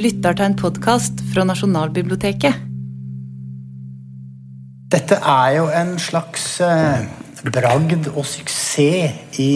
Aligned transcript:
lytter 0.00 0.32
til 0.32 0.46
en 0.48 0.54
podkast 0.56 1.18
fra 1.28 1.42
Nasjonalbiblioteket. 1.44 2.56
Dette 4.90 5.18
er 5.20 5.50
jo 5.58 5.66
en 5.76 5.92
slags 6.00 6.46
eh, 6.64 7.02
bragd 7.44 8.08
og 8.14 8.24
suksess 8.24 9.36
i 9.42 9.52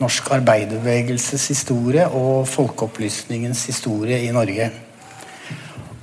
norsk 0.00 0.30
arbeiderbevegelses 0.38 1.44
historie 1.52 2.06
og 2.08 2.48
folkeopplysningens 2.48 3.66
historie 3.68 4.22
i 4.24 4.32
Norge. 4.32 4.70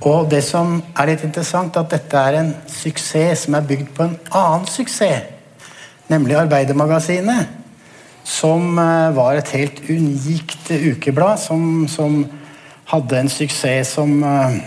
Og 0.06 0.30
det 0.30 0.44
som 0.46 0.78
er 0.94 1.10
litt 1.10 1.26
interessant, 1.26 1.74
er 1.74 1.82
at 1.82 1.98
dette 1.98 2.24
er 2.30 2.38
en 2.38 2.54
suksess 2.70 3.48
som 3.48 3.58
er 3.58 3.66
bygd 3.66 3.94
på 3.96 4.06
en 4.06 4.18
annen 4.38 4.70
suksess, 4.70 5.26
nemlig 6.06 6.38
Arbeidermagasinet. 6.38 7.56
Som 8.28 8.78
eh, 8.78 9.14
var 9.18 9.34
et 9.34 9.56
helt 9.56 9.82
unikt 9.88 10.70
ukeblad 10.70 11.40
som, 11.42 11.88
som 11.90 12.22
hadde 12.88 13.20
en 13.20 13.28
suksess 13.28 13.92
som 13.98 14.12
eh, 14.24 14.58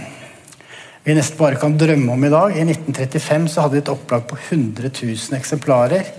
vi 1.04 1.16
nesten 1.18 1.40
bare 1.40 1.58
kan 1.58 1.74
drømme 1.78 2.14
om 2.14 2.26
i 2.26 2.30
dag. 2.30 2.54
I 2.54 2.66
1935 2.68 3.48
så 3.50 3.64
hadde 3.64 3.80
de 3.80 3.82
et 3.82 3.94
opplag 3.94 4.28
på 4.30 4.38
100 4.38 4.92
000 4.94 5.38
eksemplarer. 5.40 6.12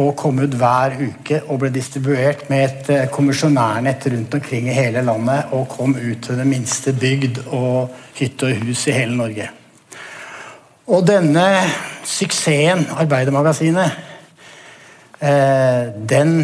Og 0.00 0.14
kom 0.16 0.40
ut 0.40 0.54
hver 0.56 0.94
uke 1.00 1.42
og 1.52 1.58
ble 1.60 1.68
distribuert 1.72 2.46
med 2.52 2.64
et 2.66 2.90
eh, 2.92 3.08
kommisjonærnett 3.12 4.06
rundt 4.12 4.36
omkring 4.36 4.68
i 4.68 4.76
hele 4.76 5.04
landet. 5.04 5.54
Og 5.56 5.70
kom 5.72 5.96
ut 5.96 6.20
til 6.26 6.40
den 6.40 6.50
minste 6.52 6.92
bygd 6.92 7.40
og 7.48 7.92
hytte 8.18 8.50
og 8.50 8.66
hus 8.66 8.86
i 8.88 8.96
hele 8.96 9.16
Norge. 9.16 9.48
Og 10.92 11.06
denne 11.06 11.46
suksessen, 12.04 12.84
Arbeidermagasinet, 13.00 13.96
eh, 15.22 15.88
den 16.12 16.34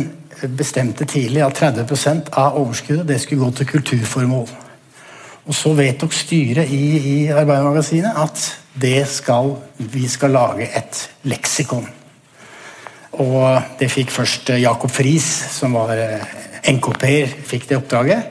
bestemte 0.56 1.04
tidlig 1.04 1.42
at 1.44 1.60
30% 1.60 2.32
av 2.32 2.56
overskuddet 2.56 3.08
det 3.10 3.20
skulle 3.20 3.44
gå 3.44 3.50
til 3.58 3.70
kulturformål. 3.74 4.48
Og 5.48 5.56
så 5.56 5.72
vedtok 5.72 6.12
styret 6.12 6.68
i, 6.68 6.82
i 6.98 7.14
Arbeidermagasinet 7.32 8.18
at 8.20 8.42
skal, 9.08 9.54
vi 9.78 10.04
skal 10.08 10.30
lage 10.36 10.68
et 10.76 10.98
leksikon. 11.24 11.88
Og 13.18 13.62
det 13.80 13.88
fikk 13.90 14.12
først 14.14 14.52
eh, 14.52 14.62
Jacob 14.62 14.92
Friis, 14.92 15.26
som 15.56 15.74
var 15.74 15.96
eh, 15.96 16.36
NKP-er, 16.68 17.32
fikk 17.48 17.68
det 17.70 17.78
oppdraget. 17.80 18.28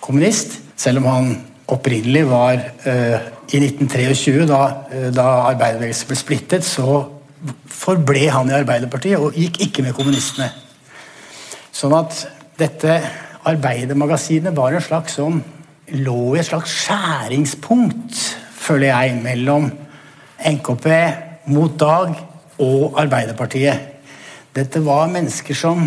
Kommunist. 0.00 0.58
Selv 0.76 1.00
om 1.00 1.06
han 1.08 1.28
opprinnelig 1.72 2.26
var 2.28 2.60
uh, 2.84 3.22
I 3.48 3.58
1923, 3.64 4.44
da, 4.46 4.58
uh, 4.92 5.06
da 5.14 5.24
arbeiderbevegelsen 5.54 6.10
ble 6.10 6.18
splittet, 6.20 6.66
så 6.68 6.98
forble 7.72 8.26
han 8.28 8.52
i 8.52 8.58
Arbeiderpartiet 8.58 9.16
og 9.16 9.34
gikk 9.34 9.62
ikke 9.64 9.86
med 9.86 9.96
kommunistene. 9.96 10.50
Sånn 11.74 11.96
at 11.96 12.20
dette 12.60 13.00
Arbeidermagasinet 13.48 14.54
var 14.54 14.76
en 14.76 14.84
slags 14.84 15.16
sånn 15.16 15.40
lå 15.94 16.34
i 16.34 16.40
et 16.40 16.48
slags 16.48 16.72
skjæringspunkt, 16.82 18.18
føler 18.58 18.90
jeg, 18.90 19.20
mellom 19.22 19.70
NKP, 20.42 20.88
Mot 21.54 21.76
Dag 21.78 22.16
og 22.58 22.98
Arbeiderpartiet. 22.98 23.94
Dette 24.56 24.82
var 24.82 25.10
mennesker 25.12 25.54
som 25.56 25.86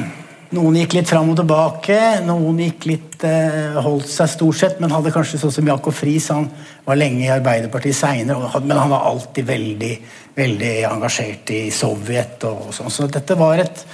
Noen 0.50 0.80
gikk 0.80 0.95
litt 0.95 1.09
fram 1.11 1.27
og 1.30 1.36
tilbake, 1.38 1.95
noen 2.25 2.58
gikk 2.64 2.88
litt 2.89 3.25
eh, 3.27 3.75
holdt 3.86 4.08
seg 4.09 4.31
stort 4.31 4.58
sett, 4.58 4.80
men 4.81 4.89
hadde 4.89 5.11
kanskje 5.14 5.38
sånn 5.38 5.53
som 5.53 5.67
Jakob 5.70 5.94
Friis. 5.94 6.31
Han 6.33 6.47
var 6.88 6.97
lenge 6.97 7.27
i 7.27 7.30
Arbeiderpartiet 7.30 7.94
seinere, 7.94 8.50
men 8.64 8.73
han 8.73 8.89
var 8.89 9.05
alltid 9.11 9.45
veldig, 9.45 9.92
veldig 10.39 10.72
engasjert 10.89 11.53
i 11.53 11.59
Sovjet. 11.70 12.47
og 12.50 12.72
sånn, 12.73 12.89
Så 12.89 13.05
dette 13.05 13.38
var 13.38 13.61
et 13.61 13.86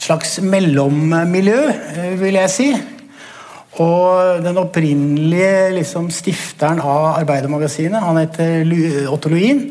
slags 0.00 0.38
mellommiljø, 0.40 1.60
eh, 1.68 2.16
vil 2.16 2.40
jeg 2.40 2.54
si. 2.56 2.70
Og 3.78 4.42
den 4.42 4.58
opprinnelige 4.58 5.70
liksom, 5.76 6.10
stifteren 6.10 6.80
av 6.82 7.12
Arbeidermagasinet, 7.20 8.02
han 8.02 8.18
heter 8.18 8.66
Otto 9.12 9.30
Luin. 9.30 9.62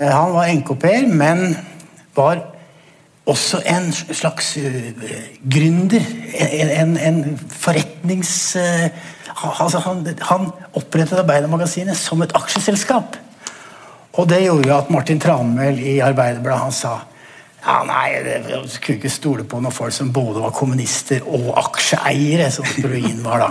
Eh, 0.00 0.12
han 0.12 0.34
var 0.34 0.52
NKP-er, 0.52 1.08
men 1.08 1.56
var 2.16 2.42
også 3.26 3.62
en 3.66 3.88
slags 3.92 4.52
uh, 4.60 4.90
gründer. 5.50 6.04
En, 6.36 6.70
en, 6.70 6.96
en 6.96 7.38
forretnings... 7.50 8.56
Uh, 8.56 8.88
altså 9.60 9.80
han, 9.84 10.04
han, 10.28 10.50
opprettet 10.78 11.18
Arbeidermagasinet 11.18 11.96
som 11.98 12.22
et 12.22 12.32
aksjeselskap. 12.36 13.18
Og 14.16 14.28
det 14.30 14.44
gjorde 14.44 14.76
at 14.76 14.92
Martin 14.92 15.20
Tranmæl 15.20 15.80
i 15.80 15.98
Arbeiderbladet 16.04 16.76
sa 16.76 17.00
ja, 17.66 17.80
nei, 17.82 18.10
Jeg 18.22 18.62
skulle 18.70 19.00
ikke 19.00 19.10
stole 19.10 19.44
på 19.48 19.58
noen 19.58 19.74
folk 19.74 19.94
som 19.94 20.12
både 20.14 20.42
var 20.44 20.54
kommunister 20.54 21.24
og 21.26 21.50
aksjeeiere, 21.58 22.46
som 22.54 22.68
Bruin 22.78 23.24
var 23.24 23.42
da. 23.42 23.50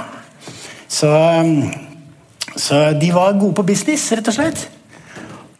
Så, 0.87 1.11
så, 2.55 2.79
de 2.95 3.11
var 3.11 3.35
gode 3.39 3.57
på 3.59 3.67
business, 3.67 4.07
rett 4.15 4.31
og 4.31 4.37
slett. 4.37 4.65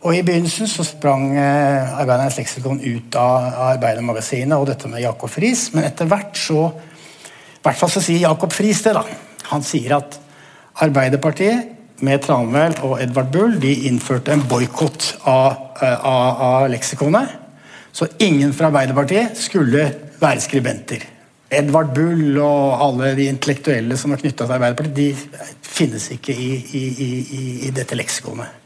Og 0.06 0.16
I 0.16 0.24
begynnelsen 0.24 0.70
så 0.70 0.86
sprang 0.86 1.32
eh, 1.34 1.96
Arbeidernes 1.98 2.38
leksikon 2.38 2.80
ut 2.80 3.16
av 3.20 3.62
Arbeidermagasinet 3.74 4.56
og 4.56 4.70
dette 4.70 4.88
med 4.88 5.02
Jakob 5.04 5.34
Friis, 5.34 5.72
men 5.74 5.88
etter 5.90 6.08
hvert 6.08 6.38
så 6.38 6.70
I 6.70 7.66
hvert 7.66 7.80
fall 7.80 7.90
så 7.90 8.04
sier 8.06 8.28
Jakob 8.28 8.54
Friis 8.54 8.84
det. 8.86 8.94
da. 8.94 9.02
Han 9.50 9.66
sier 9.66 9.98
at 9.98 10.20
Arbeiderpartiet 10.86 11.74
med 12.06 12.22
Tranmæl 12.22 12.78
og 12.86 13.00
Edvard 13.02 13.32
Bull 13.34 13.58
de 13.60 13.74
innførte 13.90 14.32
en 14.36 14.46
boikott 14.48 15.16
av, 15.26 15.74
eh, 15.82 16.06
av, 16.06 16.46
av 16.54 16.70
leksikonet. 16.70 17.42
Så 17.96 18.08
ingen 18.20 18.52
fra 18.54 18.68
Arbeiderpartiet 18.68 19.38
skulle 19.40 19.86
være 20.20 20.42
skribenter. 20.44 21.04
Edvard 21.56 21.94
Bull 21.96 22.36
og 22.44 22.82
alle 22.84 23.14
de 23.16 23.30
intellektuelle 23.32 23.96
som 23.96 24.12
er 24.12 24.20
knytta 24.20 24.44
til 24.44 24.56
Arbeiderpartiet, 24.58 24.98
de 24.98 25.62
finnes 25.64 26.10
ikke 26.12 26.36
i, 26.36 26.50
i, 26.76 26.82
i, 27.06 27.40
i 27.70 27.72
dette 27.76 27.96
leksikonet. 27.96 28.66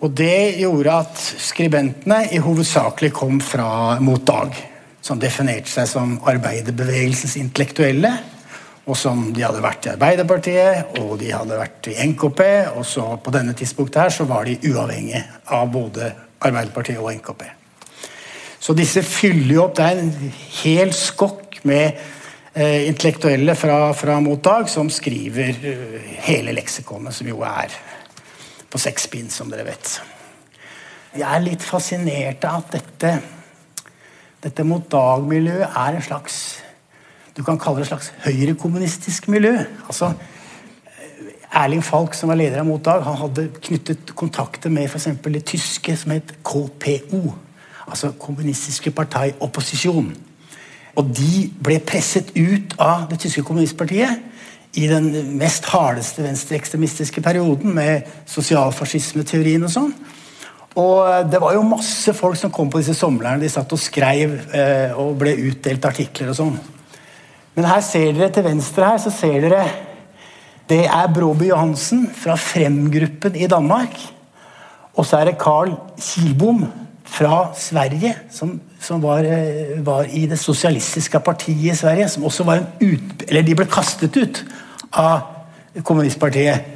Og 0.00 0.14
det 0.16 0.60
gjorde 0.62 0.94
at 1.02 1.20
skribentene 1.42 2.22
i 2.32 2.40
hovedsakelig 2.40 3.10
kom 3.18 3.42
fra 3.44 3.98
Mot 4.00 4.24
Dag, 4.24 4.56
som 5.04 5.20
definerte 5.20 5.68
seg 5.74 5.90
som 5.90 6.16
arbeiderbevegelsens 6.32 7.36
intellektuelle, 7.42 8.14
og 8.88 8.96
som 8.96 9.26
de 9.36 9.44
hadde 9.44 9.60
vært 9.60 9.90
i 9.90 9.92
Arbeiderpartiet 9.92 10.96
og 11.02 11.18
de 11.20 11.34
hadde 11.34 11.60
vært 11.60 11.92
i 11.92 11.98
NKP. 12.14 12.40
Og 12.78 12.88
så 12.88 13.10
på 13.20 13.36
denne 13.36 13.52
tidspunktet 13.52 14.06
her 14.06 14.16
så 14.22 14.24
var 14.30 14.48
de 14.48 14.56
uavhengige 14.70 15.26
av 15.52 15.68
både 15.74 16.14
Arbeiderpartiet 16.38 17.02
og 17.02 17.12
NKP. 17.18 17.57
Så 18.60 18.74
disse 18.74 19.02
fyller 19.06 19.54
jo 19.54 19.64
opp. 19.66 19.76
Det 19.78 19.86
er 19.86 20.02
en 20.02 20.12
hel 20.62 20.92
skokk 20.96 21.60
med 21.68 21.98
eh, 22.54 22.88
intellektuelle 22.88 23.54
fra, 23.58 23.92
fra 23.96 24.18
Mottak 24.22 24.70
som 24.72 24.90
skriver 24.90 25.58
uh, 25.62 25.98
hele 26.26 26.54
leksikonet, 26.56 27.14
som 27.14 27.30
jo 27.30 27.42
er 27.46 27.74
på 28.68 28.80
seks 28.82 29.08
bind, 29.12 29.30
som 29.32 29.50
dere 29.52 29.66
vet. 29.68 29.98
Jeg 31.16 31.26
er 31.26 31.44
litt 31.44 31.64
fascinert 31.64 32.44
av 32.46 32.64
at 32.64 32.74
dette, 32.78 33.12
dette 34.44 34.66
Mottak-miljøet 34.66 35.70
er 35.70 35.96
en 35.96 36.04
slags 36.04 36.40
Du 37.38 37.44
kan 37.46 37.58
kalle 37.62 37.78
det 37.78 37.86
et 37.86 37.92
slags 37.92 38.10
høyrekommunistisk 38.24 39.28
miljø. 39.30 39.54
altså 39.86 40.12
Erling 41.54 41.84
Falk, 41.86 42.14
som 42.14 42.28
var 42.28 42.36
leder 42.36 42.60
av 42.60 42.66
Mottak, 42.66 43.04
han 43.06 43.16
hadde 43.22 43.46
knyttet 43.62 44.10
kontakter 44.18 44.70
med 44.74 44.90
f.eks. 44.90 45.06
det 45.22 45.44
tyske 45.46 45.94
som 45.96 46.12
het 46.12 46.34
KPO 46.42 47.22
altså 47.90 48.12
kommunistiske 48.20 48.90
parti 48.94 49.32
opposisjon. 49.44 50.12
Og 50.98 51.10
de 51.14 51.46
ble 51.62 51.78
presset 51.86 52.32
ut 52.36 52.74
av 52.82 53.06
det 53.10 53.20
tyske 53.22 53.44
kommunistpartiet 53.46 54.24
i 54.78 54.86
den 54.90 55.10
mest 55.38 55.66
hardeste 55.72 56.22
venstreekstremistiske 56.22 57.22
perioden, 57.24 57.72
med 57.74 58.08
sosialfascismeteorien 58.28 59.64
og 59.64 59.72
sånn. 59.72 59.92
Og 60.78 60.98
eh, 61.08 61.22
det 61.30 61.40
var 61.42 61.54
jo 61.56 61.66
masse 61.66 62.12
folk 62.14 62.38
som 62.38 62.52
kom 62.54 62.70
på 62.70 62.82
disse 62.82 62.96
somlerne. 62.98 63.40
De 63.42 63.50
satt 63.50 63.72
og 63.74 63.80
skrev 63.80 64.36
eh, 64.54 64.98
og 64.98 65.16
ble 65.20 65.34
utdelt 65.48 65.88
artikler 65.88 66.32
og 66.32 66.38
sånn. 66.38 66.58
Men 67.56 67.66
her 67.66 67.82
ser 67.82 68.12
dere 68.14 68.30
til 68.34 68.46
venstre 68.46 68.86
her, 68.86 69.00
så 69.02 69.10
ser 69.10 69.40
dere 69.42 69.64
Det 70.68 70.84
er 70.84 71.14
Bråby 71.14 71.48
Johansen 71.48 72.04
fra 72.12 72.36
Frem-gruppen 72.36 73.34
i 73.40 73.48
Danmark. 73.50 73.96
Og 74.94 75.06
så 75.06 75.18
er 75.18 75.30
det 75.30 75.40
Carl 75.40 75.72
Kilbom 75.96 76.66
fra 77.08 77.48
Sverige, 77.56 78.14
som, 78.30 78.56
som 78.80 79.02
var, 79.02 79.24
eh, 79.24 79.78
var, 79.84 80.08
i 80.12 80.26
det 80.30 80.38
sosialistiske 80.38 81.20
partiet 81.24 81.72
i 81.72 81.76
Sverige, 81.76 82.08
som 82.08 82.26
også 82.28 82.46
var 82.46 82.60
en 82.60 82.68
ut... 82.80 83.24
Eller 83.28 83.46
de 83.46 83.56
ble 83.58 83.66
kastet 83.70 84.16
ut 84.16 84.42
av 84.92 85.82
kommunistpartiet. 85.84 86.74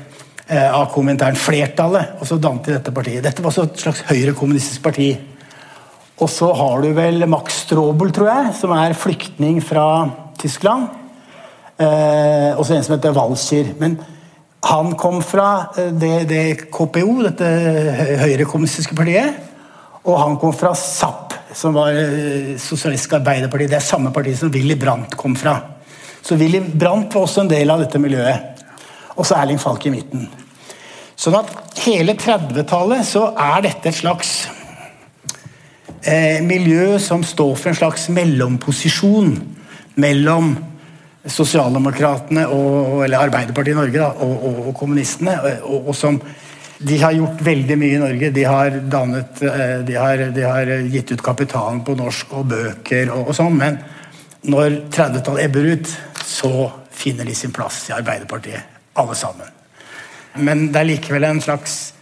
Eh, 0.52 0.74
av 0.74 0.88
kommentaren 0.92 1.38
flertallet, 1.38 2.16
og 2.18 2.26
så 2.28 2.36
dannet 2.36 2.66
de 2.66 2.74
dette 2.74 2.92
partiet. 2.92 3.22
Dette 3.24 3.44
var 3.44 3.52
også 3.52 3.62
et 3.68 3.84
slags 3.84 4.02
høyrekommunistisk 4.08 4.82
parti. 4.84 5.12
Og 6.20 6.28
så 6.28 6.50
har 6.58 6.82
du 6.82 6.90
vel 6.96 7.24
Max 7.30 7.62
Strobel, 7.62 8.10
tror 8.12 8.28
jeg, 8.28 8.50
som 8.58 8.74
er 8.76 8.96
flyktning 8.98 9.62
fra 9.64 9.86
Tyskland. 10.42 10.90
Eh, 11.78 12.50
og 12.52 12.66
så 12.66 12.74
en 12.74 12.84
som 12.84 12.96
heter 12.96 13.14
Walscher. 13.16 13.70
Men 13.78 13.96
han 14.66 14.92
kom 14.98 15.22
fra 15.24 15.48
eh, 15.78 15.94
det, 15.94 16.12
det 16.28 16.42
KPO, 16.74 17.14
dette 17.30 17.48
høyrekommunistiske 18.26 18.98
partiet. 18.98 19.38
Og 20.02 20.18
han 20.18 20.38
kom 20.42 20.54
fra 20.56 20.72
SAP, 20.74 21.36
som 21.54 21.76
var 21.76 21.94
eh, 21.94 22.54
Sosialistisk 22.58 23.18
Arbeiderparti. 23.20 23.68
Det 23.70 23.78
er 23.78 23.84
samme 23.86 24.10
parti 24.14 24.34
som 24.38 24.50
Willy 24.54 24.74
Brandt 24.78 25.14
kom 25.18 25.36
fra. 25.38 25.58
Så 26.22 26.38
Willy 26.38 26.60
Brandt 26.60 27.14
var 27.14 27.26
også 27.26 27.44
en 27.44 27.52
del 27.52 27.70
av 27.70 27.82
dette 27.84 28.00
miljøet. 28.02 28.64
Og 29.14 29.26
så 29.26 29.36
Erling 29.38 29.60
Falk 29.62 29.86
i 29.86 29.92
midten. 29.94 30.26
Sånn 31.18 31.36
at 31.38 31.52
hele 31.84 32.16
30-tallet 32.18 33.06
så 33.06 33.28
er 33.38 33.62
dette 33.68 33.90
et 33.92 33.98
slags 33.98 34.32
eh, 36.02 36.40
miljø 36.42 36.96
som 37.02 37.22
står 37.22 37.54
for 37.60 37.70
en 37.70 37.78
slags 37.78 38.08
mellomposisjon 38.10 39.36
mellom 40.02 40.54
sosialdemokratene 41.30 42.48
og, 42.50 43.04
eller 43.04 43.28
Arbeiderpartiet 43.28 43.76
i 43.76 43.78
Norge 43.78 44.00
da, 44.00 44.08
og, 44.24 44.32
og, 44.32 44.62
og, 44.66 44.72
kommunistene. 44.78 45.36
Og, 45.62 45.92
og, 45.92 45.94
som 45.94 46.18
De 46.82 46.98
har 46.98 47.14
gjort 47.14 47.42
veldig 47.46 47.78
mye 47.78 47.96
i 47.96 48.02
Norge. 48.02 48.30
De 48.34 48.44
har, 48.44 48.76
dannet, 48.90 49.42
eh, 49.46 49.78
de 49.86 49.94
har, 49.98 50.24
de 50.34 50.42
har 50.42 50.72
gitt 50.90 51.12
ut 51.12 51.22
kapitalen 51.22 51.82
på 51.86 51.94
norsk 51.98 52.34
og 52.40 52.50
bøker 52.50 53.12
og, 53.14 53.30
sånn. 53.36 53.56
Men 53.58 53.78
når 54.50 54.78
30-tallet 54.90 55.46
ebber 55.46 55.70
ut, 55.76 55.94
så 56.26 56.52
finner 56.90 57.28
de 57.28 57.34
sin 57.38 57.54
plass 57.54 57.84
i 57.90 57.96
Arbeiderpartiet. 57.96 58.70
Alle 58.98 59.14
sammen. 59.16 59.48
Men 60.42 60.66
det 60.72 60.80
er 60.80 60.90
likevel 60.90 61.24
en 61.28 61.40
slags 61.44 61.92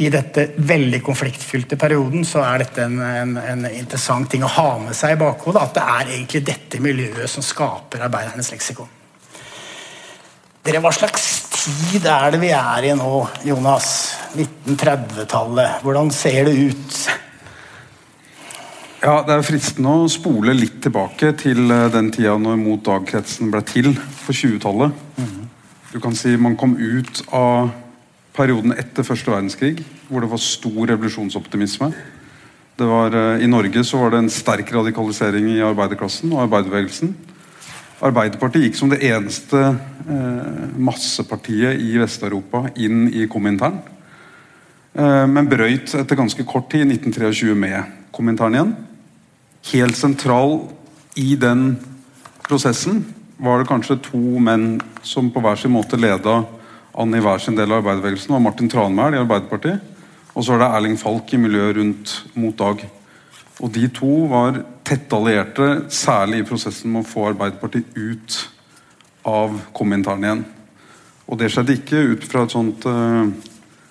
i 0.00 0.08
dette 0.12 0.46
veldig 0.56 1.00
konfliktfylte 1.04 1.76
perioden 1.76 2.22
så 2.24 2.44
er 2.46 2.62
dette 2.62 2.84
en, 2.86 3.00
en, 3.04 3.34
en, 3.36 3.66
interessant 3.68 4.30
ting 4.30 4.44
å 4.46 4.52
ha 4.54 4.68
med 4.80 4.96
seg 4.96 5.16
i 5.16 5.20
bakhodet. 5.20 5.60
At 5.60 5.76
det 5.76 5.84
er 5.84 6.12
egentlig 6.14 6.42
dette 6.46 6.80
miljøet 6.80 7.28
som 7.28 7.44
skaper 7.44 8.06
arbeidernes 8.06 8.52
leksikon. 8.54 8.88
Dere, 10.64 10.80
Hva 10.84 10.92
slags 10.94 11.49
tid 11.60 12.06
er 12.08 12.32
det 12.32 12.40
vi 12.40 12.52
er 12.56 12.86
i 12.88 12.92
nå, 12.96 13.16
Jonas? 13.44 13.88
1930-tallet. 14.32 15.82
Hvordan 15.84 16.12
ser 16.14 16.46
det 16.48 16.54
ut? 16.70 17.00
Ja, 19.00 19.20
Det 19.24 19.34
er 19.34 19.44
fristende 19.44 19.92
å 20.02 20.08
spole 20.12 20.54
litt 20.56 20.80
tilbake 20.84 21.32
til 21.40 21.70
eh, 21.72 21.88
den 21.92 22.10
tida 22.12 22.36
når 22.40 22.58
Mot 22.60 22.82
Dag-kretsen 22.84 23.52
ble 23.52 23.62
til, 23.64 23.94
for 23.96 24.36
20-tallet. 24.36 24.96
Mm. 25.16 25.46
Du 25.90 25.98
kan 26.04 26.16
si 26.16 26.36
Man 26.36 26.56
kom 26.60 26.76
ut 26.76 27.22
av 27.32 27.72
perioden 28.36 28.76
etter 28.76 29.04
første 29.04 29.32
verdenskrig, 29.32 29.80
hvor 30.08 30.22
det 30.22 30.30
var 30.30 30.42
stor 30.44 30.92
revolusjonsoptimisme. 30.92 31.90
Var, 32.80 33.16
eh, 33.16 33.44
I 33.44 33.50
Norge 33.50 33.84
så 33.84 34.04
var 34.04 34.14
det 34.14 34.22
en 34.24 34.32
sterk 34.32 34.72
radikalisering 34.72 35.48
i 35.56 35.64
arbeiderklassen 35.64 36.32
og 36.32 36.44
arbeiderbevegelsen. 36.46 37.16
Arbeiderpartiet 38.00 38.64
gikk 38.64 38.78
som 38.78 38.90
det 38.92 39.02
eneste 39.04 39.60
eh, 39.60 40.60
massepartiet 40.80 41.80
i 41.84 41.98
Vest-Europa 42.00 42.64
inn 42.80 43.08
i 43.12 43.26
Komintern. 43.28 43.76
Eh, 44.96 45.26
men 45.28 45.48
brøyt 45.50 45.92
etter 45.98 46.16
ganske 46.16 46.46
kort 46.48 46.70
tid, 46.72 46.86
i 46.86 46.96
1923, 46.96 47.52
med 47.52 48.08
Komintern 48.16 48.56
igjen. 48.56 48.72
Helt 49.74 49.98
sentral 49.98 50.62
i 51.20 51.34
den 51.36 51.74
prosessen 52.46 53.04
var 53.40 53.60
det 53.60 53.68
kanskje 53.68 54.00
to 54.08 54.40
menn 54.40 54.80
som 55.04 55.28
på 55.32 55.42
hver 55.44 55.60
sin 55.60 55.74
måte 55.74 56.00
leda 56.00 56.40
an 57.00 57.14
i 57.14 57.20
hver 57.22 57.40
sin 57.40 57.56
del 57.56 57.70
av 57.70 57.82
arbeiderbevegelsen 57.82 58.32
var 58.34 58.42
Martin 58.44 58.68
Tranmæl 58.72 59.14
i 59.14 59.20
Arbeiderpartiet. 59.20 59.84
Og 60.32 60.44
så 60.44 60.54
var 60.54 60.64
det 60.64 60.72
Erling 60.78 60.96
Falk 60.98 61.32
i 61.34 61.40
miljøet 61.40 61.76
rundt 61.76 62.16
Mot 62.38 62.56
Dag. 62.56 62.82
Og 63.60 63.72
De 63.74 63.88
to 63.92 64.10
var 64.30 64.62
tette 64.90 65.16
allierte, 65.16 65.68
særlig 65.94 66.42
i 66.42 66.46
prosessen 66.48 66.90
med 66.90 67.04
å 67.04 67.08
få 67.08 67.28
Arbeiderpartiet 67.30 67.94
ut 67.94 68.38
av 69.28 69.54
kommentaren 69.76 70.26
igjen. 70.26 70.44
Og 71.30 71.38
Det 71.38 71.50
skjedde 71.52 71.76
ikke 71.78 72.00
ut 72.14 72.26
fra 72.26 72.42
et 72.42 72.54
sånt 72.54 72.86
uh, 72.90 73.28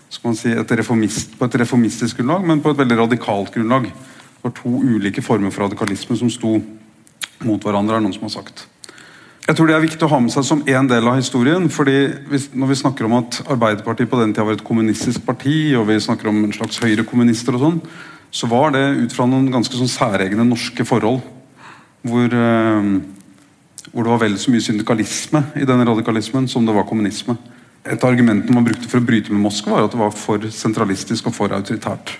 skal 0.09 0.31
man 0.31 0.39
si, 0.39 0.51
et 0.51 0.73
reformist, 0.81 1.37
på 1.37 1.47
et 1.47 1.59
reformistisk 1.61 2.19
grunnlag, 2.19 2.47
men 2.49 2.63
på 2.63 2.73
et 2.73 2.81
veldig 2.81 2.97
radikalt 3.05 3.53
grunnlag. 3.53 3.87
Det 3.93 4.43
var 4.43 4.55
to 4.57 4.73
ulike 4.81 5.23
former 5.23 5.53
for 5.53 5.67
radikalisme 5.67 6.17
som 6.19 6.31
sto 6.33 6.57
mot 7.45 7.63
hverandre, 7.63 7.95
er 7.95 8.03
noen 8.03 8.15
som 8.17 8.27
har 8.27 8.35
sagt. 8.41 8.65
Jeg 9.45 9.57
tror 9.57 9.69
det 9.69 9.75
er 9.77 9.81
viktig 9.81 10.05
å 10.05 10.11
ha 10.11 10.19
med 10.21 10.33
seg 10.33 10.45
som 10.45 10.59
en 10.61 10.89
del 10.89 11.07
av 11.09 11.15
historien. 11.17 11.69
fordi 11.73 11.97
Når 12.53 12.67
vi 12.67 12.75
snakker 12.75 13.05
om 13.05 13.15
at 13.17 13.39
Arbeiderpartiet 13.47 14.09
på 14.09 14.19
den 14.19 14.33
tida 14.33 14.45
var 14.45 14.53
et 14.53 14.63
kommunistisk 14.63 15.25
parti, 15.25 15.73
og 15.75 15.87
vi 15.87 15.99
snakker 15.99 16.29
om 16.29 16.43
en 16.43 16.53
slags 16.53 16.77
høyrekommunister 16.83 17.57
og 17.57 17.63
sånn, 17.63 17.79
så 18.31 18.47
var 18.47 18.73
det 18.73 18.83
ut 19.03 19.13
fra 19.13 19.25
noen 19.29 19.49
ganske 19.51 19.75
sånn 19.75 19.89
særegne 19.89 20.45
norske 20.45 20.85
forhold. 20.85 21.21
Hvor, 22.05 22.31
eh, 22.31 22.89
hvor 23.91 24.05
det 24.05 24.13
var 24.13 24.21
vel 24.21 24.37
så 24.39 24.53
mye 24.53 24.63
syndikalisme 24.63 25.43
i 25.59 25.67
denne 25.67 25.87
radikalismen 25.87 26.47
som 26.47 26.65
det 26.65 26.75
var 26.75 26.87
kommunisme. 26.87 27.37
Et 27.85 28.03
argument 28.03 28.49
man 28.53 28.63
brukte 28.63 28.87
for 28.87 29.01
å 29.01 29.05
bryte 29.05 29.33
med 29.33 29.41
Moskva, 29.41 29.79
var 29.79 29.87
at 29.87 29.95
det 29.95 29.99
var 29.99 30.11
for 30.15 30.45
sentralistisk 30.53 31.27
og 31.27 31.35
for 31.35 31.55
autoritært. 31.55 32.17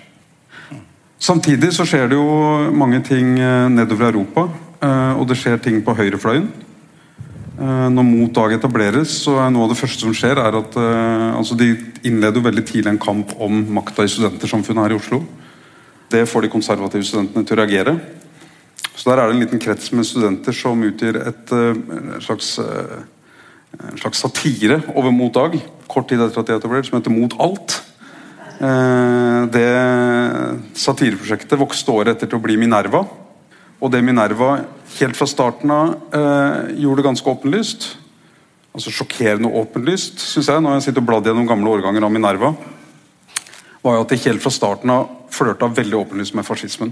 Samtidig 1.20 1.74
så 1.76 1.86
skjer 1.86 2.10
det 2.10 2.18
jo 2.18 2.72
mange 2.74 3.04
ting 3.06 3.38
eh, 3.40 3.70
nedover 3.70 4.10
Europa, 4.10 4.50
eh, 4.82 5.14
og 5.20 5.28
det 5.28 5.38
skjer 5.38 5.62
ting 5.62 5.84
på 5.84 5.96
høyrefløyen. 5.96 6.50
Når 7.60 8.06
Mot 8.08 8.32
Dag 8.32 8.54
etableres, 8.56 9.12
så 9.26 9.34
er 9.44 9.50
noe 9.52 9.66
av 9.66 9.74
det 9.74 9.76
første 9.82 10.06
som 10.06 10.14
skjer, 10.16 10.40
er 10.40 10.56
at 10.56 10.78
altså 10.80 11.58
de 11.60 11.74
innleder 12.08 12.40
veldig 12.40 12.64
tidlig 12.64 12.88
en 12.94 13.02
kamp 13.04 13.34
om 13.36 13.58
makta 13.76 14.06
i 14.08 14.08
studentersamfunnet 14.08 14.86
her 14.86 14.94
i 14.96 14.96
Oslo. 14.96 15.20
Det 16.10 16.26
får 16.30 16.46
de 16.46 16.52
konservative 16.54 17.06
studentene 17.06 17.46
til 17.46 17.58
å 17.58 17.62
reagere. 17.62 17.96
Så 18.96 19.10
Der 19.10 19.22
er 19.22 19.30
det 19.30 19.36
en 19.38 19.44
liten 19.46 19.62
krets 19.62 19.92
med 19.96 20.08
studenter 20.08 20.56
som 20.56 20.82
utgjør 20.84 21.22
et 21.30 21.54
uh, 21.54 22.20
slags, 22.20 22.58
uh, 22.60 23.00
en 23.80 24.02
slags 24.02 24.20
satire 24.26 24.82
over 24.96 25.14
Mot 25.16 25.34
Dag. 25.34 25.56
Kort 25.88 26.10
tid 26.10 26.22
etter 26.22 26.42
at 26.42 26.50
de 26.50 26.58
er 26.58 26.60
etablert, 26.60 26.90
som 26.90 27.00
heter 27.00 27.14
Mot 27.14 27.38
alt. 27.40 27.84
Det 28.60 29.68
satireprosjektet 30.76 31.62
vokste 31.62 31.94
året 31.96 32.18
etter 32.18 32.28
til 32.28 32.42
å 32.42 32.44
bli 32.44 32.58
Minerva. 32.60 33.06
Og 33.80 33.92
det 33.94 34.02
Minerva 34.04 34.58
helt 34.98 35.18
fra 35.18 35.28
starten 35.30 35.72
av 35.72 35.94
eh, 36.16 36.76
gjorde 36.84 37.06
ganske 37.06 37.32
åpenlyst, 37.32 37.88
altså 38.76 38.92
sjokkerende 38.94 39.52
åpenlyst, 39.62 40.20
syns 40.20 40.50
jeg, 40.52 40.64
når 40.64 40.78
jeg 40.78 40.90
sitter 40.90 41.04
og 41.04 41.08
bladde 41.08 41.32
gjennom 41.32 41.48
gamle 41.48 41.72
årganger 41.78 42.06
av 42.06 42.12
Minerva, 42.14 42.52
var 43.82 43.96
jo 43.96 44.04
at 44.04 44.12
de 44.12 44.20
helt 44.26 44.44
fra 44.44 44.52
starten 44.54 44.92
av 44.94 45.08
flørta 45.34 45.70
veldig 45.72 46.02
åpenlyst 46.02 46.36
med 46.38 46.48
fascismen. 46.48 46.92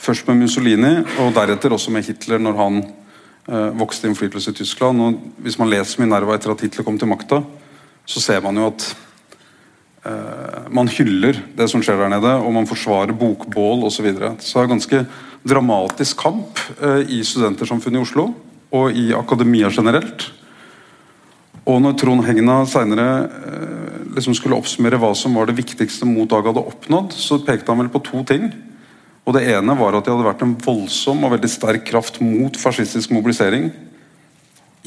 Først 0.00 0.26
med 0.30 0.40
Mussolini, 0.40 0.94
og 1.20 1.34
deretter 1.36 1.74
også 1.76 1.92
med 1.92 2.06
Hitler 2.06 2.40
når 2.40 2.56
han 2.58 2.80
eh, 2.80 3.68
vokste 3.78 4.08
innflytelse 4.08 4.54
i 4.54 4.58
Tyskland. 4.62 5.00
og 5.00 5.44
Hvis 5.44 5.58
man 5.60 5.70
leser 5.70 6.00
Minerva 6.00 6.34
etter 6.34 6.54
at 6.54 6.64
Hitler 6.64 6.86
kom 6.86 6.98
til 6.98 7.10
makta, 7.10 7.42
så 8.08 8.22
ser 8.22 8.40
man 8.42 8.56
jo 8.56 8.70
at 8.70 8.86
eh, 10.08 10.70
man 10.72 10.88
hyller 10.88 11.42
det 11.56 11.68
som 11.70 11.84
skjer 11.84 12.00
der 12.00 12.14
nede, 12.16 12.32
og 12.40 12.54
man 12.56 12.68
forsvarer 12.70 13.12
bokbål 13.12 13.84
osv. 13.84 14.00
Så, 14.00 14.06
videre. 14.08 14.34
så 14.40 14.58
det 14.58 14.64
er 14.64 14.74
ganske 14.74 15.04
dramatisk 15.46 16.24
kamp 16.24 16.58
eh, 16.80 17.04
i 17.20 17.22
studentersamfunnet 17.24 18.00
i 18.00 18.04
Oslo 18.08 18.30
og 18.76 18.96
i 18.96 19.10
akademia 19.16 19.70
generelt. 19.72 20.30
Og 21.68 21.80
når 21.82 21.96
Trond 22.00 22.24
Hegna 22.24 22.62
senere 22.68 23.08
eh, 23.26 23.79
liksom 24.16 24.34
skulle 24.36 24.58
oppsummere 24.58 24.98
hva 25.00 25.12
som 25.16 25.34
var 25.38 25.48
det 25.48 25.58
viktigste 25.58 26.08
Modag 26.08 26.48
hadde 26.48 26.62
oppnådd, 26.62 27.14
så 27.16 27.40
pekte 27.44 27.72
han 27.72 27.82
vel 27.82 27.92
på 27.92 28.02
to 28.06 28.24
ting. 28.28 28.50
Og 29.26 29.34
Det 29.36 29.44
ene 29.52 29.76
var 29.78 29.94
at 29.94 30.06
det 30.06 30.12
hadde 30.14 30.26
vært 30.26 30.42
en 30.44 30.56
voldsom 30.58 31.24
og 31.24 31.34
veldig 31.36 31.50
sterk 31.50 31.84
kraft 31.90 32.20
mot 32.24 32.56
fascistisk 32.58 33.12
mobilisering 33.14 33.68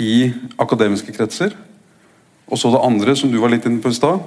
i 0.01 0.33
akademiske 0.59 1.13
kretser. 1.15 1.53
Og 2.49 2.59
så 2.59 2.71
det 2.73 2.81
andre, 2.83 3.15
som 3.15 3.31
du 3.31 3.37
var 3.39 3.53
litt 3.53 3.65
inne 3.69 3.81
på 3.81 3.91
i 3.93 3.97
stad. 3.97 4.23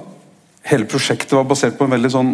Hele 0.67 0.87
prosjektet 0.89 1.35
var 1.37 1.45
basert 1.47 1.77
på 1.77 1.85
en 1.85 1.93
veldig 1.93 2.11
sånn 2.11 2.31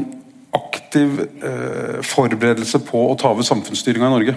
aktiv 0.53 1.19
eh, 1.21 1.99
forberedelse 2.05 2.79
på 2.87 3.07
å 3.09 3.17
ta 3.19 3.33
over 3.33 3.45
samfunnsstyringa 3.45 4.07
i 4.07 4.13
Norge. 4.13 4.35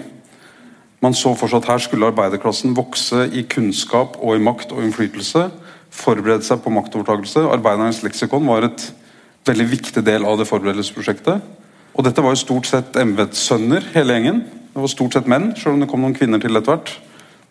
Man 1.03 1.13
så 1.13 1.35
for 1.37 1.49
seg 1.49 1.61
at 1.61 1.69
her 1.69 1.81
skulle 1.85 2.09
arbeiderklassen 2.09 2.75
vokse 2.77 3.27
i 3.29 3.45
kunnskap 3.49 4.17
og 4.17 4.35
i 4.35 4.43
makt 4.43 4.73
og 4.73 4.81
innflytelse. 4.81 5.45
Forberede 5.93 6.45
seg 6.45 6.61
på 6.63 6.73
maktovertakelse. 6.73 7.45
Arbeidernes 7.51 8.03
leksikon 8.05 8.47
var 8.47 8.67
et 8.67 8.89
veldig 9.47 9.67
viktig 9.71 10.03
del 10.05 10.25
av 10.27 10.39
det 10.39 10.47
forberedelsesprosjektet. 10.49 11.43
Og 11.97 12.05
dette 12.05 12.21
var 12.21 12.35
jo 12.35 12.41
stort 12.43 12.69
sett 12.69 12.97
embetssønner, 12.99 13.85
hele 13.95 14.17
gjengen. 14.17 14.43
Det 14.73 14.83
var 14.83 14.91
stort 14.91 15.15
sett 15.17 15.29
menn, 15.29 15.53
selv 15.57 15.75
om 15.75 15.81
det 15.81 15.89
kom 15.89 16.03
noen 16.03 16.17
kvinner 16.17 16.41
til 16.43 16.59
etter 16.59 16.75
hvert. 16.75 16.91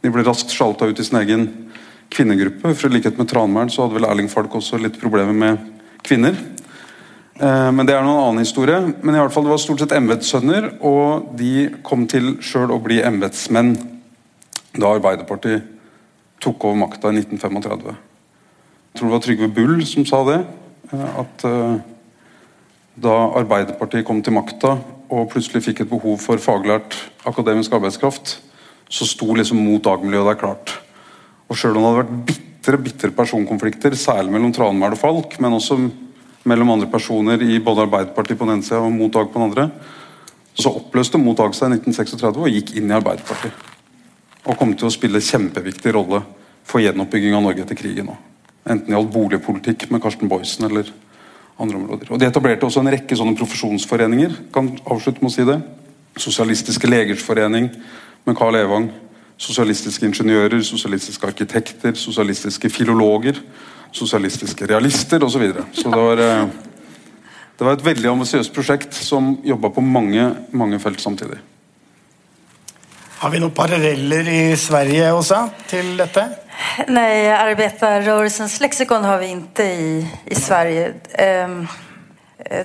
De 0.04 0.12
ble 0.14 0.22
raskt 0.26 0.52
sjalta 0.54 0.86
ut 0.86 1.00
i 1.00 1.06
sin 1.06 1.18
egen 1.18 1.48
kvinnegruppe. 2.14 2.74
For 2.76 2.86
i 2.86 2.98
likhet 2.98 3.18
med 3.18 3.30
Tranmæren 3.32 3.72
så 3.72 3.84
hadde 3.84 3.98
vel 3.98 4.06
Erling 4.06 4.30
Falk 4.30 4.54
også 4.54 4.78
litt 4.78 5.00
problemer 5.00 5.34
med 5.34 5.64
kvinner. 6.06 6.36
Eh, 7.40 7.70
men 7.72 7.88
det 7.88 7.96
er 7.96 8.04
noen 8.06 8.22
annen 8.22 8.44
historie. 8.44 8.78
Men 9.02 9.16
i 9.16 9.20
hvert 9.20 9.34
fall 9.34 9.48
det 9.48 9.54
var 9.56 9.62
stort 9.62 9.82
sett 9.82 9.96
embetssønner, 9.96 10.76
og 10.86 11.32
de 11.40 11.68
kom 11.86 12.06
til 12.10 12.36
sjøl 12.44 12.74
å 12.76 12.82
bli 12.82 13.02
embetsmenn 13.04 13.74
da 14.76 14.92
Arbeiderpartiet 14.92 15.72
tok 16.44 16.68
over 16.68 16.78
makta 16.84 17.10
i 17.10 17.18
1935. 17.18 17.96
Jeg 18.96 19.02
tror 19.02 19.10
det 19.10 19.16
var 19.18 19.24
Trygve 19.26 19.46
Bull 19.52 19.80
som 19.84 20.04
sa 20.08 20.18
det. 20.24 20.36
Eh, 20.88 21.16
at 21.20 21.42
eh, 21.44 21.72
da 23.04 23.16
Arbeiderpartiet 23.36 24.06
kom 24.08 24.22
til 24.24 24.32
makta 24.32 24.70
og 25.12 25.26
plutselig 25.34 25.60
fikk 25.66 25.82
et 25.82 25.90
behov 25.90 26.14
for 26.22 26.40
faglært 26.40 26.94
akademisk 27.28 27.74
arbeidskraft, 27.76 28.38
så 28.88 29.04
sto 29.04 29.34
liksom 29.36 29.58
mot 29.60 29.82
dagmiljøet 29.84 30.30
der 30.30 30.38
klart. 30.40 30.72
Og 31.44 31.58
Sjøl 31.60 31.76
om 31.76 31.84
det 31.84 31.90
hadde 31.90 31.98
vært 31.98 32.14
bitre, 32.30 32.78
bitre 32.86 33.10
personkonflikter, 33.18 33.92
særlig 34.00 34.32
mellom 34.32 34.54
Tranmæl 34.56 34.96
og 34.96 35.00
Falk, 35.02 35.36
men 35.44 35.58
også 35.58 35.76
mellom 36.48 36.72
andre 36.72 36.88
personer 36.88 37.44
i 37.44 37.58
både 37.60 37.84
Arbeiderpartiet 37.84 38.40
på 38.40 38.48
den 38.48 38.54
ene 38.54 38.64
sida 38.64 38.80
og 38.80 38.94
Mot 38.94 39.12
Dag 39.12 39.28
på 39.28 39.42
den 39.42 39.50
andre, 39.50 39.66
så 40.56 40.72
oppløste 40.78 41.20
Mot 41.20 41.36
Dag 41.36 41.52
seg 41.58 41.68
i 41.68 41.82
1936 41.82 42.40
og 42.46 42.48
gikk 42.48 42.72
inn 42.80 42.88
i 42.88 42.96
Arbeiderpartiet. 42.96 43.60
Og 44.48 44.56
kom 44.56 44.72
til 44.72 44.88
å 44.88 44.94
spille 44.96 45.20
kjempeviktig 45.20 45.92
rolle 45.98 46.22
for 46.64 46.80
gjenoppbygging 46.80 47.36
av 47.36 47.44
Norge 47.44 47.66
etter 47.66 47.76
krigen. 47.76 48.08
Enten 48.66 48.88
det 48.88 48.96
gjaldt 48.96 49.12
boligpolitikk 49.14 49.90
med 49.94 50.02
Karsten 50.02 50.28
Boysen 50.30 50.66
eller 50.66 50.90
andre 51.58 51.78
områder. 51.78 52.10
Og 52.10 52.20
De 52.20 52.26
etablerte 52.26 52.66
også 52.66 52.82
en 52.82 52.90
rekke 52.92 53.16
sånne 53.16 53.36
profesjonsforeninger. 53.38 54.34
kan 54.52 54.72
avslutte 54.84 55.22
med 55.22 55.30
å 55.30 55.34
si 55.34 55.44
det. 55.46 55.60
Sosialistiske 56.16 56.88
legers 56.88 57.22
forening 57.22 57.70
med 58.26 58.36
Carl 58.36 58.56
Evang. 58.56 58.90
Sosialistiske 59.38 60.06
ingeniører, 60.06 60.62
sosialistiske 60.62 61.26
arkitekter, 61.26 61.94
sosialistiske 61.94 62.70
filologer. 62.70 63.40
Sosialistiske 63.92 64.66
realister 64.66 65.22
osv. 65.24 65.32
Så, 65.32 65.38
videre. 65.38 65.64
så 65.72 65.90
det 65.90 65.96
var, 65.96 66.18
eh, 66.18 66.48
det 67.58 67.64
var 67.64 67.72
et 67.72 67.84
veldig 67.84 68.08
ambisiøst 68.10 68.52
prosjekt 68.52 68.94
som 68.94 69.38
jobba 69.44 69.70
på 69.70 69.80
mange, 69.80 70.34
mange 70.52 70.80
felt 70.80 71.00
samtidig. 71.00 71.38
Har 73.16 73.30
vi 73.32 73.40
noen 73.40 73.54
paralleller 73.56 74.28
i 74.28 74.40
Sverige 74.60 75.08
også 75.16 75.38
til 75.70 75.94
dette? 75.96 76.26
Nei, 76.92 77.28
arbetarrörelsens 77.32 78.58
leksikon 78.60 79.04
har 79.08 79.22
vi 79.22 79.30
ikke 79.32 79.64
i, 79.64 79.90
i 80.28 80.36
Sverige. 80.36 80.90
Um, 81.16 81.62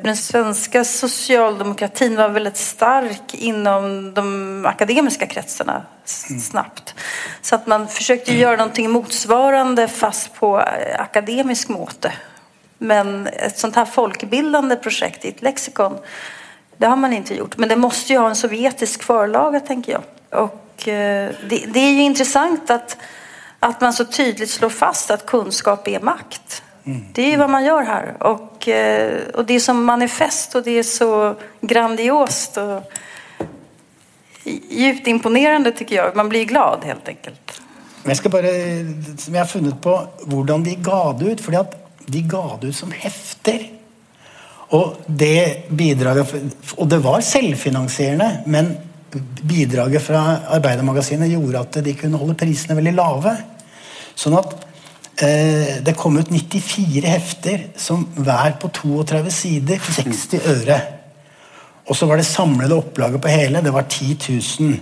den 0.03 0.17
svenske 0.19 0.83
sosialdemokratien 0.85 2.17
var 2.19 2.35
veldig 2.35 2.51
stark 2.59 3.33
innom 3.39 4.11
de 4.13 4.25
akademiske 4.67 5.25
kretsene 5.31 5.79
snabbt. 6.05 6.93
Så 7.41 7.55
at 7.57 7.71
man 7.71 7.87
forsøkte 7.89 8.35
å 8.35 8.39
gjøre 8.41 8.59
noe 8.61 8.91
motsvarende, 8.91 9.87
fast 9.87 10.33
på 10.35 10.53
eh, 10.59 10.97
akademisk 10.99 11.71
måte. 11.71 12.11
Men 12.83 13.29
et 13.31 13.57
sånt 13.57 13.79
her 13.79 13.87
folkebildende 13.87 14.75
prosjekt 14.83 15.25
i 15.25 15.31
et 15.31 15.43
leksikon, 15.45 16.01
det 16.77 16.89
har 16.89 16.99
man 16.99 17.15
ikke 17.15 17.39
gjort. 17.39 17.57
Men 17.61 17.71
det 17.71 17.79
måtte 17.79 18.11
jo 18.11 18.25
ha 18.25 18.33
en 18.33 18.37
sovjetisk 18.37 19.07
forlag, 19.07 19.55
tenker 19.65 20.01
jag. 20.01 20.17
Och 20.31 20.87
eh, 20.87 21.31
det, 21.49 21.65
det 21.67 21.79
är 21.79 21.91
ju 21.91 22.01
intressant 22.01 22.69
att, 22.69 22.97
att 23.59 23.81
man 23.81 23.93
så 23.93 24.05
tydligt 24.05 24.49
slår 24.49 24.69
fast 24.69 25.11
att 25.11 25.25
kunskap 25.25 25.87
är 25.87 25.99
makt. 25.99 26.63
Mm. 26.83 27.05
Det 27.13 27.21
är 27.21 27.29
ju 27.29 27.37
vad 27.37 27.49
man 27.49 27.63
gör 27.63 27.83
här. 27.83 28.23
Och, 28.23 28.67
eh, 28.67 29.27
och 29.33 29.45
det 29.45 29.53
är 29.53 29.59
som 29.59 29.83
manifest 29.85 30.55
och 30.55 30.63
det 30.63 30.71
är 30.71 30.83
så 30.83 31.35
grandiost 31.61 32.57
och 32.57 32.91
djupt 34.69 35.07
imponerende, 35.07 35.71
tycker 35.71 35.95
jag. 35.95 36.15
Man 36.15 36.29
blir 36.29 36.45
glad, 36.45 36.79
helt 36.83 37.07
enkelt. 37.07 37.61
Jeg 38.05 38.17
skal 38.17 38.31
bare, 38.33 38.51
som 39.17 39.35
jeg 39.35 39.43
har 39.43 39.49
funnet 39.49 39.75
på 39.81 39.93
hvordan 40.25 40.63
de 40.65 40.75
ga 40.83 41.11
det 41.19 41.31
ut. 41.31 41.41
fordi 41.41 41.57
at 41.57 41.75
de 42.07 42.23
ga 42.29 42.57
det 42.61 42.71
ut 42.71 42.75
som 42.75 42.91
hefter. 42.91 43.67
Og 44.69 44.97
det 45.07 45.69
bidraget 45.69 46.33
Og 46.77 46.89
det 46.89 47.03
var 47.03 47.19
selvfinansierende, 47.21 48.43
men 48.45 48.77
bidraget 49.47 50.03
fra 50.03 50.21
Arbeidermagasinet 50.57 51.31
gjorde 51.31 51.61
at 51.61 51.79
de 51.85 51.95
kunne 51.99 52.19
holde 52.19 52.37
prisene 52.39 52.77
veldig 52.77 52.93
lave. 52.97 53.35
Sånn 54.17 54.37
at 54.39 54.55
eh, 55.23 55.77
det 55.83 55.97
kom 55.99 56.17
ut 56.19 56.31
94 56.31 57.05
hefter 57.07 57.67
som 57.79 58.05
hver 58.17 58.57
på 58.61 58.71
32 58.81 59.35
sider 59.35 59.81
til 59.83 60.13
60 60.13 60.49
øre. 60.55 60.79
Og 61.89 61.97
så 61.97 62.07
var 62.07 62.21
det 62.21 62.27
samlede 62.29 62.77
opplaget 62.77 63.21
på 63.21 63.31
hele. 63.31 63.63
Det 63.63 63.73
var 63.73 63.87
10 63.89 64.17
000 64.59 64.77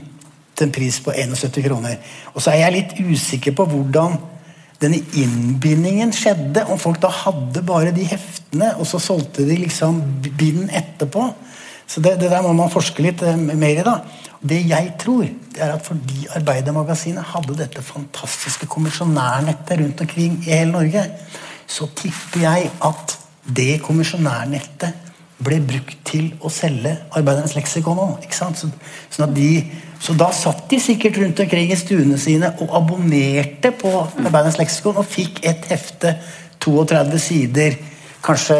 til 0.59 0.67
en 0.67 0.73
pris 0.75 0.99
på 1.01 1.13
71 1.15 1.63
kroner. 1.65 1.95
Og 2.33 2.43
så 2.43 2.51
er 2.51 2.65
jeg 2.65 2.75
litt 2.75 2.97
usikker 2.99 3.55
på 3.55 3.65
hvordan 3.71 4.17
denne 4.79 4.99
innbindingen 5.17 6.11
skjedde. 6.15 6.65
Om 6.69 6.79
folk 6.79 7.01
da 7.03 7.11
hadde 7.11 7.63
bare 7.67 7.95
de 7.95 8.05
heftene, 8.07 8.73
og 8.79 8.87
så 8.87 8.99
solgte 9.01 9.47
de 9.47 9.57
liksom 9.63 10.01
bind 10.39 10.69
etterpå. 10.75 11.29
Så 11.89 12.01
det, 12.05 12.19
det, 12.21 12.29
der 12.29 12.45
må 12.45 12.53
man 12.53 12.71
forske 12.71 13.03
litt 13.03 13.23
eh, 13.25 13.37
mer 13.39 13.81
i. 13.81 13.85
da. 13.85 13.97
Det 14.39 14.59
jeg 14.69 14.93
tror, 15.01 15.25
det 15.25 15.63
er 15.65 15.73
at 15.73 15.85
fordi 15.85 16.27
Arbeidermagasinet 16.37 17.33
hadde 17.33 17.57
dette 17.59 17.83
fantastiske 17.83 18.69
kommisjonærnettet 18.71 19.81
rundt 19.81 20.03
omkring 20.05 20.37
i 20.45 20.53
hele 20.53 20.71
Norge, 20.77 21.03
så 21.69 21.89
tipper 21.97 22.45
jeg 22.45 22.69
at 22.85 23.17
det 23.57 23.81
kommisjonærnettet 23.83 25.07
ble 25.43 25.59
brukt 25.63 25.99
til 26.07 26.33
å 26.43 26.51
selge 26.51 26.91
Arbeidernes 27.15 27.55
leksikon 27.55 27.99
òg. 28.03 28.25
Så, 28.35 28.49
sånn 29.15 29.37
så 29.99 30.15
da 30.15 30.29
satt 30.35 30.65
de 30.71 30.79
sikkert 30.79 31.17
rundt 31.19 31.39
omkring 31.43 31.71
i 31.71 31.79
stuene 31.79 32.19
sine 32.19 32.53
og 32.63 32.75
abonnerte 32.75 33.71
på 33.75 33.91
Arbeidernes 34.03 34.59
leksikon 34.59 34.99
og 34.99 35.07
fikk 35.07 35.41
et 35.47 35.65
hefte, 35.71 36.15
32 36.59 37.19
sider, 37.23 37.75
kanskje 38.23 38.59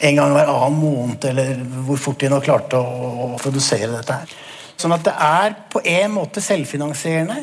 en 0.00 0.16
gang 0.16 0.32
hver 0.32 0.48
annen 0.52 0.78
måned, 0.80 1.24
eller 1.24 1.60
hvor 1.86 2.00
fort 2.00 2.20
de 2.20 2.30
nå 2.32 2.40
klarte 2.44 2.80
å, 2.80 3.12
å 3.26 3.28
produsere 3.42 3.90
dette 3.92 4.22
her. 4.22 4.34
Sånn 4.82 4.94
at 4.96 5.04
det 5.06 5.12
er 5.14 5.54
på 5.70 5.80
en 5.86 6.10
måte 6.10 6.42
selvfinansierende. 6.42 7.36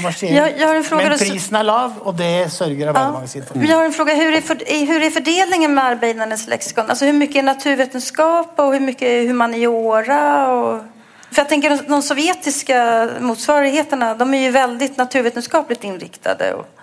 men 0.00 1.16
prisen 1.18 1.58
er 1.58 1.66
lav, 1.66 1.98
og 2.02 2.16
det 2.16 2.48
sørger 2.54 2.92
Arbeidermagasinet 2.92 3.48
for. 3.48 3.60
Jeg 3.60 3.74
har 3.74 3.84
en 3.84 3.92
fråga. 3.92 4.14
Hvordan 4.14 4.36
er, 4.36 4.40
för, 4.40 4.86
hur 4.86 5.02
är 5.02 5.10
fördelningen 5.10 5.74
med 5.74 5.84
Arbeidernes 5.84 6.46
leksikon? 6.46 6.90
Altså, 6.90 7.04
Hvor 7.04 7.18
mye 7.18 7.38
er 7.38 7.42
naturvetenskap 7.42 8.60
og 8.62 8.70
hvor 8.72 8.80
mye 8.80 9.10
er 9.10 9.26
humaniora? 9.28 10.22
Og... 10.54 10.84
For 11.26 11.42
jeg 11.42 11.50
tenker, 11.50 11.76
de 11.88 12.00
sovjetiske 12.02 12.80
motsvarighetene 13.20 14.14
de 14.16 14.30
er 14.32 14.46
jo 14.46 14.56
veldig 14.56 14.90
naturvitenskapelig 14.96 15.84
inriktade. 15.84 16.54
Och... 16.54 16.75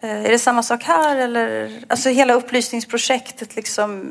Eh, 0.00 0.26
är 0.26 0.30
det 0.30 0.38
samme 0.38 0.62
sak 0.62 0.82
her, 0.82 1.16
Eller, 1.16 1.70
alltså 1.88 2.08
hela 2.08 2.34
upplysningsprojektet 2.34 3.56
liksom 3.56 4.04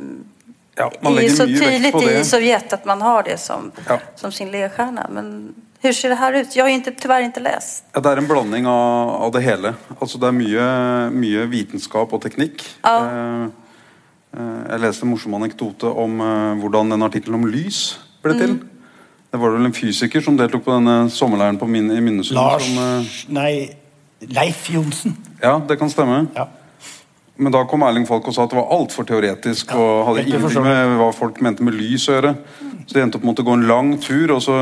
ja, 0.75 0.91
är 1.01 1.21
ju 1.21 1.29
så 1.29 1.45
tydelig 1.45 2.19
i 2.19 2.23
Sovjet 2.23 2.73
at 2.73 2.85
man 2.85 3.01
har 3.01 3.23
det 3.23 3.37
som, 3.37 3.71
ja. 3.87 3.99
som 4.15 4.31
sin 4.31 4.51
ledstjärna. 4.51 5.07
Men 5.09 5.55
hur 5.79 5.93
ser 5.93 6.09
det 6.09 6.15
her 6.15 6.33
ut? 6.33 6.55
Jeg 6.55 6.63
har 6.63 6.69
inte, 6.69 6.91
tyvärr 6.91 7.21
inte 7.21 7.39
läst. 7.39 7.83
Ja, 7.91 7.99
det 7.99 8.09
er 8.09 8.17
en 8.17 8.27
blanding 8.27 8.67
av, 8.67 9.09
av 9.09 9.31
det 9.31 9.41
hele. 9.41 9.73
Altså, 9.99 10.17
det 10.17 10.27
er 10.27 10.35
mye, 10.35 10.69
mye 11.13 11.45
vitenskap 11.51 12.13
og 12.13 12.23
teknikk. 12.23 12.65
Ja. 12.81 12.95
Eh, 13.05 13.43
eh, 14.37 14.61
jeg 14.71 14.81
leste 14.81 15.05
en 15.05 15.13
morsom 15.13 15.37
anekdote 15.37 15.91
om 15.91 16.21
eh, 16.21 16.55
hvordan 16.63 16.95
den 16.95 17.05
artikkelen 17.05 17.43
om 17.43 17.45
lys 17.45 17.99
ble 18.25 18.33
til. 18.39 18.57
Mm. 18.57 18.71
Det 19.31 19.41
var 19.41 19.51
vel 19.51 19.67
en 19.67 19.75
fysiker 19.75 20.23
som 20.23 20.37
deltok 20.39 20.63
på 20.65 20.73
denne 20.73 21.09
sommerleiren 21.11 21.59
på 21.61 21.67
min, 21.69 21.91
i 21.91 22.01
Minnesund. 22.01 22.39
Lars 22.39 22.65
som, 22.65 22.77
eh, 22.81 23.15
Nei, 23.35 23.51
Leif 24.33 24.69
Johnsen. 24.73 25.17
Ja, 25.41 25.57
det 25.67 25.77
kan 25.81 25.91
stemme. 25.91 26.25
Ja. 26.35 26.47
Men 27.35 27.51
da 27.51 27.65
kom 27.67 27.83
Erling 27.83 28.07
Falk 28.07 28.27
og 28.29 28.35
sa 28.35 28.45
at 28.45 28.53
det 28.53 28.57
var 28.57 28.71
altfor 28.71 29.07
teoretisk 29.07 29.73
ja, 29.73 29.77
og 29.79 30.05
hadde 30.09 30.23
ingenting 30.23 30.63
med 30.63 30.97
hva 31.01 31.09
folk 31.15 31.41
mente 31.43 31.65
med 31.67 31.75
lys 31.75 32.07
å 32.07 32.15
gjøre. 32.15 32.35
Så 32.85 32.95
de 32.95 33.01
endte 33.03 33.19
opp 33.19 33.25
med 33.27 33.41
å 33.41 33.47
gå 33.47 33.55
en 33.57 33.67
lang 33.67 33.95
tur, 33.99 34.37
og 34.37 34.43
så 34.45 34.59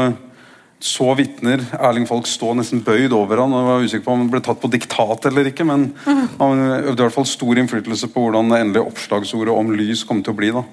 så 0.83 1.13
vitner 1.15 1.61
Erling 1.79 2.03
Falk 2.03 2.27
stå 2.27 2.49
nesten 2.59 2.81
bøyd 2.83 3.13
over 3.15 3.39
han, 3.39 3.53
og 3.55 3.67
var 3.69 3.85
usikker 3.85 4.03
på 4.03 4.15
om 4.17 4.25
han 4.25 4.31
ble 4.33 4.41
tatt 4.43 4.59
på 4.59 4.67
diktat 4.67 5.29
eller 5.29 5.47
ikke, 5.47 5.63
men 5.63 5.85
han 6.03 6.63
øvde 6.81 6.97
i 6.97 7.05
hvert 7.05 7.15
fall 7.15 7.27
stor 7.29 7.61
innflytelse 7.61 8.09
på 8.11 8.25
hvordan 8.25 8.51
det 8.51 8.59
endelige 8.59 8.91
oppslagsordet 8.91 9.55
om 9.55 9.71
lys 9.71 10.03
kom 10.09 10.19
til 10.25 10.35
å 10.35 10.39
bli. 10.41 10.51
da. 10.51 10.65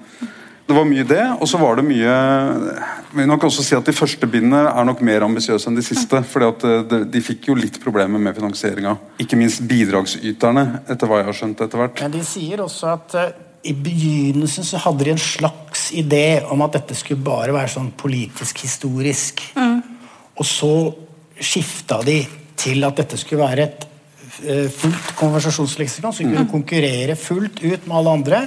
Det 0.71 0.77
var 0.77 0.87
mye 0.87 1.03
det, 1.03 1.23
og 1.43 1.49
så 1.50 1.59
var 1.59 1.81
det 1.81 1.83
mye 1.83 2.07
Jeg 2.07 3.17
vil 3.19 3.27
nok 3.27 3.49
også 3.49 3.65
si 3.67 3.75
at 3.75 3.89
De 3.89 3.95
første 3.97 4.29
bindene 4.31 4.61
er 4.71 4.87
nok 4.87 5.00
mer 5.03 5.25
ambisiøse 5.27 5.67
enn 5.67 5.79
de 5.79 5.83
siste. 5.83 6.21
fordi 6.23 6.47
at 6.47 6.67
eh, 6.69 6.85
de, 6.93 7.00
de 7.11 7.23
fikk 7.27 7.49
jo 7.50 7.57
litt 7.59 7.81
problemer 7.83 8.23
med 8.23 8.37
finansieringa. 8.39 8.95
Ikke 9.19 9.39
minst 9.41 9.65
bidragsyterne, 9.67 10.85
etter 10.87 11.11
hva 11.11 11.19
jeg 11.19 11.27
har 11.27 11.39
skjønt 11.41 11.65
etter 11.67 11.83
hvert. 11.83 12.05
Men 12.05 12.15
de 12.15 12.23
sier 12.23 12.62
også 12.62 12.93
at 12.93 13.19
uh, 13.19 13.27
i 13.67 13.75
begynnelsen 13.75 14.69
så 14.71 14.79
hadde 14.87 15.09
de 15.09 15.15
en 15.17 15.23
slags 15.27 15.89
idé 15.91 16.41
om 16.47 16.62
at 16.62 16.79
dette 16.79 16.95
skulle 17.03 17.27
bare 17.27 17.57
være 17.57 17.75
sånn 17.75 17.91
politisk 17.99 18.62
historisk. 18.62 19.43
Mm. 19.59 19.81
Og 20.39 20.47
så 20.47 20.73
skifta 21.35 21.99
de 22.07 22.21
til 22.61 22.87
at 22.87 23.03
dette 23.03 23.19
skulle 23.19 23.43
være 23.43 23.67
et 23.67 23.89
Eh, 23.89 23.89
fullt 24.75 25.12
konversasjonsleksikon, 25.18 26.14
så 26.14 26.23
de 26.23 26.30
kunne 26.30 26.47
mm. 26.47 26.52
konkurrere 26.52 27.16
fullt 27.18 27.61
ut 27.62 27.85
med 27.87 27.97
alle 27.99 28.14
andre. 28.20 28.40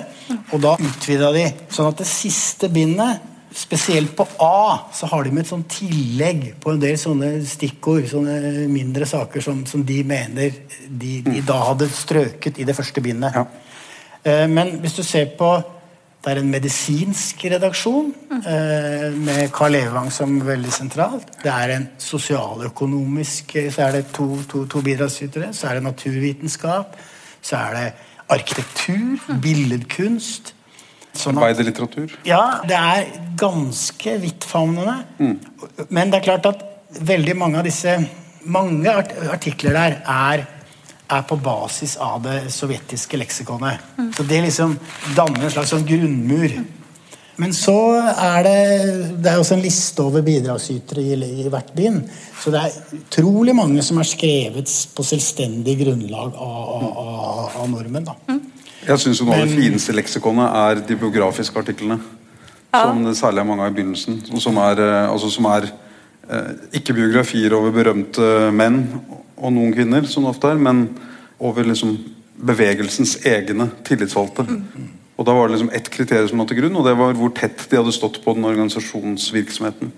Og 0.51 0.57
da 0.63 0.73
utvida 0.79 1.29
de. 1.35 1.45
Sånn 1.73 1.91
at 1.91 2.01
det 2.01 2.09
siste 2.09 2.69
bindet, 2.73 3.29
spesielt 3.53 4.15
på 4.17 4.25
A, 4.41 4.89
så 4.93 5.05
har 5.11 5.25
de 5.25 5.33
med 5.33 5.43
et 5.43 5.51
sånn 5.51 5.65
tillegg 5.69 6.55
på 6.61 6.73
en 6.73 6.79
del 6.81 6.95
sånne 6.97 7.35
stikkord, 7.45 8.07
sånne 8.09 8.65
mindre 8.71 9.05
saker 9.09 9.45
som, 9.45 9.61
som 9.69 9.83
de 9.85 9.99
mener 10.09 10.55
de, 10.87 11.19
de, 11.21 11.43
da 11.45 11.59
hadde 11.69 11.89
strøket 11.93 12.57
i 12.57 12.65
det 12.65 12.73
første 12.77 13.03
bindet. 13.05 13.37
Ja. 13.37 13.45
Eh, 14.23 14.47
men 14.49 14.79
hvis 14.81 14.97
du 14.97 15.03
ser 15.05 15.35
på 15.37 15.51
det 16.23 16.31
er 16.31 16.39
en 16.39 16.51
medisinsk 16.53 17.41
redaksjon 17.51 18.13
eh, 18.47 19.09
med 19.11 19.49
Carl 19.51 19.75
Evang 19.75 20.07
som 20.13 20.37
veldig 20.47 20.71
sentralt. 20.71 21.33
Det 21.43 21.51
er 21.51 21.73
en 21.75 21.87
sosialøkonomisk 21.99 23.57
Så 23.67 23.83
er 23.83 23.97
det 23.97 24.05
to, 24.15 24.29
to, 24.47 24.63
to 24.71 24.81
bidragsytere. 24.85 25.51
Så 25.51 25.67
er 25.67 25.79
det 25.79 25.83
naturvitenskap. 25.83 26.95
Så 27.43 27.59
er 27.59 27.75
det 27.75 27.85
arkitektur, 28.31 29.19
billedkunst. 29.43 30.53
Sånn 31.13 31.37
Arbeiderlitteratur. 31.37 32.15
Ja, 32.25 32.63
det 32.71 32.79
er 32.79 33.11
ganske 33.37 34.15
vidtfavnende. 34.23 34.95
Mm. 35.19 35.35
Men 35.89 36.13
det 36.13 36.21
er 36.21 36.27
klart 36.31 36.47
at 36.53 36.63
veldig 37.03 37.35
mange 37.39 37.59
av 37.59 37.67
disse 37.67 37.99
Mange 38.43 38.91
artikler 39.31 39.71
der 39.71 39.93
er 40.03 40.41
er 41.11 41.25
på 41.27 41.37
basis 41.43 41.97
av 42.01 42.21
det 42.23 42.37
sovjetiske 42.53 43.17
leksikonet. 43.19 43.81
Mm. 43.97 44.13
Så 44.15 44.23
det 44.27 44.39
liksom 44.45 44.77
danner 45.17 45.47
en 45.47 45.53
slags 45.53 45.73
sånn 45.73 45.85
grunnmur. 45.87 46.55
Men 47.41 47.53
så 47.57 47.75
er 47.97 48.43
det 48.45 48.57
Det 49.23 49.31
er 49.31 49.39
også 49.41 49.55
en 49.55 49.63
liste 49.63 50.03
over 50.03 50.21
bidragsytere 50.21 51.01
i, 51.01 51.15
i, 51.41 51.49
hvert 51.49 51.71
bind. 51.75 52.03
Så 52.39 52.53
det 52.53 52.61
er 52.61 52.97
utrolig 52.99 53.55
mange 53.57 53.81
som 53.85 53.97
er 54.01 54.09
skrevet 54.09 54.69
på 54.93 55.05
selvstendig 55.07 55.79
grunnlag 55.81 56.35
av, 56.37 56.59
av, 56.77 56.89
av, 57.03 57.55
av 57.63 57.71
normen. 57.71 58.05
da. 58.05 58.17
Jeg 58.83 58.99
syns 58.99 59.23
noe 59.23 59.37
av 59.37 59.47
det 59.47 59.55
fineste 59.55 59.95
leksikonet 59.95 60.59
er 60.59 60.83
de 60.85 60.99
biografiske 60.99 61.59
artiklene. 61.59 61.97
Som 62.73 63.03
det 63.05 63.15
særlig 63.17 63.43
er 63.43 63.47
mange 63.47 63.65
av 63.65 63.71
i 63.71 63.77
begynnelsen. 63.77 64.21
Som 64.41 64.57
er, 64.61 64.81
eh, 64.81 65.09
altså, 65.09 65.29
som 65.31 65.45
er 65.49 65.69
eh, 65.69 66.53
ikke 66.79 66.95
biografier 66.97 67.53
over 67.55 67.73
berømte 67.75 68.49
menn 68.53 68.81
og 69.43 69.51
noen 69.51 69.73
kvinner, 69.75 70.07
som 70.07 70.23
det 70.25 70.31
ofte 70.33 70.53
er, 70.53 70.61
men 70.61 70.85
over 71.43 71.67
liksom 71.67 71.97
bevegelsens 72.43 73.17
egne 73.27 73.69
tillitsvalgte. 73.85 74.45
Og 75.13 75.27
Da 75.27 75.35
var 75.35 75.47
det 75.47 75.57
liksom 75.57 75.73
ett 75.75 75.89
kriterium 75.93 76.29
som 76.29 76.39
lå 76.41 76.47
til 76.49 76.61
grunn, 76.61 76.79
og 76.79 76.87
det 76.87 76.95
var 76.97 77.13
hvor 77.17 77.33
tett 77.35 77.67
de 77.69 77.77
hadde 77.77 77.93
stått 77.93 78.21
på 78.23 78.33
den 78.33 78.47
organisasjonsvirksomheten. 78.49 79.91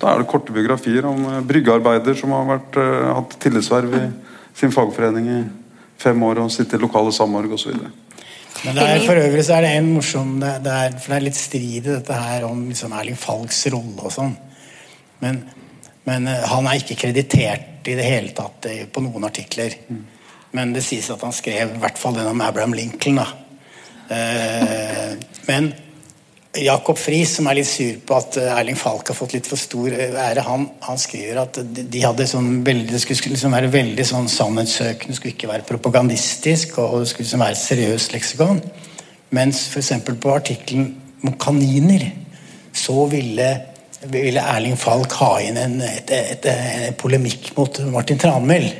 Da 0.00 0.10
er 0.10 0.20
det 0.20 0.28
korte 0.30 0.52
biografier 0.52 1.06
om 1.08 1.24
eh, 1.28 1.40
bryggearbeider 1.44 2.16
som 2.16 2.32
har 2.32 2.46
vært, 2.48 2.76
uh, 2.80 3.10
hatt 3.18 3.34
tillitsverv 3.42 3.96
i 3.98 4.04
sin 4.56 4.72
fagforening 4.72 5.26
i 5.28 5.40
fem 6.00 6.22
år 6.24 6.40
og 6.40 6.52
sitter 6.52 6.80
i 6.80 6.84
lokale 6.84 7.12
samorg 7.12 7.52
osv. 7.56 7.74
Men 8.64 8.76
det 8.76 8.84
er, 8.84 9.02
for 9.04 9.20
øvrig 9.20 9.44
så 9.44 9.56
er 9.56 9.66
det 9.66 9.72
en 9.78 9.90
morsom 9.94 10.32
det, 10.40 10.54
det 10.64 10.72
er, 10.72 10.96
For 10.98 11.12
det 11.12 11.18
er 11.18 11.26
litt 11.28 11.38
strid 11.38 11.76
i 11.78 11.84
dette 11.86 12.16
her 12.16 12.44
om 12.48 12.66
liksom 12.68 12.92
Erling 12.96 13.16
Falks 13.20 13.60
rolle 13.72 14.08
og 14.08 14.12
sånn. 14.12 14.34
Men, 15.20 15.42
men 16.08 16.30
eh, 16.30 16.46
han 16.52 16.68
er 16.68 16.80
ikke 16.80 16.98
kreditert 17.06 17.88
i 17.90 17.96
det 17.96 18.06
hele 18.06 18.34
tatt 18.36 18.66
på 18.92 19.02
noen 19.04 19.24
artikler. 19.24 19.76
Men 20.56 20.72
det 20.74 20.82
sies 20.84 21.08
at 21.12 21.22
han 21.24 21.34
skrev 21.34 21.76
i 21.76 21.80
hvert 21.80 21.98
fall 21.98 22.16
den 22.16 22.28
om 22.28 22.42
Abraham 22.44 22.74
Lincoln. 22.76 23.20
Eh, 24.10 25.14
men 25.46 25.70
Jakob 26.58 26.98
Friis, 26.98 27.36
som 27.36 27.46
er 27.46 27.60
litt 27.60 27.68
sur 27.70 28.00
på 28.02 28.16
at 28.16 28.34
eh, 28.40 28.50
Erling 28.58 28.78
Falk 28.78 29.12
har 29.12 29.14
fått 29.14 29.36
litt 29.36 29.46
for 29.46 29.60
stor 29.60 29.94
eh, 29.94 30.16
ære, 30.18 30.42
han, 30.42 30.64
han 30.82 30.98
skriver 30.98 31.38
at 31.44 31.60
de, 31.62 31.84
de 31.86 32.02
hadde 32.02 32.26
sånn 32.26 32.64
veldig, 32.66 32.88
det 32.90 32.98
skulle 33.04 33.36
liksom 33.36 33.54
være 33.54 33.70
veldig 33.70 34.06
sånn 34.08 34.26
sannhetssøkende, 34.32 35.14
skulle 35.14 35.36
ikke 35.36 35.52
være 35.52 35.68
propagandistisk, 35.68 36.80
og 36.82 37.04
det 37.04 37.12
skulle 37.12 37.28
liksom 37.28 37.44
være 37.46 37.60
seriøst 37.60 38.16
leksikon. 38.16 38.58
Mens 39.38 39.62
f.eks. 39.70 39.92
på 40.10 40.34
artikkelen 40.34 40.90
om 41.22 41.38
kaniner, 41.38 42.08
så 42.74 43.06
ville, 43.12 43.46
ville 44.08 44.40
Erling 44.40 44.78
Falk 44.80 45.12
ha 45.20 45.34
inn 45.44 45.58
en, 45.60 45.80
et, 45.84 46.10
et, 46.10 46.46
en 46.48 46.96
polemikk 47.00 47.52
mot 47.56 47.82
Martin 47.92 48.20
Tranmæl. 48.20 48.70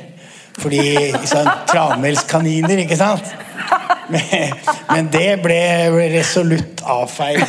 Fordi 0.61 0.81
sånn, 1.29 1.49
Tranmæls 1.69 2.25
kaniner, 2.29 2.81
ikke 2.83 2.99
sant? 2.99 3.29
Men, 4.11 4.55
men 4.89 5.07
det 5.13 5.37
ble 5.39 5.61
resolutt 6.11 6.81
avfeid. 6.83 7.39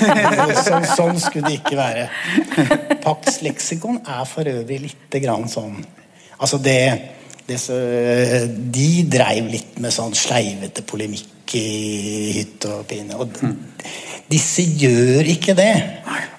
Sånn, 0.62 0.84
sånn 0.86 1.18
skulle 1.18 1.48
det 1.48 1.56
ikke 1.58 1.78
være. 1.78 2.04
Pax 3.02 3.40
leksikon 3.42 3.98
er 4.04 4.22
for 4.30 4.46
øvrig 4.46 4.78
lite 4.84 5.22
grann 5.24 5.48
sånn 5.50 5.80
Altså 6.42 6.58
det, 6.58 6.78
det 7.46 7.58
så, 7.62 7.76
De 8.74 8.86
dreiv 9.10 9.50
litt 9.50 9.76
med 9.82 9.94
sånn 9.94 10.14
sleivete 10.18 10.82
polemikk 10.86 11.54
i 11.58 12.32
hytt 12.38 12.66
og 12.70 12.86
pine. 12.90 13.18
Og 13.18 13.30
disse 14.30 14.64
gjør 14.64 15.28
ikke 15.34 15.54
det. 15.58 15.72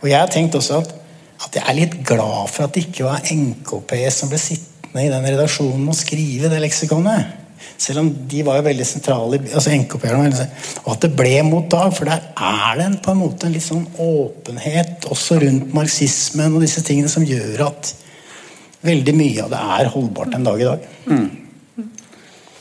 Og 0.02 0.10
jeg 0.10 0.18
har 0.18 0.32
tenkt 0.32 0.56
også 0.60 0.82
at, 0.84 0.96
at 1.44 1.58
jeg 1.58 1.64
er 1.68 1.78
litt 1.78 1.96
glad 2.08 2.50
for 2.52 2.66
at 2.66 2.76
det 2.76 2.88
ikke 2.88 3.08
var 3.08 3.24
NKP 3.28 3.96
som 4.14 4.32
ble 4.32 4.40
sittende 4.42 5.04
i 5.04 5.12
den 5.12 5.26
redaksjonen 5.26 5.90
og 5.90 5.98
skrive 5.98 6.52
det 6.52 6.62
leksikonet. 6.64 7.40
Selv 7.80 8.04
om 8.04 8.10
de 8.30 8.44
var 8.46 8.60
jo 8.60 8.66
veldig 8.68 8.86
sentrale, 8.88 9.40
altså 9.56 9.74
NKP-erne, 9.74 10.48
og 10.84 10.90
at 10.94 11.06
det 11.06 11.12
ble 11.18 11.36
mot 11.48 11.68
Dag. 11.72 11.94
For 11.96 12.08
der 12.08 12.22
er 12.36 12.80
det 12.80 12.90
på 13.04 13.14
en 13.14 13.22
måte 13.24 13.48
en 13.48 13.56
litt 13.56 13.66
sånn 13.66 13.86
åpenhet 14.00 15.08
også 15.12 15.40
rundt 15.44 15.74
marxismen 15.76 16.56
og 16.56 16.64
disse 16.64 16.84
tingene 16.86 17.12
som 17.12 17.26
gjør 17.28 17.66
at 17.70 17.94
veldig 18.84 19.16
mye 19.16 19.46
av 19.46 19.54
det 19.54 19.62
er 19.78 19.92
holdbart 19.94 20.36
en 20.38 20.48
dag 20.48 20.62
i 20.62 20.68
dag. 20.68 20.90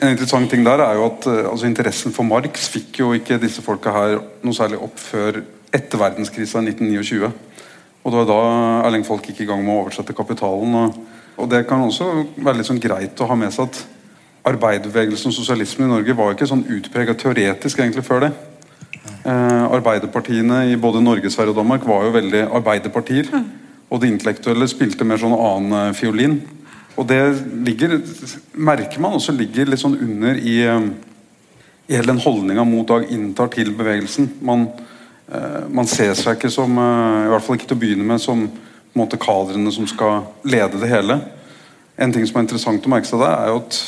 En 0.02 0.10
interessant 0.10 0.50
ting 0.50 0.64
der 0.66 0.82
er 0.82 0.98
jo 0.98 1.06
at 1.06 1.26
eh, 1.30 1.44
altså, 1.46 1.68
Interessen 1.68 2.14
for 2.14 2.26
Marx 2.26 2.66
fikk 2.72 3.02
jo 3.04 3.12
ikke 3.14 3.38
disse 3.42 3.62
folka 3.62 3.92
her 3.94 4.16
noe 4.42 4.56
særlig 4.56 4.80
opp 4.82 4.98
før 4.98 5.42
etter 5.72 6.00
verdenskrisa 6.00 6.58
i 6.58 6.72
1929. 6.72 7.30
Og 8.02 8.10
Det 8.10 8.18
var 8.18 8.28
da 8.28 8.42
Erling 8.88 9.04
Falk 9.06 9.26
gikk 9.28 9.44
i 9.44 9.48
gang 9.48 9.62
med 9.62 9.74
å 9.74 9.80
oversette 9.84 10.14
kapitalen. 10.16 10.74
Og, 10.74 10.96
og 11.38 11.50
Det 11.50 11.64
kan 11.68 11.82
også 11.84 12.08
være 12.36 12.58
litt 12.58 12.70
sånn 12.70 12.82
greit 12.82 13.20
å 13.22 13.28
ha 13.30 13.36
med 13.38 13.54
seg 13.54 13.70
at 13.70 13.82
arbeiderbevegelsen 14.52 15.30
og 15.30 15.36
sosialismen 15.36 15.86
i 15.86 15.92
Norge 15.92 16.16
var 16.18 16.34
ikke 16.34 16.48
sånn 16.50 16.64
utpreget 16.66 17.20
teoretisk 17.22 17.78
egentlig 17.78 18.02
før 18.06 18.26
det. 18.26 18.32
Eh, 19.22 19.64
arbeiderpartiene 19.70 20.64
i 20.72 20.78
både 20.80 21.02
Norge, 21.02 21.30
Sverige 21.30 21.54
og 21.54 21.60
Danmark 21.60 21.86
var 21.86 22.08
jo 22.08 22.16
veldig 22.16 22.42
arbeiderpartier. 22.58 23.30
Og 23.92 24.02
de 24.02 24.10
intellektuelle 24.10 24.66
spilte 24.70 25.06
mer 25.06 25.20
sånn 25.22 25.36
annen 25.36 25.94
fiolin. 25.94 26.40
Og 26.98 27.06
det 27.08 27.20
ligger, 27.64 28.00
merker 28.52 29.00
man 29.00 29.16
også 29.16 29.34
ligger 29.36 29.70
litt 29.70 29.80
sånn 29.80 29.94
under 29.94 30.36
i, 30.36 30.58
eh, 30.66 30.88
i 31.88 31.96
hele 31.96 32.10
den 32.12 32.24
holdninga 32.24 32.64
mot 32.66 32.88
Dag 32.88 33.06
inntar 33.10 33.52
til 33.54 33.70
bevegelsen. 33.78 34.28
Man, 34.42 34.68
man 35.72 35.88
ser 35.88 36.12
seg 36.18 36.36
ikke 36.36 36.50
som, 36.52 36.76
eh, 36.78 37.26
i 37.26 37.30
hvert 37.32 37.44
fall 37.44 37.56
ikke 37.56 37.70
til 37.70 37.78
å 37.78 37.82
begynne 37.82 38.04
med, 38.04 38.20
som 38.20 38.44
måte 38.96 39.20
kadrene 39.20 39.72
som 39.72 39.86
skal 39.88 40.26
lede 40.44 40.80
det 40.80 40.90
hele. 40.90 41.20
En 41.96 42.12
ting 42.12 42.26
som 42.26 42.36
er 42.36 42.44
interessant 42.46 42.84
å 42.84 42.92
merke 42.92 43.08
seg 43.08 43.22
der, 43.22 43.32
er 43.32 43.52
jo 43.52 43.62
at 43.62 43.78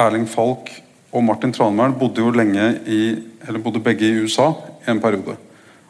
Erling 0.00 0.26
Falk 0.28 0.70
og 1.12 1.24
Martin 1.26 1.52
Tranmæl 1.52 1.92
bodde 1.98 2.22
jo 2.22 2.32
lenge 2.32 2.70
i, 2.86 3.00
eller 3.46 3.60
bodde 3.60 3.82
begge 3.84 4.08
i 4.08 4.22
USA 4.22 4.54
i 4.86 4.90
en 4.90 5.00
periode. 5.02 5.36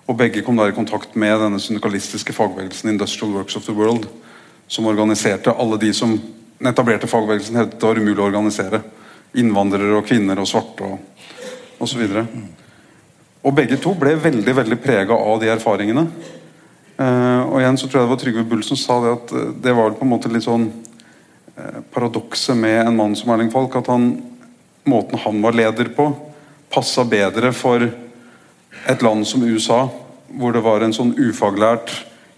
Og 0.09 0.17
begge 0.19 0.43
kom 0.43 0.57
der 0.59 0.73
i 0.73 0.75
kontakt 0.75 1.15
med 1.15 1.39
denne 1.39 1.61
syndikalistiske 1.63 2.35
fagbevegelsen 2.35 2.91
Industrial 2.91 3.31
Works 3.35 3.57
of 3.57 3.69
the 3.69 3.75
World, 3.77 4.09
som 4.67 4.87
organiserte 4.87 5.55
alle 5.55 5.79
de 5.79 5.93
som 5.95 6.17
den 6.59 6.71
etablerte 6.73 7.07
fagbevegelsen 7.07 7.57
hevdet 7.57 7.79
det 7.79 7.87
var 7.87 8.01
umulig 8.01 8.19
å 8.19 8.27
organisere. 8.27 8.83
Innvandrere 9.39 10.01
og 10.01 10.09
kvinner 10.09 10.41
og 10.43 10.49
svarte 10.51 10.89
og 10.89 10.99
osv. 11.81 12.03
Og 12.03 12.27
begge 13.49 13.79
to 13.81 13.95
ble 13.97 14.15
veldig 14.21 14.55
veldig 14.57 14.79
prega 14.83 15.17
av 15.17 15.41
de 15.41 15.49
erfaringene. 15.49 16.05
Eh, 17.01 17.43
og 17.47 17.57
igjen 17.63 17.79
så 17.81 17.89
tror 17.89 18.03
jeg 18.03 18.07
det 18.07 18.13
var 18.13 18.21
Trygve 18.21 18.45
Bull 18.51 18.65
som 18.67 18.77
sa 18.77 18.99
det 19.01 19.15
at 19.15 19.33
eh, 19.33 19.53
det 19.65 19.73
var 19.77 19.95
på 19.97 20.05
en 20.05 20.13
måte 20.13 20.29
litt 20.33 20.45
sånn 20.45 20.67
eh, 21.57 21.79
paradokset 21.95 22.59
med 22.59 22.83
en 22.83 22.99
mann 22.99 23.17
som 23.17 23.33
Erling 23.33 23.49
Falk, 23.53 23.79
at 23.81 23.89
han, 23.89 24.13
måten 24.85 25.23
han 25.25 25.41
var 25.41 25.57
leder 25.57 25.89
på, 25.97 26.11
passa 26.69 27.07
bedre 27.09 27.55
for 27.57 27.87
et 27.89 29.03
land 29.03 29.25
som 29.27 29.47
USA, 29.49 29.87
hvor 30.37 30.53
det 30.53 30.65
var 30.67 30.85
en 30.85 30.95
sånn 30.95 31.17
ufaglært 31.17 31.95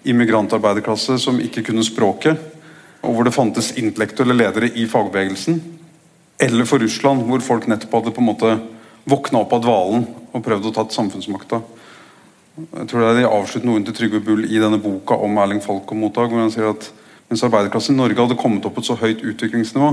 immigrantarbeiderklasse 0.07 1.19
som 1.23 1.43
ikke 1.43 1.67
kunne 1.67 1.83
språket, 1.87 2.39
og 3.03 3.17
hvor 3.17 3.27
det 3.27 3.35
fantes 3.35 3.75
intellektuelle 3.83 4.39
ledere 4.39 4.71
i 4.79 4.87
fagbevegelsen, 4.87 5.59
eller 6.43 6.67
for 6.67 6.83
Russland, 6.83 7.27
hvor 7.27 7.43
folk 7.43 7.67
nettopp 7.71 7.99
hadde 7.99 8.15
på 8.15 8.23
en 8.23 8.31
måte 8.31 8.57
våkna 9.11 9.43
opp 9.43 9.59
av 9.59 9.67
dvalen 9.67 10.07
og 10.33 10.45
prøvd 10.45 10.71
å 10.71 10.75
tatt 10.77 10.97
samfunnsmakta. 10.97 11.61
Jeg 12.53 12.89
tror 12.89 13.01
det 13.01 13.11
er 13.11 13.21
De 13.23 13.29
avsluttende 13.29 13.73
ordene 13.73 13.89
til 13.89 13.97
Trygve 13.97 14.21
Bull 14.25 14.45
i 14.45 14.61
denne 14.61 14.81
boka 14.81 15.17
om 15.17 15.39
Erling 15.41 15.63
Falk 15.65 15.89
og 15.93 16.01
Mottak, 16.01 16.33
hvor 16.33 16.43
han 16.43 16.53
sier 16.53 16.69
at 16.73 16.91
mens 17.31 17.45
arbeiderklassen 17.47 17.97
i 17.97 18.01
Norge 18.03 18.21
hadde 18.21 18.37
kommet 18.41 18.67
opp 18.69 18.77
på 18.77 18.83
et 18.85 18.91
så 18.91 18.99
høyt 19.01 19.23
utviklingsnivå 19.25 19.89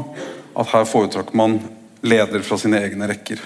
at 0.59 0.73
her 0.73 0.89
foretrakk 0.89 1.31
man 1.37 1.55
leder 2.03 2.43
fra 2.43 2.57
sine 2.59 2.81
egne 2.83 3.07
rekker. 3.07 3.39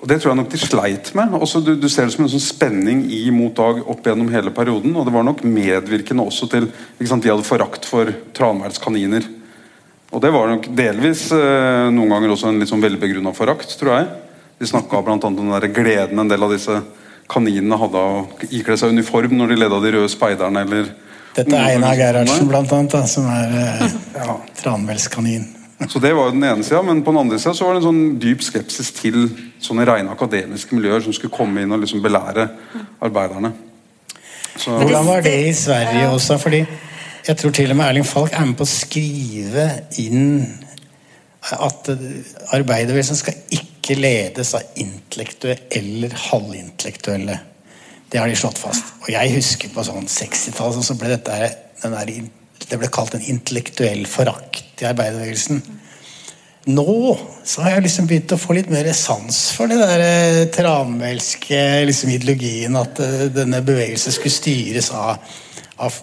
Og 0.00 0.08
Det 0.08 0.16
tror 0.16 0.30
jeg 0.30 0.38
nok 0.38 0.48
de 0.48 0.60
sleit 0.60 1.10
med. 1.16 1.34
Også 1.36 1.60
du, 1.60 1.74
du 1.76 1.88
ser 1.92 2.08
det 2.08 2.14
som 2.14 2.24
en 2.24 2.32
sånn 2.32 2.40
spenning 2.40 3.02
i 3.12 3.26
Mot 3.36 3.52
Dag 3.56 3.82
opp 3.84 4.06
gjennom 4.06 4.30
hele 4.32 4.52
perioden. 4.56 4.94
Og 4.96 5.04
det 5.04 5.12
var 5.12 5.26
nok 5.26 5.42
medvirkende 5.44 6.24
også 6.24 6.48
til 6.48 6.70
ikke 6.70 7.10
sant, 7.10 7.26
De 7.26 7.32
hadde 7.32 7.44
forakt 7.44 7.84
for 7.88 8.08
Tranmæls 8.36 8.80
kaniner. 8.80 9.26
Og 10.10 10.24
det 10.24 10.32
var 10.32 10.48
nok 10.48 10.70
delvis 10.74 11.28
eh, 11.36 11.90
noen 11.92 12.16
ganger 12.16 12.32
også 12.32 12.48
en 12.48 12.62
litt 12.62 12.72
sånn 12.72 12.82
velbegrunna 12.82 13.34
forakt, 13.36 13.76
tror 13.78 13.92
jeg. 13.98 14.08
De 14.60 14.66
snakka 14.68 15.00
bl.a. 15.02 15.16
om 15.16 15.36
den 15.36 15.52
der 15.54 15.70
gleden 15.72 16.20
en 16.20 16.28
del 16.28 16.42
av 16.44 16.50
disse 16.52 16.82
kaninene 17.30 17.78
hadde 17.80 18.00
av 18.00 18.16
å 18.18 18.48
ikle 18.52 18.76
seg 18.76 18.92
uniform 18.92 19.38
når 19.38 19.54
de 19.54 19.56
leda 19.62 19.78
de 19.80 19.92
røde 19.94 20.10
speiderne, 20.12 20.66
eller 20.66 20.90
Dette 21.30 21.54
er 21.54 21.76
Einar 21.76 21.94
Gerhardsen, 21.96 22.48
blant 22.50 22.72
annet, 22.74 22.92
da, 22.92 23.04
som 23.08 23.28
er 23.30 23.54
eh, 23.56 23.94
ja, 24.18 24.34
Tranmælskanin. 24.60 25.46
Så 25.88 26.02
det 26.02 26.10
var 26.12 26.28
jo 26.28 26.34
den 26.34 26.44
ene 26.44 26.66
sida, 26.66 26.82
men 26.84 27.00
på 27.06 27.14
den 27.14 27.22
andre 27.22 27.38
sida 27.40 27.54
så 27.56 27.64
var 27.64 27.78
det 27.78 27.80
en 27.80 27.86
sånn 27.86 28.02
dyp 28.20 28.44
skepsis 28.44 28.90
til 28.98 29.22
sånne 29.64 29.86
rene 29.88 30.12
akademiske 30.12 30.76
miljøer 30.76 31.06
som 31.06 31.16
skulle 31.16 31.32
komme 31.32 31.62
inn 31.64 31.72
og 31.72 31.80
liksom 31.86 32.02
belære 32.04 32.50
arbeiderne. 33.00 33.54
Så, 34.58 34.74
Hvordan 34.74 35.08
var 35.08 35.24
det 35.24 35.36
i 35.46 35.54
Sverige 35.56 36.10
også? 36.10 36.36
Fordi 36.42 36.60
jeg 37.30 37.40
tror 37.40 37.56
til 37.56 37.72
og 37.72 37.80
med 37.80 37.86
Erling 37.86 38.08
Falk 38.10 38.36
er 38.36 38.44
med 38.44 38.58
på 38.60 38.66
å 38.66 38.74
skrive 38.74 39.70
inn 40.02 40.42
at 41.48 41.88
arbeiderbevegelsen 42.52 43.16
skal 43.16 43.40
ikke 43.48 43.69
ledes 43.98 44.54
av 44.54 44.78
intellektuelle 44.78 45.66
eller 45.80 46.14
halvintellektuelle. 46.30 47.38
Det 48.10 48.18
har 48.18 48.30
de 48.30 48.38
slått 48.38 48.58
fast. 48.58 48.94
Og 49.04 49.10
jeg 49.12 49.34
husker 49.36 49.70
på 49.74 49.84
sånn 49.86 50.08
60-tallet 50.10 50.86
så 50.86 50.96
ble 50.98 51.12
dette 51.14 51.50
den 51.80 51.94
der, 51.94 52.10
det 52.70 52.78
ble 52.78 52.90
kalt 52.92 53.14
en 53.16 53.28
intellektuell 53.32 54.02
forakt 54.10 54.82
i 54.82 54.88
arbeiderbevegelsen. 54.90 55.62
Nå 56.68 56.94
så 57.46 57.62
har 57.64 57.78
jeg 57.78 57.86
liksom 57.86 58.08
begynt 58.10 58.34
å 58.34 58.40
få 58.40 58.54
litt 58.58 58.68
mer 58.72 58.90
sans 58.92 59.38
for 59.56 59.70
det 59.70 59.78
der 59.80 60.02
eh, 60.04 60.40
tranmælske 60.52 61.60
liksom, 61.88 62.12
ideologien 62.12 62.76
at 62.76 63.00
eh, 63.00 63.30
denne 63.32 63.62
bevegelsen 63.64 64.12
skulle 64.12 64.34
styres 64.34 64.90
av, 64.92 65.16
av 65.80 65.96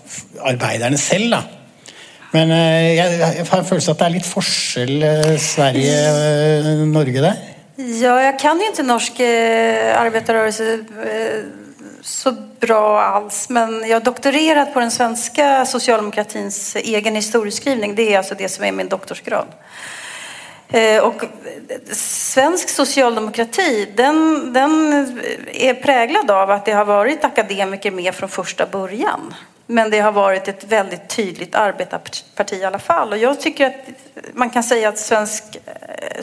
arbeiderne 0.50 0.98
selv. 0.98 1.36
da. 1.36 1.44
Men 2.34 2.56
eh, 2.56 2.96
jeg, 2.98 3.20
jeg 3.22 3.46
har 3.52 3.62
en 3.62 3.70
følelse 3.70 3.94
at 3.94 4.02
det 4.02 4.08
er 4.08 4.16
litt 4.18 4.32
forskjell 4.32 5.08
Sverige-Norge 5.46 7.28
der. 7.30 7.46
Ja, 7.80 8.24
jag 8.24 8.40
kan 8.40 8.60
ju 8.60 8.66
inte 8.66 8.84
norsk 8.84 9.20
eh, 9.20 10.02
eh, 10.02 11.44
så 12.02 12.32
bra 12.60 13.02
alls. 13.02 13.50
Men 13.50 13.88
jag 13.88 13.96
har 13.96 14.02
doktorerat 14.06 14.74
på 14.74 14.80
den 14.80 14.92
svenska 14.92 15.66
socialdemokratins 15.66 16.76
egen 16.76 17.16
historieskrivning. 17.16 17.96
Det 17.96 18.14
är 18.14 18.18
alltså 18.18 18.36
det 18.36 18.50
som 18.50 18.64
är 18.64 18.72
min 18.72 18.90
doktorsgrad. 18.90 19.48
Eh, 20.70 21.04
svensk 21.92 22.70
socialdemokrati 22.70 23.94
den, 23.96 24.54
den 24.54 24.94
är 25.54 25.74
präglad 25.74 26.32
av 26.32 26.52
att 26.52 26.66
det 26.66 26.72
har 26.72 26.86
varit 26.86 27.24
akademiker 27.24 27.92
med 27.92 28.16
från 28.16 28.30
första 28.30 28.66
början. 28.66 29.34
Men 29.68 29.90
det 29.92 30.00
har 30.00 30.16
vært 30.16 30.48
et 30.48 30.64
veldig 30.70 31.00
tydelig 31.12 31.50
arbeiderparti 31.60 32.62
i 32.62 32.68
alle 32.68 32.80
fall. 32.80 33.12
Og 33.14 33.20
jeg 33.20 33.40
tycker 33.44 33.74
man 34.40 34.52
kan 34.54 34.64
si 34.64 34.80
at 34.88 35.00
svensk 35.00 35.58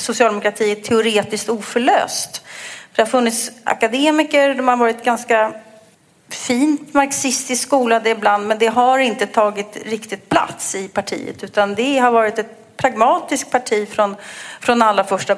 sosialdemokrati 0.01 0.71
er 0.73 0.81
teoretisk 0.85 1.53
uforløst. 1.53 2.41
For 2.41 2.97
Det 2.97 3.05
har 3.05 3.11
funnits 3.11 3.45
akademiker, 3.69 4.55
de 4.57 4.65
har 4.69 4.81
vært 4.81 5.05
ganske 5.05 5.45
fint 6.35 6.95
marxistisk 6.95 7.69
skolade 7.69 8.11
ibland 8.11 8.47
men 8.49 8.59
det 8.59 8.73
har 8.75 8.99
ikke 8.99 9.29
tatt 9.31 9.77
riktig 9.87 10.23
plass 10.29 10.73
i 10.75 10.87
partiet 10.89 11.45
utan 11.45 11.75
det 11.77 11.99
har 12.01 12.11
vært 12.15 12.41
et 12.43 12.55
pragmatisk 12.81 13.51
parti 13.53 13.85
fra 13.87 14.09
från 14.61 14.83
allra 14.83 15.05
första. 15.05 15.37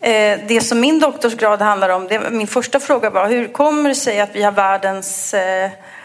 Eh, 0.00 0.38
det 0.48 0.60
som 0.60 0.80
min 0.80 0.98
doktorsgrad 0.98 1.62
handler 1.62 1.88
om, 1.88 2.08
det, 2.08 2.30
min 2.30 2.46
første 2.46 2.80
fråga 2.80 3.10
var 3.10 3.28
hur 3.28 3.48
kommer 3.48 3.88
det 3.88 3.96
seg 3.96 4.18
at 4.18 4.34
vi 4.34 4.42
har 4.42 4.52
världens 4.52 5.34
eh, 5.34 5.70
Eh, 5.70 5.97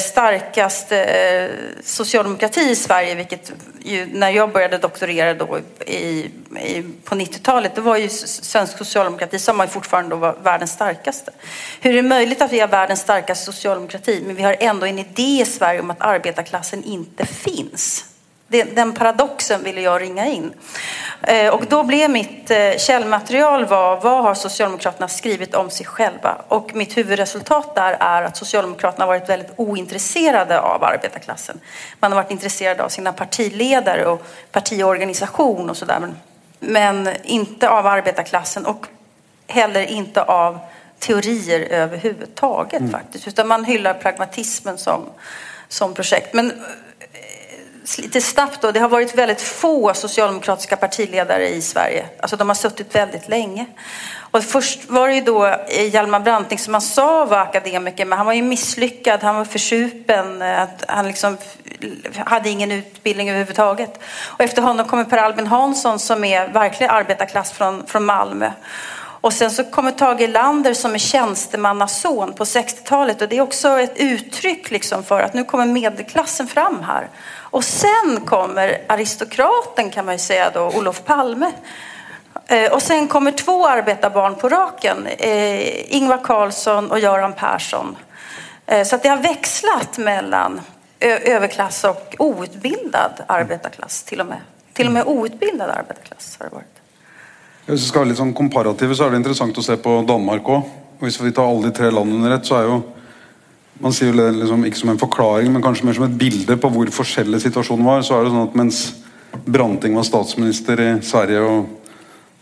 starkaste 0.00 1.04
eh, 1.04 1.50
socialdemokrati 1.84 2.60
i 2.60 2.76
Sverige, 2.76 3.14
vilket 3.14 3.52
ju, 3.82 4.06
när 4.06 4.30
jag 4.30 4.52
började 4.52 4.78
doktorera 4.78 5.34
då 5.34 5.58
i, 5.86 6.30
i, 6.60 6.84
på 7.04 7.14
90-talet, 7.14 7.74
det 7.74 7.80
var 7.80 7.96
ju 7.96 8.08
svensk 8.08 8.78
socialdemokrati 8.78 9.38
som 9.38 9.56
man 9.56 9.68
fortfarande 9.68 10.14
var 10.14 10.36
världens 10.42 10.72
starkaste. 10.72 11.32
Hur 11.80 11.90
är 11.90 11.94
det 11.94 12.08
möjligt 12.08 12.42
att 12.42 12.52
vi 12.52 12.60
har 12.60 12.68
världens 12.68 13.00
starkaste 13.00 13.44
socialdemokrati, 13.44 14.22
men 14.26 14.36
vi 14.36 14.42
har 14.42 14.56
ändå 14.60 14.86
en 14.86 14.98
idé 14.98 15.40
i 15.42 15.44
Sverige 15.44 15.80
om 15.80 15.90
att 15.90 16.00
arbetarklassen 16.00 16.84
inte 16.84 17.26
finns? 17.26 18.11
Den 18.74 18.92
paradoxen 18.92 19.64
ville 19.64 19.80
jag 19.80 20.02
ringa 20.02 20.26
in. 20.26 20.52
Eh, 21.22 21.54
och 21.54 21.64
då 21.68 21.84
blev 21.84 22.10
mitt 22.10 22.50
eh, 22.50 22.76
källmaterial 22.78 23.64
var, 23.64 24.00
vad 24.00 24.22
har 24.22 24.34
Socialdemokraterna 24.34 25.08
skrivit 25.08 25.54
om 25.54 25.70
sig 25.70 25.86
själva? 25.86 26.36
Och 26.48 26.74
mitt 26.74 26.96
huvudresultat 26.96 27.74
där 27.74 27.96
är 28.00 28.22
att 28.22 28.36
Socialdemokraterna 28.36 29.04
har 29.04 29.12
varit 29.12 29.28
väldigt 29.28 29.52
ointresserade 29.56 30.60
av 30.60 30.84
arbetarklassen. 30.84 31.60
Man 32.00 32.12
har 32.12 32.22
varit 32.22 32.30
intresserad 32.30 32.80
av 32.80 32.88
sina 32.88 33.12
partiledare 33.12 34.06
och 34.06 34.26
partiorganisation 34.52 35.70
och 35.70 35.76
sådär. 35.76 35.98
Men, 36.00 36.16
men 36.60 37.08
inte 37.22 37.68
av 37.68 37.86
arbetarklassen 37.86 38.66
och 38.66 38.86
heller 39.46 39.82
inte 39.82 40.22
av 40.22 40.58
teorier 40.98 41.60
överhuvudtaget 41.60 42.80
mm. 42.80 42.92
faktiskt. 42.92 43.28
Utan 43.28 43.48
man 43.48 43.64
hyllar 43.64 43.94
pragmatismen 43.94 44.78
som, 44.78 45.00
som 45.68 45.94
projekt. 45.94 46.34
Men 46.34 46.52
lite 47.98 48.20
snabbt 48.20 48.62
då, 48.62 48.70
det 48.70 48.80
har 48.80 48.88
varit 48.88 49.14
väldigt 49.14 49.40
få 49.40 49.94
socialdemokratiska 49.94 50.76
partiledare 50.76 51.48
i 51.48 51.62
Sverige. 51.62 52.06
Alltså 52.20 52.36
de 52.36 52.48
har 52.48 52.54
suttit 52.54 52.94
väldigt 52.94 53.28
länge. 53.28 53.66
Och 54.32 54.44
först 54.44 54.90
var 54.90 55.08
det 55.08 55.14
ju 55.14 55.20
då 55.20 55.56
Hjalmar 55.92 56.20
Branting 56.20 56.58
som 56.58 56.72
man 56.72 56.80
sa 56.80 57.24
var 57.24 57.38
akademiker, 57.38 58.04
men 58.04 58.18
han 58.18 58.26
var 58.26 58.32
ju 58.32 58.42
misslyckad, 58.42 59.22
han 59.22 59.36
var 59.36 59.44
försupen, 59.44 60.42
han 60.88 61.06
liksom 61.06 61.36
hade 62.24 62.48
ingen 62.48 62.72
utbildning 62.72 63.30
överhuvudtaget. 63.30 64.00
Och 64.24 64.40
efter 64.40 64.62
honom 64.62 64.86
kommer 64.86 65.04
Per 65.04 65.18
Albin 65.18 65.46
Hansson 65.46 65.98
som 65.98 66.24
är 66.24 66.48
verkligen 66.48 66.90
arbetarklass 66.90 67.52
från, 67.52 67.86
från 67.86 68.04
Malmö. 68.04 68.50
Och 69.22 69.32
sen 69.32 69.50
så 69.50 69.64
kommer 69.64 69.90
Tage 69.92 70.28
Lander 70.28 70.74
som 70.74 70.94
är 70.94 70.98
tjänstemannason 70.98 72.32
på 72.32 72.44
60-talet 72.44 73.22
och 73.22 73.28
det 73.28 73.36
är 73.36 73.40
också 73.40 73.68
ett 73.68 73.96
uttryck 73.96 74.70
liksom 74.70 75.04
för 75.04 75.20
att 75.20 75.34
nu 75.34 75.44
kommer 75.44 75.66
medelklassen 75.66 76.46
fram 76.46 76.82
här. 76.82 77.08
Och 77.34 77.64
sen 77.64 78.20
kommer 78.26 78.82
aristokraten 78.88 79.90
kan 79.90 80.04
man 80.04 80.14
ju 80.14 80.18
säga 80.18 80.50
då, 80.50 80.60
Olof 80.60 81.04
Palme. 81.04 81.52
Eh, 82.46 82.72
och 82.72 82.82
sen 82.82 83.08
kommer 83.08 83.32
två 83.32 83.66
arbetarbarn 83.68 84.34
på 84.34 84.48
raken, 84.48 85.06
eh, 85.06 85.94
Ingvar 85.94 86.24
Carlsson 86.24 86.90
och 86.90 86.98
Göran 86.98 87.32
Persson. 87.32 87.96
Eh, 88.66 88.84
så 88.84 88.96
att 88.96 89.02
det 89.02 89.08
har 89.08 89.16
växlat 89.16 89.98
mellan 89.98 90.60
överklass 91.00 91.84
och 91.84 92.14
outbildad 92.18 93.12
arbetarklass 93.26 94.02
till 94.02 94.20
och 94.20 94.26
med. 94.26 94.40
Till 94.72 94.86
och 94.86 94.92
med 94.92 95.06
outbildad 95.06 95.70
arbetarklass 95.70 96.36
har 96.38 96.46
det 96.46 96.54
varit. 96.54 96.81
Hvis 97.66 97.84
vi 97.84 97.88
skal 97.88 98.04
ha 98.04 98.10
litt 98.10 98.18
sånn 98.18 98.34
komparative, 98.34 98.96
så 98.96 99.06
er 99.06 99.12
det 99.12 99.22
interessant 99.22 99.58
å 99.58 99.64
se 99.64 99.76
på 99.78 100.00
Danmark 100.08 100.48
òg. 100.50 100.72
Hvis 101.02 101.20
vi 101.22 101.32
tar 101.34 101.46
alle 101.46 101.68
de 101.68 101.76
tre 101.76 101.90
landene 101.94 102.20
under 102.20 102.36
ett, 102.36 102.46
så 102.46 102.58
er 102.58 102.68
jo 102.70 102.82
man 103.82 103.94
sier 103.94 104.12
jo 104.12 104.18
det 104.18 104.28
liksom, 104.36 104.64
ikke 104.68 104.78
som 104.78 104.90
en 104.92 105.00
forklaring, 105.00 105.48
men 105.50 105.62
kanskje 105.64 105.86
mer 105.88 105.96
som 105.96 106.04
et 106.06 106.18
bilde 106.18 106.54
på 106.60 106.70
hvor 106.70 106.90
forskjellig 106.94 107.40
situasjonen 107.42 107.86
var. 107.86 108.02
så 108.06 108.18
er 108.18 108.26
det 108.26 108.34
sånn 108.34 108.44
at 108.46 108.58
Mens 108.58 108.82
Branting 109.32 109.96
var 109.96 110.06
statsminister 110.06 110.78
i 110.78 110.90
Sverige 111.02 111.40
og 111.42 111.70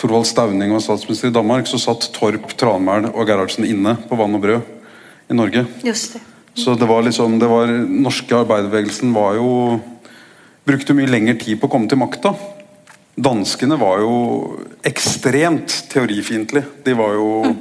Torvald 0.00 0.26
Stauning 0.28 0.72
var 0.72 0.82
statsminister 0.84 1.28
i 1.28 1.34
Danmark, 1.36 1.68
så 1.68 1.78
satt 1.80 2.08
Torp, 2.16 2.52
Tranmæl 2.60 3.10
og 3.12 3.28
Gerhardsen 3.28 3.68
inne 3.68 3.94
på 4.08 4.16
Vann 4.16 4.36
og 4.36 4.44
Brød 4.44 5.30
i 5.30 5.36
Norge. 5.36 5.66
Just 5.84 6.16
det. 6.16 6.22
Så 6.56 6.74
det 6.74 6.88
var 6.88 7.04
liksom, 7.06 7.38
det 7.38 7.48
var, 7.48 7.68
norske 7.68 8.36
arbeiderbevegelsen 8.36 9.12
var 9.14 9.36
jo 9.38 9.50
brukte 10.66 10.96
mye 10.96 11.08
lengre 11.08 11.36
tid 11.40 11.60
på 11.60 11.68
å 11.68 11.72
komme 11.72 11.88
til 11.88 12.00
makta. 12.00 12.32
Danskene 13.20 13.76
var 13.76 14.00
jo 14.00 14.14
ekstremt 14.86 15.74
teorifiendtlige. 15.92 16.64
De 16.84 16.94
var 16.96 17.12
jo 17.18 17.28
mm. 17.44 17.58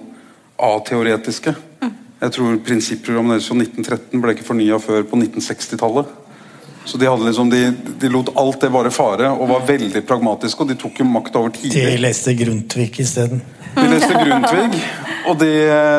ateoretiske. 0.69 1.53
Mm. 1.81 1.91
Jeg 2.21 2.35
tror 2.35 2.57
Prinsipprogrammet 2.63 3.37
deres 3.37 3.49
fra 3.49 3.59
1913 3.59 4.23
ble 4.23 4.35
ikke 4.35 4.47
fornya 4.47 4.79
før 4.83 5.03
på 5.09 5.19
1960-tallet. 5.19 6.15
Så 6.85 6.97
de, 6.97 7.09
liksom, 7.25 7.49
de, 7.51 7.73
de, 7.99 8.09
lot 8.09 8.31
alt 8.39 8.63
det 8.63 8.71
bare 8.73 8.91
fare 8.91 9.27
og 9.35 9.49
var 9.51 9.67
veldig 9.67 10.01
pragmatiske. 10.07 10.63
Og 10.63 10.71
de 10.71 10.77
tok 10.79 11.01
jo 11.03 11.07
makt 11.09 11.35
over 11.37 11.53
tidlig. 11.53 11.83
De 11.85 11.99
leste 12.01 12.33
Grundtvig 12.39 12.89
isteden. 13.03 13.43
De 13.75 13.85
leste 13.91 14.15
Grundtvig, 14.15 14.79
og 15.29 15.37
de, 15.37 15.51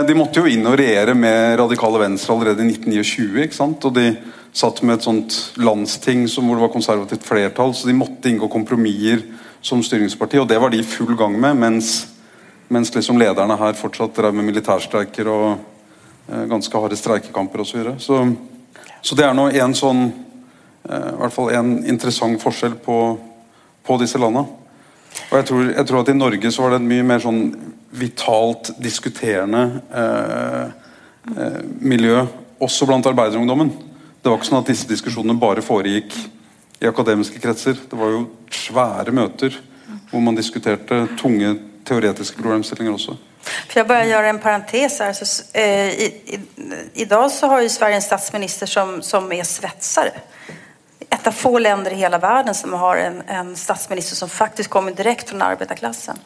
de, 0.09 0.17
måtte 0.19 0.41
jo 0.41 0.51
inn 0.51 0.67
og 0.67 0.75
regjere 0.81 1.15
med 1.15 1.55
radikale 1.61 2.01
venstre 2.03 2.35
allerede 2.35 2.65
i 2.65 2.73
1929. 2.73 3.45
ikke 3.45 3.59
sant? 3.61 3.87
Og 3.87 3.95
de 3.95 4.09
satt 4.57 4.81
med 4.83 4.97
et 4.97 5.07
sånt 5.07 5.37
landsting 5.61 6.25
som, 6.33 6.49
hvor 6.49 6.59
det 6.59 6.65
var 6.65 6.73
konservativt 6.75 7.29
flertall, 7.29 7.77
så 7.77 7.87
de 7.87 7.95
måtte 7.95 8.33
inngå 8.33 8.49
kompromisser 8.51 9.23
som 9.61 9.83
styringsparti, 9.85 10.39
og 10.41 10.49
det 10.49 10.59
var 10.61 10.73
de 10.73 10.81
i 10.81 10.87
full 10.87 11.13
gang 11.17 11.37
med, 11.41 11.57
mens, 11.57 12.09
mens 12.69 12.95
liksom 12.95 13.19
lederne 13.21 13.59
her 13.61 13.77
fortsatt 13.79 14.17
drev 14.17 14.35
med 14.35 14.49
militærstreiker 14.49 15.29
og 15.29 15.49
eh, 16.29 16.47
ganske 16.51 16.83
harde 16.83 16.97
streikekamper 16.97 17.65
osv. 17.65 17.71
Så, 17.71 17.79
videre. 17.79 17.99
så 17.99 18.23
Så 19.03 19.17
det 19.17 19.25
er 19.25 19.35
nå 19.37 19.49
en 19.49 19.75
sånn 19.77 20.07
eh, 20.89 21.13
hvert 21.21 21.35
fall 21.35 21.53
en 21.57 21.77
interessant 21.89 22.41
forskjell 22.43 22.77
på, 22.85 22.97
på 23.87 24.01
disse 24.01 24.21
landene. 24.21 24.47
Og 25.31 25.37
jeg 25.39 25.47
tror, 25.49 25.63
jeg 25.73 25.87
tror, 25.87 26.01
at 26.03 26.11
I 26.13 26.17
Norge 26.17 26.53
så 26.53 26.63
var 26.63 26.75
det 26.75 26.81
et 26.83 26.91
mye 26.91 27.07
mer 27.07 27.23
sånn 27.23 27.41
vitalt 28.01 28.71
diskuterende 28.79 29.63
eh, 29.91 30.67
eh, 31.37 31.63
miljø, 31.81 32.23
også 32.61 32.87
blant 32.87 33.09
arbeiderungdommen. 33.09 33.73
Det 34.21 34.29
var 34.29 34.39
ikke 34.39 34.51
sånn 34.51 34.61
at 34.61 34.71
disse 34.71 34.89
diskusjonene 34.91 35.41
bare 35.41 35.65
foregikk 35.65 36.15
i 36.81 36.89
akademiske 36.89 37.41
kretser. 37.41 37.77
Det 37.91 37.99
var 37.99 38.15
jo 38.15 38.25
svære 38.51 39.13
møter 39.13 39.57
hvor 40.11 40.23
man 40.23 40.39
diskuterte 40.39 41.05
tunge 41.19 41.55
teoretiske 41.87 42.43
problemstillinger 42.43 42.95
også. 42.95 43.17
For 43.41 43.81
jeg 43.81 43.89
bare 43.89 44.09
gjør 44.09 44.29
en 44.31 44.41
parentes 44.43 44.99
her. 45.01 45.13
Så, 45.17 45.45
eh, 45.55 45.93
i, 45.95 46.09
i, 46.35 46.41
idag 47.05 47.31
så 47.31 47.49
har 47.49 47.63
ju 47.63 47.69
Sverige 47.69 48.01
en 48.01 48.05
statsminister 48.05 48.67
som, 48.67 49.01
som 49.03 49.31
er 49.33 49.47
svetsare. 49.49 50.13
Et 51.11 51.27
av 51.27 51.35
få 51.35 51.59
länder 51.59 51.95
i 51.95 52.01
hele 52.03 52.21
verden 52.23 52.55
som 52.55 52.75
har 52.79 53.01
en, 53.03 53.23
en 53.27 53.55
statsminister 53.57 54.17
som 54.17 54.29
faktisk 54.29 54.71
kommer 54.71 54.93
direkt 54.93 55.31
från 55.31 55.43
arbetarklassen. 55.43 56.19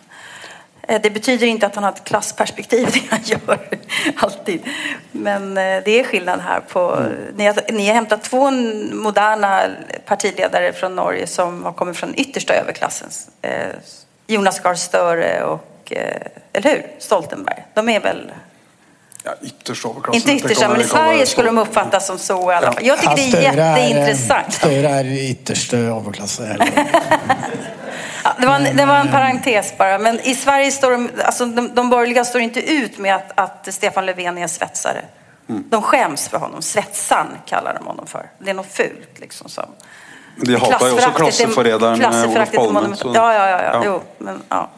Eh, 0.88 1.00
det 1.02 1.10
betyder 1.10 1.46
ikke 1.46 1.66
at 1.66 1.74
han 1.78 1.86
har 1.86 1.96
et 1.96 2.04
klassperspektiv, 2.04 2.86
det 2.94 3.02
han 3.10 3.24
gjør 3.24 3.58
alltid. 4.26 4.70
Men 5.12 5.50
eh, 5.58 5.80
det 5.84 5.98
er 6.00 6.08
skillnad 6.08 6.44
her 6.44 6.64
På, 6.68 6.86
mm. 6.96 7.36
ni, 7.36 7.44
har, 7.48 7.60
ni 7.72 7.86
har 7.86 8.00
moderne 8.94 9.52
partiledere 9.54 9.76
fra 9.98 10.00
partiledare 10.06 10.72
från 10.72 10.96
Norge 10.96 11.26
som 11.26 11.64
har 11.64 11.72
kommet 11.72 11.96
fra 11.96 12.06
den 12.06 12.18
ytterste 12.18 12.56
overklassen. 12.62 13.10
Jonas 14.26 14.60
Gahr 14.60 14.74
Støre 14.74 15.30
og 15.44 15.70
eller 16.52 16.70
hur, 16.70 16.82
Stoltenberg. 16.98 17.64
De 17.74 17.90
er 17.92 18.00
vel 18.00 18.22
Ja, 19.24 19.32
ytterst 19.42 19.84
overklassen. 19.84 20.20
Ikke 20.20 20.46
ytterst, 20.46 20.68
men 20.68 20.80
i 20.80 20.84
Sverige 20.84 21.26
skulle 21.26 21.50
de 21.50 21.58
oppfattes 21.58 22.06
som 22.06 22.18
så 22.18 22.36
i 22.50 22.54
alla 22.54 22.72
fall. 22.72 22.84
Jeg 22.84 22.98
syns 23.00 23.22
det 23.32 23.38
er 23.38 23.56
kjempeinteressant. 23.56 24.58
Støre 24.58 24.90
ytterste 24.98 25.14
yttersta 25.30 25.76
överklassen. 25.76 26.60
Ja, 28.24 28.32
det, 28.40 28.46
var 28.46 28.54
en, 28.54 28.76
det 28.76 28.86
var 28.86 28.96
en 28.96 29.10
parentes 29.10 29.78
bara. 29.78 29.98
Men 29.98 30.20
i 30.20 30.34
Sverige 30.34 30.70
står 30.70 30.90
de, 30.90 31.10
alltså 31.24 31.46
de, 31.46 31.74
de 31.74 31.90
borgerliga 31.90 32.24
står 32.24 32.40
inte 32.40 32.72
ut 32.72 32.98
med 32.98 33.14
att, 33.14 33.32
att 33.34 33.74
Stefan 33.74 34.06
Löfven 34.06 34.38
är 34.38 34.46
svetsare. 34.46 35.04
Mm. 35.48 35.64
De 35.70 35.82
skäms 35.82 36.28
för 36.28 36.38
honom. 36.38 36.62
Svetsan 36.62 37.26
kallar 37.46 37.74
de 37.74 37.86
honom 37.86 38.06
för. 38.06 38.30
Det 38.38 38.50
är 38.50 38.54
något 38.54 38.72
fult 38.72 39.20
liksom. 39.20 39.48
Som. 39.48 39.64
De 40.36 40.54
hatar 40.54 40.86
ju 40.86 40.92
också 40.92 41.10
klasseförrädaren 41.10 42.30
Olof 42.30 42.52
Palme. 42.52 42.96
Ja, 43.04 43.34
ja, 43.34 43.48
ja. 43.50 43.62
ja. 43.62 43.82
Jo, 43.84 44.02
men, 44.18 44.42
ja. 44.48 44.70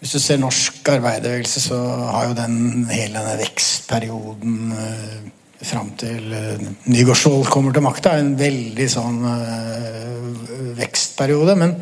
Hvis 0.00 0.12
du 0.12 0.20
ser 0.20 0.38
norsk 0.40 0.88
arbeiderbevegelse, 0.88 1.60
så 1.60 1.76
har 1.76 2.30
jo 2.30 2.36
den 2.38 2.86
hele 2.88 3.18
denne 3.18 3.34
vekstperioden 3.36 4.70
eh, 4.72 5.66
fram 5.68 5.90
til 6.00 6.32
eh, 6.32 6.62
Nygaardsvold 6.88 7.50
kommer 7.52 7.76
til 7.76 7.84
makta, 7.84 8.14
en 8.16 8.32
veldig 8.40 8.86
sånn 8.88 9.18
eh, 9.28 10.70
vekstperiode. 10.78 11.58
Men, 11.60 11.74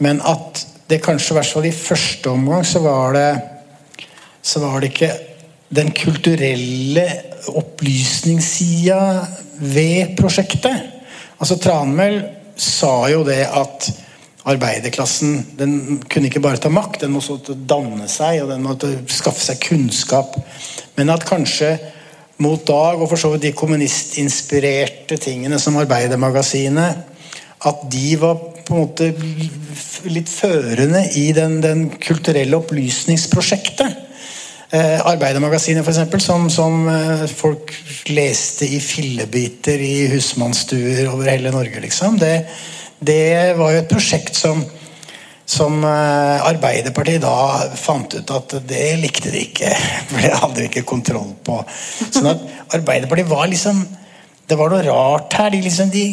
men, 0.00 0.20
at 0.24 0.66
det 0.90 1.02
kanskje 1.04 1.34
i 1.34 1.38
hvert 1.38 1.52
fall 1.54 1.68
i 1.68 1.76
første 1.76 2.30
omgang 2.32 2.64
så 2.66 2.82
var 2.82 3.14
det 3.14 3.30
så 4.42 4.62
var 4.62 4.80
det 4.80 4.90
ikke 4.90 5.10
den 5.70 5.92
kulturelle 5.94 7.04
opplysningssida 7.52 9.00
ved 9.60 10.16
prosjektet. 10.18 10.86
Altså 11.38 11.58
Tranmæl 11.60 12.22
sa 12.56 12.94
jo 13.12 13.20
det 13.24 13.44
at 13.44 13.90
arbeiderklassen 14.50 15.36
den 15.58 16.00
kunne 16.10 16.30
ikke 16.30 16.42
bare 16.42 16.60
ta 16.60 16.72
makt, 16.72 17.02
den 17.04 17.12
måtte 17.12 17.54
danne 17.54 18.08
seg 18.10 18.42
og 18.42 18.50
den 18.50 18.64
måtte 18.64 18.94
skaffe 19.12 19.44
seg 19.44 19.60
kunnskap. 19.62 20.34
Men 20.96 21.12
at 21.12 21.28
kanskje 21.28 21.74
mot 22.40 22.64
dag, 22.66 22.96
og 22.96 23.08
for 23.10 23.20
så 23.20 23.34
vidt 23.34 23.44
de 23.44 23.56
kommunistinspirerte 23.56 25.20
tingene 25.20 25.58
som 25.60 25.76
Arbeidermagasinet, 25.76 27.09
at 27.68 27.82
de 27.92 28.14
var 28.20 28.38
på 28.64 28.74
en 28.74 28.84
måte 28.84 29.10
litt 30.08 30.30
førende 30.32 31.02
i 31.18 31.30
den, 31.36 31.58
den 31.64 31.88
kulturelle 32.00 32.56
opplysningsprosjektet. 32.60 34.06
Eh, 34.70 35.00
Arbeidermagasinet, 35.02 35.82
f.eks., 35.82 36.24
som, 36.24 36.46
som 36.52 36.84
eh, 36.88 37.24
folk 37.26 37.72
leste 38.14 38.68
i 38.70 38.78
fillebiter 38.80 39.82
i 39.82 40.06
husmannsstuer 40.12 41.08
over 41.10 41.32
hele 41.32 41.50
Norge, 41.50 41.82
liksom. 41.82 42.20
Det, 42.20 42.34
det 43.02 43.56
var 43.58 43.74
jo 43.74 43.80
et 43.82 43.90
prosjekt 43.90 44.38
som, 44.38 44.62
som 45.42 45.82
eh, 45.82 46.48
Arbeiderpartiet 46.52 47.24
da 47.24 47.34
fant 47.74 48.14
ut 48.14 48.34
at 48.36 48.54
det 48.70 48.92
likte 49.02 49.34
de 49.34 49.42
ikke. 49.48 49.74
For 50.12 50.22
det 50.22 50.36
hadde 50.38 50.60
de 50.60 50.68
ikke 50.70 50.86
kontroll 50.94 51.34
på. 51.44 51.58
Sånn 52.06 52.30
at 52.30 52.46
Arbeiderpartiet 52.78 53.32
var 53.32 53.50
liksom 53.50 53.82
Det 54.50 54.56
var 54.58 54.72
noe 54.72 54.82
rart 54.82 55.34
her. 55.38 55.52
De, 55.54 55.60
liksom, 55.62 55.90
de, 55.94 56.04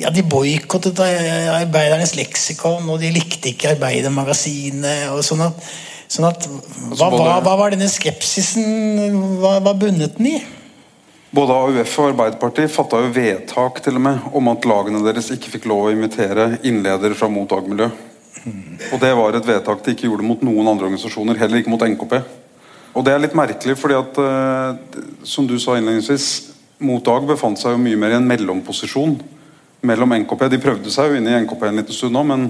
ja, 0.00 0.10
de 0.14 0.24
boikottet 0.24 1.00
Arbeidernes 1.02 2.14
leksikon, 2.16 2.88
og 2.88 3.02
de 3.02 3.10
likte 3.12 3.52
ikke 3.52 3.74
Arbeidermagasinet. 3.74 5.10
og 5.12 5.20
sånn 5.26 5.44
at, 5.44 5.68
sånn 6.08 6.30
at 6.30 6.46
hva, 6.48 7.10
hva, 7.12 7.36
hva, 7.44 7.56
var 7.60 7.74
denne 7.74 7.90
skepsisen 7.92 9.12
Hva, 9.42 9.58
hva 9.60 9.74
bundet 9.76 10.16
den 10.16 10.30
i? 10.32 10.36
Både 11.32 11.56
AUF 11.56 11.92
og 12.00 12.10
Arbeiderpartiet 12.10 12.72
fatta 12.72 12.98
jo 13.00 13.12
vedtak 13.12 13.80
til 13.84 13.96
og 13.96 14.04
med 14.04 14.32
om 14.36 14.50
at 14.52 14.66
lagene 14.68 15.00
deres 15.04 15.30
ikke 15.32 15.54
fikk 15.54 15.68
lov 15.70 15.86
å 15.86 15.92
invitere 15.92 16.58
innledere 16.68 17.16
fra 17.16 17.28
Mot 17.32 17.48
Dag-miljø. 17.48 17.88
Og 18.92 19.00
det 19.00 19.12
var 19.16 19.36
et 19.36 19.48
vedtak 19.48 19.84
de 19.84 19.94
ikke 19.94 20.08
gjorde 20.08 20.26
mot 20.26 20.40
noen 20.44 20.68
andre 20.68 20.88
organisasjoner, 20.90 21.38
heller 21.40 21.60
ikke 21.60 21.72
mot 21.72 21.84
NKP. 21.84 22.18
Og 22.92 23.04
det 23.06 23.14
er 23.14 23.22
litt 23.22 23.36
merkelig, 23.36 23.78
fordi 23.80 23.96
at 23.96 24.18
eh, 24.20 24.98
som 25.24 25.48
du 25.48 25.54
sa 25.60 25.78
innledningsvis, 25.78 26.51
Mot 26.82 27.04
Dag 27.06 27.26
befant 27.28 27.60
seg 27.60 27.76
jo 27.76 27.80
mye 27.82 27.98
mer 27.98 28.14
i 28.14 28.18
en 28.18 28.28
mellomposisjon 28.28 29.16
mellom 29.86 30.14
NKP. 30.22 30.46
De 30.50 30.62
prøvde 30.62 30.92
seg 30.94 31.10
jo 31.10 31.18
inn 31.18 31.28
i 31.30 31.36
NKP 31.44 31.66
en 31.68 31.80
liten 31.80 31.96
stund 31.96 32.16
nå, 32.16 32.22
men 32.26 32.48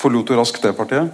forlot 0.00 0.30
jo 0.30 0.38
raskt 0.38 0.62
det 0.64 0.74
partiet. 0.78 1.10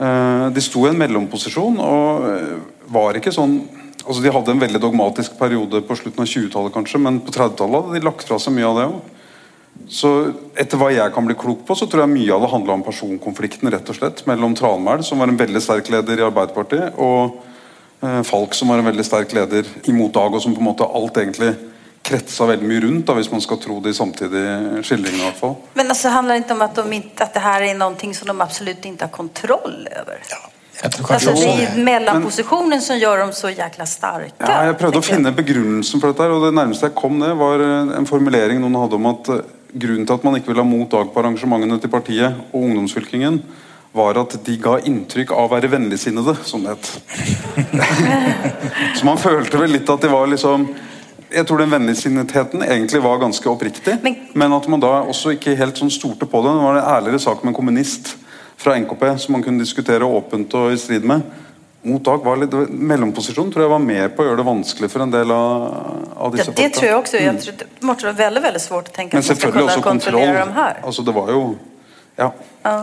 Eh, 0.00 0.46
de 0.54 0.64
sto 0.64 0.86
i 0.86 0.90
en 0.90 0.98
mellomposisjon 1.00 1.78
og 1.84 2.26
eh, 2.30 2.58
var 2.90 3.18
ikke 3.18 3.34
sånn 3.34 3.60
altså 4.00 4.22
De 4.24 4.30
hadde 4.32 4.54
en 4.54 4.62
veldig 4.62 4.80
dogmatisk 4.80 5.34
periode 5.36 5.82
på 5.84 5.94
slutten 5.98 6.24
av 6.24 6.28
20-tallet, 6.30 6.72
kanskje, 6.72 6.98
men 7.04 7.18
på 7.20 7.34
30-tallet 7.34 7.84
hadde 7.84 7.98
de 7.98 8.06
lagt 8.06 8.24
fra 8.24 8.38
seg 8.40 8.54
mye 8.56 8.70
av 8.70 8.78
det 8.78 8.86
òg. 8.88 9.18
Så 9.92 10.10
etter 10.58 10.80
hva 10.80 10.88
jeg 10.90 11.12
kan 11.12 11.28
bli 11.28 11.36
klok 11.38 11.66
på, 11.68 11.76
så 11.76 11.84
tror 11.84 12.06
jeg 12.06 12.12
mye 12.14 12.32
av 12.32 12.40
det 12.42 12.48
handla 12.50 12.78
om 12.78 12.84
personkonflikten 12.86 13.70
rett 13.70 13.92
og 13.92 13.98
slett, 13.98 14.24
mellom 14.26 14.56
Tranmæl, 14.56 15.04
som 15.06 15.20
var 15.20 15.28
en 15.30 15.38
veldig 15.38 15.62
sterk 15.62 15.92
leder 15.92 16.16
i 16.16 16.24
Arbeiderpartiet, 16.26 16.96
og 16.96 17.44
Falk, 18.00 18.54
som 18.56 18.70
var 18.72 18.80
en 18.80 18.88
veldig 18.88 19.04
sterk 19.04 19.34
leder 19.36 19.66
imot 19.90 20.14
Dag, 20.14 20.32
og 20.32 20.40
som 20.42 20.54
på 20.56 20.62
en 20.62 20.70
måte 20.70 20.86
alt 20.88 21.18
egentlig 21.20 21.50
kretsa 22.06 22.46
veldig 22.48 22.68
mye 22.68 22.84
rundt, 22.86 23.04
da, 23.08 23.16
hvis 23.18 23.28
man 23.32 23.42
skal 23.44 23.60
tro 23.60 23.76
de 23.84 23.92
samtidige 23.94 24.84
skildringene. 24.86 25.20
i 25.20 25.26
hvert 25.28 25.40
fall. 25.40 25.58
Men 25.76 25.92
altså, 25.92 26.12
handler 26.14 26.38
det 26.38 26.46
ikke 26.46 26.56
om 26.56 26.64
at, 26.64 26.80
de, 26.80 27.02
at 27.26 27.36
det 27.36 27.44
her 27.44 27.66
er 27.68 27.76
noe 27.78 28.14
som 28.16 28.30
de 28.30 28.36
absolutt 28.40 28.88
ikke 28.88 29.06
har 29.06 29.12
kontroll 29.14 29.84
over? 29.84 30.24
Ja. 30.30 30.40
Altså, 30.80 31.34
det 31.36 31.48
er 31.50 31.74
mellomposisjonen 31.84 32.80
som 32.80 32.96
gjør 32.96 33.26
dem 33.26 33.32
så 33.36 33.50
jækla 33.52 33.84
sterke. 33.84 34.32
Ja, 34.40 34.70
jeg 34.70 34.78
prøvde 34.80 35.02
å 35.02 35.04
finne 35.04 35.32
begrunnelsen 35.36 36.00
for 36.00 36.14
dette, 36.14 36.28
og 36.32 36.46
det 36.46 36.54
nærmeste 36.56 36.88
jeg 36.88 36.96
kom 36.96 37.18
det, 37.20 37.34
var 37.36 37.60
eh, 37.60 37.96
en 37.98 38.08
formulering 38.08 38.62
noen 38.62 38.78
hadde 38.80 38.96
om 38.96 39.08
at 39.10 39.28
eh, 39.34 39.42
grunnen 39.74 40.06
til 40.08 40.16
at 40.16 40.24
man 40.24 40.38
ikke 40.38 40.54
ville 40.54 40.64
ha 40.64 40.70
mot 40.70 40.88
Dag 40.90 41.10
på 41.12 41.20
arrangementene 41.20 41.76
til 41.82 41.92
partiet 41.92 42.38
og 42.48 42.64
ungdomsfylkingen, 42.64 43.42
var 43.92 44.20
at 44.20 44.36
de 44.46 44.54
ga 44.62 44.76
inntrykk 44.86 45.32
av 45.34 45.48
å 45.48 45.50
være 45.54 45.70
vennligsinnede, 45.72 46.36
som 46.46 46.62
det 46.64 46.76
het. 46.76 46.92
så 48.98 49.06
man 49.08 49.18
følte 49.18 49.58
vel 49.58 49.74
litt 49.74 49.90
at 49.90 50.06
de 50.06 50.12
var 50.12 50.30
liksom 50.30 50.68
jeg 51.30 51.46
tror 51.46 51.60
den 51.62 51.70
vennligsinnetheten 51.70 52.64
egentlig 52.66 53.00
var 53.04 53.20
ganske 53.22 53.46
oppriktig, 53.46 54.00
men, 54.02 54.16
men, 54.34 54.52
at 54.52 54.66
man 54.66 54.82
da 54.82 54.96
også 55.06 55.36
ikke 55.36 55.54
helt 55.58 55.78
sånn 55.78 55.92
stolte 55.94 56.26
på 56.26 56.40
det. 56.42 56.56
Det 56.56 56.64
var 56.64 56.78
en 56.80 56.88
ærligere 56.96 57.22
sak 57.22 57.44
med 57.44 57.52
en 57.52 57.58
kommunist 57.60 58.16
fra 58.58 58.74
NKP 58.78 59.04
som 59.22 59.36
man 59.36 59.44
kunne 59.44 59.62
diskutere 59.62 60.04
åpent 60.04 60.56
og 60.58 60.74
i 60.74 60.80
strid 60.80 61.06
med. 61.06 61.22
Mottak 61.86 62.24
var 62.26 62.36
litt 62.36 62.52
Mellomposisjonen 62.68 63.52
tror 63.54 63.64
jeg 63.64 63.72
var 63.72 63.80
med 63.80 64.10
på 64.12 64.24
å 64.24 64.26
gjøre 64.26 64.42
det 64.42 64.44
vanskelig 64.50 64.90
for 64.92 65.04
en 65.06 65.14
del 65.14 65.30
av, 65.32 65.62
av 66.26 66.34
disse 66.34 66.50
ja, 66.50 66.56
Det 66.58 66.66
tror 66.76 66.88
jeg 66.88 66.96
også. 66.98 67.20
Jeg 67.22 67.44
tror 67.44 67.56
det 67.62 67.68
måtte 67.88 68.10
være 68.10 68.18
veldig 68.18 68.42
veldig 68.50 68.60
svårt 68.66 68.90
å 68.90 68.96
tenke 68.98 69.16
Men 69.16 69.24
selvfølgelig 69.24 69.70
også 69.70 69.84
kontroll. 69.86 70.18
Altså, 70.82 71.06
det 71.06 71.14
var 71.16 71.32
jo 71.32 71.44
ja. 72.18 72.32
ja. 72.64 72.74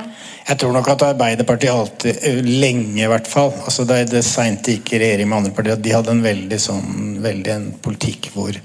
Jeg 0.47 0.59
tror 0.61 0.73
nok 0.73 0.87
at 0.93 1.05
Arbeiderpartiet 1.09 1.73
alltid, 1.73 2.23
eh, 2.23 2.39
lenge 2.45 3.03
i 3.03 3.09
hvert 3.11 3.27
fall 3.29 3.51
altså 3.59 3.85
Det 3.87 3.99
det 4.11 4.23
seint 4.25 4.63
de 4.65 4.77
gikk 4.77 4.95
i 4.95 5.01
regjering 5.03 5.29
med 5.29 5.37
andre 5.41 5.53
partier, 5.57 5.77
at 5.77 5.83
de 5.85 5.93
hadde 5.93 6.15
en 6.15 6.23
veldig 6.25 6.59
sånn 6.61 7.21
veldig 7.21 7.53
en 7.53 7.69
politikk 7.83 8.31
hvor 8.33 8.57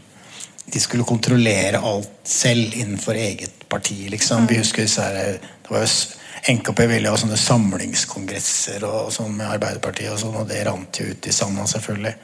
de 0.72 0.80
skulle 0.80 1.04
kontrollere 1.04 1.80
alt 1.84 2.12
selv 2.24 2.72
innenfor 2.78 3.18
eget 3.18 3.68
parti. 3.68 4.06
liksom. 4.08 4.46
Vi 4.48 4.56
husker 4.56 4.86
disse 4.86 5.04
her, 5.04 5.36
det 5.36 5.72
var 5.72 5.84
jo 5.84 5.90
NKP 6.48 6.86
ville 6.90 7.10
ha 7.10 7.18
sånne 7.18 7.36
samlingskongresser 7.38 8.82
og 8.88 9.12
sånn 9.14 9.36
med 9.36 9.46
Arbeiderpartiet, 9.46 10.10
og 10.14 10.18
sånn, 10.18 10.38
og 10.40 10.48
det 10.48 10.64
rant 10.66 10.98
jo 10.98 11.10
ut 11.12 11.28
i 11.28 11.34
sanda, 11.34 11.66
selvfølgelig. 11.70 12.14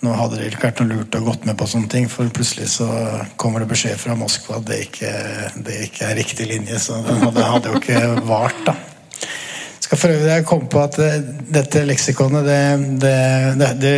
Nå 0.00 0.12
hadde 0.16 0.38
det 0.38 0.46
ikke 0.48 0.70
vært 0.70 0.78
noe 0.80 0.96
lurt 0.96 1.16
å 1.18 1.20
gått 1.26 1.42
med 1.44 1.58
på 1.60 1.66
sånne 1.68 1.90
ting, 1.92 2.06
for 2.08 2.28
plutselig 2.32 2.70
så 2.72 2.86
kommer 3.40 3.60
det 3.60 3.68
beskjed 3.68 3.98
fra 4.00 4.16
Moskva 4.16 4.56
at 4.56 4.68
det 4.70 4.78
ikke, 4.86 5.10
det 5.66 5.76
ikke 5.90 6.06
er 6.08 6.16
riktig 6.16 6.46
linje. 6.48 6.78
Så 6.80 7.00
det 7.04 7.44
hadde, 7.44 7.68
jo 7.68 7.80
ikke 7.82 8.00
vart, 8.28 8.62
da. 8.64 8.76
Skal 9.84 10.00
for 10.00 10.14
øvrig 10.14 10.38
komme 10.48 10.70
på 10.72 10.80
at 10.86 10.96
dette 11.52 11.84
leksikonet, 11.84 12.48
det, 12.48 13.12
det, 13.82 13.92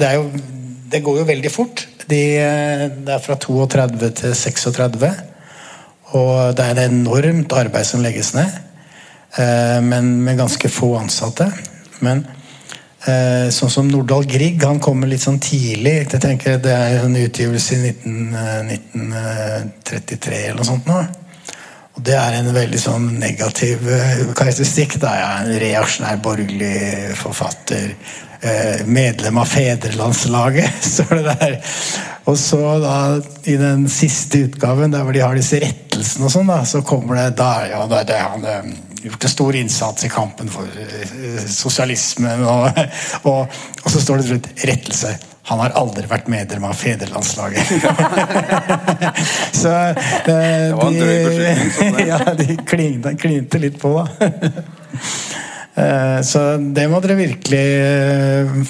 det, 0.00 0.10
jo 0.16 0.30
Det 0.94 1.02
går 1.04 1.20
jo 1.20 1.28
veldig 1.28 1.52
fort. 1.52 1.84
De, 2.08 2.22
det 3.04 3.12
er 3.12 3.24
fra 3.24 3.36
32 3.40 4.10
til 4.22 4.34
36. 4.38 5.12
Og 6.14 6.54
det 6.56 6.64
er 6.64 6.78
et 6.78 6.86
enormt 6.88 7.52
arbeid 7.56 7.88
som 7.88 8.04
legges 8.04 8.32
ned. 8.36 8.60
Eh, 9.36 9.80
men 9.82 10.14
med 10.24 10.38
ganske 10.38 10.68
få 10.70 10.94
ansatte. 11.00 11.50
Men 12.04 12.24
eh, 12.24 12.43
sånn 13.04 13.72
som 13.72 13.88
Nordahl 13.90 14.24
Grieg, 14.28 14.62
han 14.64 14.80
kommer 14.82 15.10
litt 15.10 15.24
sånn 15.24 15.40
tidlig. 15.42 16.06
Jeg 16.06 16.20
tenker 16.22 16.58
Det 16.62 16.72
er 16.72 17.02
en 17.02 17.16
utgivelse 17.20 17.76
i 17.76 17.92
19, 17.92 18.32
1933 18.72 20.38
eh, 20.38 20.48
eller 20.48 20.62
noe 20.62 20.70
sånt. 20.70 20.88
nå. 20.88 21.02
Og 21.94 22.02
det 22.02 22.16
er 22.18 22.38
en 22.40 22.48
veldig 22.54 22.80
sånn 22.80 23.10
negativ 23.20 23.84
karakteristikk. 24.34 24.96
Da 25.02 25.12
er 25.14 25.20
jeg 25.20 25.42
en 25.42 25.60
reaksjonær 25.66 26.22
borgerlig 26.24 26.78
forfatter. 27.20 27.94
medlem 28.84 29.38
av 29.40 29.46
fedrelandslaget, 29.48 30.82
står 30.94 31.14
det 31.16 31.36
der. 31.40 31.54
Og 32.28 32.36
så 32.40 32.58
da, 32.80 32.96
i 33.48 33.54
den 33.56 33.86
siste 33.88 34.42
utgaven, 34.48 34.92
der 34.92 35.04
hvor 35.04 35.16
de 35.16 35.22
har 35.24 35.36
disse 35.36 35.60
rettelsene 35.62 36.26
og 36.28 36.32
sånn, 36.32 36.50
da, 36.52 36.58
så 36.68 36.82
kommer 36.84 37.20
det 37.20 37.38
da, 37.40 37.52
ja, 37.68 37.80
det, 37.88 38.02
det, 38.10 38.18
han, 38.20 38.44
gjort 39.04 39.24
en 39.24 39.30
stor 39.30 39.56
innsats 39.56 40.04
i 40.04 40.08
kampen 40.08 40.50
for 40.50 40.64
uh, 40.64 41.44
sosialismen. 41.48 42.44
Og, 42.48 42.82
og, 43.28 43.60
og, 43.82 43.88
så 43.92 44.00
står 44.00 44.22
det 44.22 44.30
rundt 44.32 44.50
rettelse. 44.70 45.14
Han 45.50 45.60
har 45.60 45.74
aldri 45.76 46.06
vært 46.08 46.30
medlem 46.32 46.64
av 46.64 46.76
fedrelandslaget. 46.78 47.72
så 49.62 49.74
uh, 49.92 50.86
de, 50.88 51.08
ja, 52.10 52.20
de 52.38 52.56
klinte, 52.64 53.12
klinte, 53.20 53.60
litt 53.60 53.76
på, 53.82 53.92
da. 53.98 54.30
uh, 55.76 56.20
så 56.30 56.46
det 56.56 56.86
må 56.88 57.02
dere 57.04 57.18
virkelig 57.18 57.66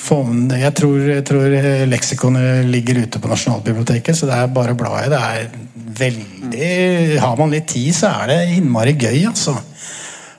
få 0.03 0.25
med. 0.33 0.57
Jeg 0.65 0.75
tror, 0.81 0.99
jeg 1.13 1.27
tror 1.31 1.61
leksikonet 1.93 2.67
ligger 2.73 3.05
ute 3.05 3.23
på 3.23 3.31
Nasjonalbiblioteket, 3.31 4.19
så 4.19 4.31
det 4.31 4.41
er 4.41 4.51
bare 4.57 4.75
å 4.75 4.81
bla 4.83 4.99
i. 5.05 5.13
Det 5.15 5.23
er 5.31 5.47
veldig 5.95 7.21
Har 7.23 7.39
man 7.39 7.55
litt 7.55 7.69
tid, 7.71 7.93
så 7.95 8.11
er 8.25 8.33
det 8.33 8.41
innmari 8.57 8.97
gøy, 8.99 9.29
altså. 9.31 9.55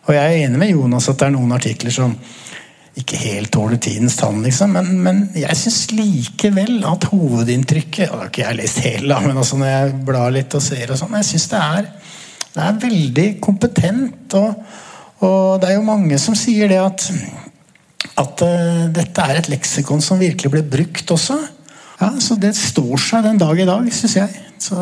Og 0.05 0.13
jeg 0.13 0.23
er 0.23 0.45
enig 0.45 0.61
med 0.61 0.73
Jonas 0.73 1.09
at 1.09 1.19
det 1.21 1.27
er 1.27 1.35
noen 1.35 1.55
artikler 1.55 1.93
som 1.93 2.13
ikke 2.95 3.17
helt 3.19 3.51
tåler 3.51 3.79
tidens 3.81 4.15
tann, 4.15 4.37
liksom. 4.45 4.71
Men, 4.77 4.91
men 5.03 5.21
jeg 5.35 5.57
syns 5.59 5.81
likevel 5.91 6.77
at 6.87 7.09
hovedinntrykket 7.11 8.07
og 8.07 8.13
Det 8.13 8.21
har 8.21 8.29
ikke 8.29 8.45
jeg 8.45 8.59
lest 8.61 8.83
hele, 8.85 9.17
men 9.25 9.39
altså 9.41 9.59
når 9.59 9.71
jeg 9.71 9.95
blar 10.07 10.35
litt 10.35 10.55
og 10.55 10.63
ser 10.63 10.93
og 10.93 10.99
sånn, 11.01 11.17
jeg 11.19 11.29
syns 11.33 11.49
det, 11.51 11.63
det, 12.53 12.61
er 12.63 12.79
veldig 12.85 13.27
kompetent. 13.43 14.37
Og, 14.39 14.77
og, 15.19 15.57
det 15.59 15.71
er 15.71 15.75
jo 15.75 15.89
mange 15.89 16.21
som 16.21 16.37
sier 16.39 16.71
det 16.71 16.79
at 16.83 17.09
at 18.15 18.41
uh, 18.45 18.85
dette 18.95 19.23
er 19.27 19.41
et 19.41 19.49
leksikon 19.51 19.99
som 20.03 20.21
virkelig 20.21 20.51
ble 20.53 20.61
brukt 20.63 21.09
også. 21.11 21.35
Ja, 21.99 22.13
Så 22.21 22.37
det 22.39 22.53
står 22.55 22.95
seg 23.01 23.25
den 23.25 23.39
dag 23.41 23.59
i 23.59 23.67
dag, 23.67 23.87
syns 23.91 24.15
jeg. 24.15 24.43
Så, 24.61 24.77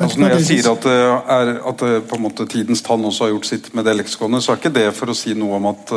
altså 0.00 0.20
når 0.22 0.34
jeg 0.38 0.46
sier 0.48 0.70
at, 0.72 0.88
er, 0.88 1.52
at 1.70 1.84
på 2.08 2.18
en 2.18 2.24
måte 2.24 2.46
tidens 2.50 2.82
tann 2.86 3.04
også 3.04 3.26
har 3.26 3.34
gjort 3.34 3.48
sitt 3.50 3.70
med 3.76 3.86
det 3.88 3.96
leksikonet, 3.98 4.44
så 4.44 4.54
er 4.54 4.60
ikke 4.60 4.74
det 4.74 4.88
for 4.96 5.12
å 5.12 5.16
si 5.16 5.34
noe 5.38 5.58
om, 5.60 5.70
at, 5.70 5.94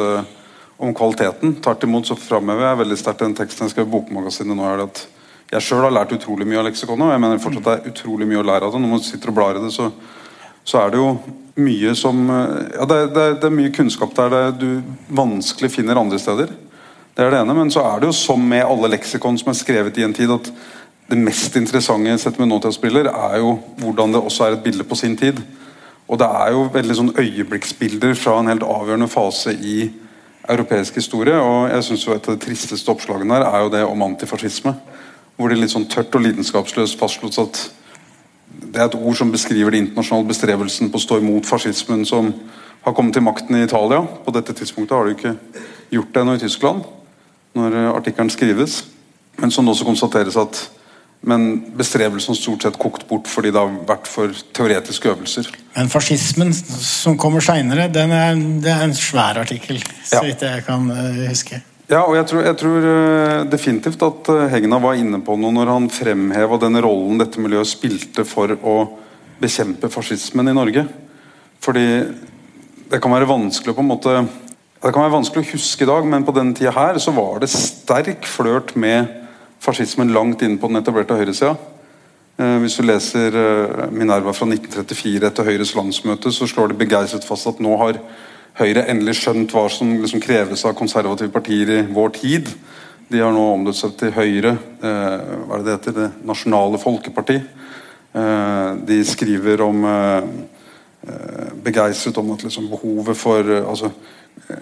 om 0.78 0.94
kvaliteten. 0.98 1.58
Tvert 1.64 1.86
imot 1.88 2.10
så 2.10 2.18
framhever 2.20 2.68
jeg 2.68 2.82
veldig 2.84 3.00
sterkt 3.00 3.24
den 3.26 3.38
teksten 3.38 3.68
jeg 3.68 3.76
skrev 3.76 3.88
i 3.88 3.94
Bokmagasinet 3.96 4.58
nå. 4.58 4.66
er 4.68 4.82
det 4.82 4.90
at 4.92 5.06
jeg 5.54 5.68
sjøl 5.68 5.86
har 5.86 5.94
lært 5.94 6.16
utrolig 6.16 6.48
mye 6.50 6.60
av 6.62 6.68
leksikonet, 6.70 7.06
og 7.06 7.14
jeg 7.14 7.22
mener 7.22 7.42
fortsatt 7.42 7.68
det 7.68 7.78
er 7.78 7.94
utrolig 7.94 8.28
mye 8.30 8.42
å 8.42 8.46
lære 8.48 8.68
av 8.68 8.76
det. 8.76 8.84
Når 8.84 8.94
man 8.96 9.06
sitter 9.06 9.32
og 9.32 9.38
blar 9.38 9.58
i 9.60 9.64
det, 9.64 9.72
så, 9.76 9.90
så 10.66 10.82
er 10.82 10.94
det 10.94 11.02
jo 11.02 11.10
mye 11.62 11.94
som 11.98 12.22
Ja, 12.30 12.86
det, 12.90 13.00
det, 13.14 13.26
det 13.42 13.50
er 13.50 13.54
mye 13.54 13.74
kunnskap 13.74 14.16
der 14.18 14.32
det 14.34 14.44
du 14.64 14.70
vanskelig 15.14 15.70
finner 15.76 16.02
andre 16.02 16.20
steder. 16.22 16.54
Det 17.14 17.22
er 17.22 17.30
det 17.30 17.44
ene, 17.44 17.54
Men 17.54 17.72
så 17.72 17.84
er 17.86 18.02
det 18.02 18.10
jo 18.10 18.16
som 18.18 18.42
med 18.42 18.66
alle 18.66 18.90
leksikon 18.96 19.38
som 19.38 19.52
er 19.52 19.60
skrevet 19.60 19.98
i 20.02 20.06
en 20.08 20.16
tid, 20.18 20.32
at 20.34 20.50
det 21.10 21.20
mest 21.20 21.56
interessante 21.60 22.18
sett 22.18 22.40
med 22.40 22.48
nåtidsbriller 22.48 23.10
er 23.12 23.42
jo 23.42 23.58
hvordan 23.82 24.14
det 24.14 24.22
også 24.22 24.46
er 24.46 24.56
et 24.56 24.64
bilde 24.64 24.86
på 24.88 24.96
sin 24.96 25.18
tid. 25.18 25.42
Og 26.08 26.20
det 26.20 26.28
er 26.28 26.52
jo 26.54 26.70
veldig 26.74 26.96
sånn 26.96 27.14
øyeblikksbilder 27.20 28.16
fra 28.20 28.38
en 28.40 28.50
helt 28.52 28.64
avgjørende 28.64 29.10
fase 29.12 29.54
i 29.54 29.92
europeisk 30.50 31.00
historie. 31.00 31.36
Og 31.40 31.70
jeg 31.72 31.84
synes 31.88 32.08
jo 32.08 32.16
et 32.16 32.28
av 32.28 32.36
de 32.36 32.46
tristeste 32.46 32.92
oppslagene 32.92 33.36
her 33.36 33.48
er 33.48 33.64
jo 33.64 33.72
det 33.74 33.84
om 33.88 34.04
antifascisme. 34.08 34.76
Hvor 35.36 35.50
det 35.50 35.60
litt 35.60 35.74
sånn 35.74 35.88
tørt 35.90 36.14
og 36.16 36.26
lidenskapsløst 36.26 37.00
fastslås 37.00 37.40
at 37.42 37.64
det 38.54 38.82
er 38.82 38.86
et 38.86 39.00
ord 39.00 39.18
som 39.18 39.32
beskriver 39.34 39.74
den 39.74 39.88
internasjonale 39.88 40.30
bestrebelsen 40.30 40.92
på 40.94 41.00
å 41.00 41.04
stå 41.04 41.18
imot 41.22 41.48
fascismen 41.50 42.04
som 42.06 42.30
har 42.84 42.94
kommet 42.94 43.16
til 43.16 43.26
makten 43.26 43.58
i 43.58 43.64
Italia. 43.66 44.04
På 44.04 44.34
dette 44.36 44.54
tidspunktet 44.54 44.96
har 44.96 45.08
de 45.08 45.16
ikke 45.16 45.36
gjort 45.94 46.14
det 46.14 46.22
ennå 46.22 46.38
i 46.38 46.44
Tyskland 46.44 46.84
når 47.58 47.78
artikkelen 47.94 48.32
skrives. 48.34 48.84
Men 49.42 49.52
som 49.52 49.66
det 49.66 49.74
også 49.74 49.88
konstateres 49.88 50.38
at 50.38 50.62
men 51.24 51.46
bestrebelsen 51.78 52.36
stort 52.36 52.66
sett 52.66 52.78
kokt 52.80 53.06
bort 53.08 53.30
fordi 53.32 53.52
det 53.54 53.62
har 53.62 53.76
vært 53.88 54.10
for 54.12 54.34
teoretiske 54.56 55.12
øvelser. 55.14 55.50
Men 55.76 55.92
fascismen 55.92 56.52
som 56.54 57.18
kommer 57.20 57.44
seinere, 57.44 57.88
det 57.92 58.04
er 58.04 58.84
en 58.84 58.98
svær 58.98 59.40
artikkel, 59.42 59.80
så 60.04 60.24
vidt 60.26 60.44
jeg 60.44 60.66
kan 60.68 60.90
eh, 60.92 61.24
huske. 61.30 61.62
Ja, 61.92 62.04
og 62.04 62.16
jeg 62.18 62.28
tror, 62.32 62.44
jeg 62.48 62.60
tror 62.60 62.90
eh, 62.90 63.38
definitivt 63.52 64.04
at 64.06 64.34
Hegna 64.52 64.80
var 64.84 65.00
inne 65.00 65.22
på 65.24 65.38
noe 65.40 65.56
når 65.56 65.72
han 65.72 65.90
fremheva 65.94 66.60
den 66.62 66.80
rollen 66.84 67.22
dette 67.22 67.42
miljøet 67.44 67.72
spilte 67.72 68.28
for 68.28 68.56
å 68.60 68.78
bekjempe 69.44 69.92
fascismen 69.92 70.52
i 70.52 70.56
Norge. 70.56 70.86
Fordi 71.64 71.88
det 72.92 73.00
kan 73.02 73.14
være 73.16 73.30
vanskelig 73.30 73.76
på 73.76 73.84
en 73.84 73.94
måte 73.96 74.18
det 74.84 74.92
kan 74.92 75.06
være 75.06 75.14
vanskelig 75.14 75.46
å 75.46 75.52
huske 75.54 75.86
i 75.86 75.88
dag, 75.88 76.08
men 76.12 76.26
på 76.28 76.34
denne 76.36 76.56
tida 76.58 76.74
her 76.76 76.98
så 77.00 77.14
var 77.16 77.38
det 77.40 77.48
sterk 77.48 78.26
flørt 78.28 78.74
med 78.76 79.23
fascismen 79.64 80.12
langt 80.14 80.44
inn 80.44 80.58
på 80.60 80.70
den 80.70 80.82
etablerte 80.82 81.16
høyresida. 81.18 81.56
Eh, 82.38 82.58
hvis 82.64 82.80
du 82.80 82.86
leser 82.88 83.36
eh, 83.38 83.90
Minerva 83.94 84.34
fra 84.34 84.48
1934 84.50 85.28
etter 85.30 85.48
Høyres 85.48 85.76
landsmøte, 85.78 86.32
så 86.34 86.48
slår 86.50 86.72
de 86.72 86.80
begeistret 86.82 87.28
fast 87.28 87.50
at 87.52 87.62
nå 87.64 87.76
har 87.82 88.00
Høyre 88.54 88.84
endelig 88.86 89.16
skjønt 89.18 89.54
hva 89.54 89.64
som 89.74 89.96
liksom 89.98 90.22
kreves 90.22 90.62
av 90.70 90.76
konservative 90.78 91.34
partier 91.34 91.72
i 91.74 91.78
vår 91.90 92.12
tid. 92.20 92.52
De 93.10 93.22
har 93.22 93.32
nå 93.34 93.44
omdøpt 93.56 93.80
seg 93.80 93.96
til 93.98 94.14
Høyre, 94.14 94.52
eh, 94.82 95.32
hva 95.48 95.58
er 95.58 95.64
det 95.64 95.66
det 95.66 95.78
heter, 95.78 95.96
Det 96.00 96.28
nasjonale 96.30 96.82
folkeparti. 96.82 97.42
De 98.14 98.98
skriver 99.10 99.62
om 99.66 99.80
begeistret 101.66 102.18
om 102.22 102.28
at 102.36 102.44
liksom 102.46 102.68
behovet 102.70 103.18
for 103.18 103.42
altså 103.42 103.90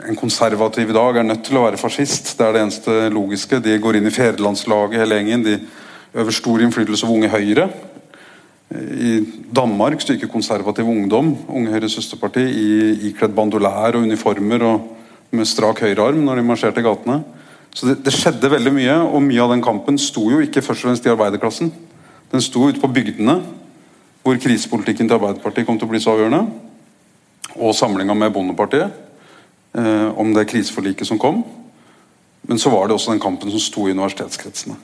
en 0.10 0.15
konservativ 0.15 0.89
i 0.89 0.95
dag 0.95 1.17
er 1.17 1.25
nødt 1.25 1.43
til 1.47 1.57
å 1.57 1.65
være 1.65 1.79
fascist. 1.79 2.36
Det 2.38 2.45
er 2.45 2.55
det 2.55 2.62
eneste 2.65 2.97
logiske. 3.13 3.62
De 3.63 3.79
går 3.81 3.97
inn 3.97 4.10
i 4.10 4.13
fedrelandslaget 4.13 5.01
hele 5.01 5.17
gjengen. 5.17 5.45
De 5.45 5.57
øver 6.21 6.36
stor 6.36 6.62
innflytelse 6.62 7.07
over 7.07 7.19
Unge 7.19 7.31
Høyre. 7.31 7.67
I 8.71 9.13
Danmark 9.51 9.99
styrker 10.01 10.31
konservativ 10.31 10.88
ungdom 10.88 11.34
Unge 11.49 11.73
Høyres 11.73 11.97
søsterparti 11.97 12.43
i 12.45 12.69
ikledd 13.10 13.34
bandolær 13.36 13.97
og 13.97 14.05
uniformer 14.07 14.63
og 14.63 14.86
med 15.36 15.47
strak 15.47 15.81
høyrearm 15.84 16.21
når 16.23 16.39
de 16.39 16.45
marsjerte 16.47 16.79
i 16.79 16.86
gatene. 16.86 17.19
Så 17.75 17.88
det, 17.88 17.97
det, 18.05 18.13
skjedde 18.15 18.51
veldig 18.51 18.71
mye, 18.75 18.95
og 19.12 19.23
mye 19.23 19.43
av 19.43 19.53
den 19.53 19.63
kampen 19.63 19.99
sto 19.99 20.25
jo 20.31 20.39
ikke 20.43 20.63
først 20.63 20.84
og 20.84 20.89
fremst 20.89 21.07
i 21.07 21.12
arbeiderklassen. 21.12 21.71
Den 22.31 22.43
sto 22.43 22.65
ute 22.67 22.79
på 22.79 22.89
bygdene, 22.91 23.38
hvor 24.23 24.39
krisepolitikken 24.39 25.07
til 25.07 25.17
Arbeiderpartiet 25.17 25.67
kom 25.67 25.79
til 25.79 25.88
å 25.88 25.91
bli 25.91 26.01
så 26.03 26.13
avgjørende. 26.13 26.43
Og 27.63 27.75
samlinga 27.75 28.15
med 28.15 28.31
Bondepartiet 28.36 29.11
om 29.71 30.34
det 30.36 30.49
kriseforliket 30.51 31.07
som 31.07 31.19
kom. 31.19 31.43
Men 32.41 32.60
så 32.60 32.69
var 32.69 32.88
det 32.88 32.93
også 32.93 33.12
den 33.13 33.21
kampen 33.21 33.51
som 33.51 33.62
sto 33.62 33.88
i 33.88 33.93
universitetskretsene. 33.93 34.75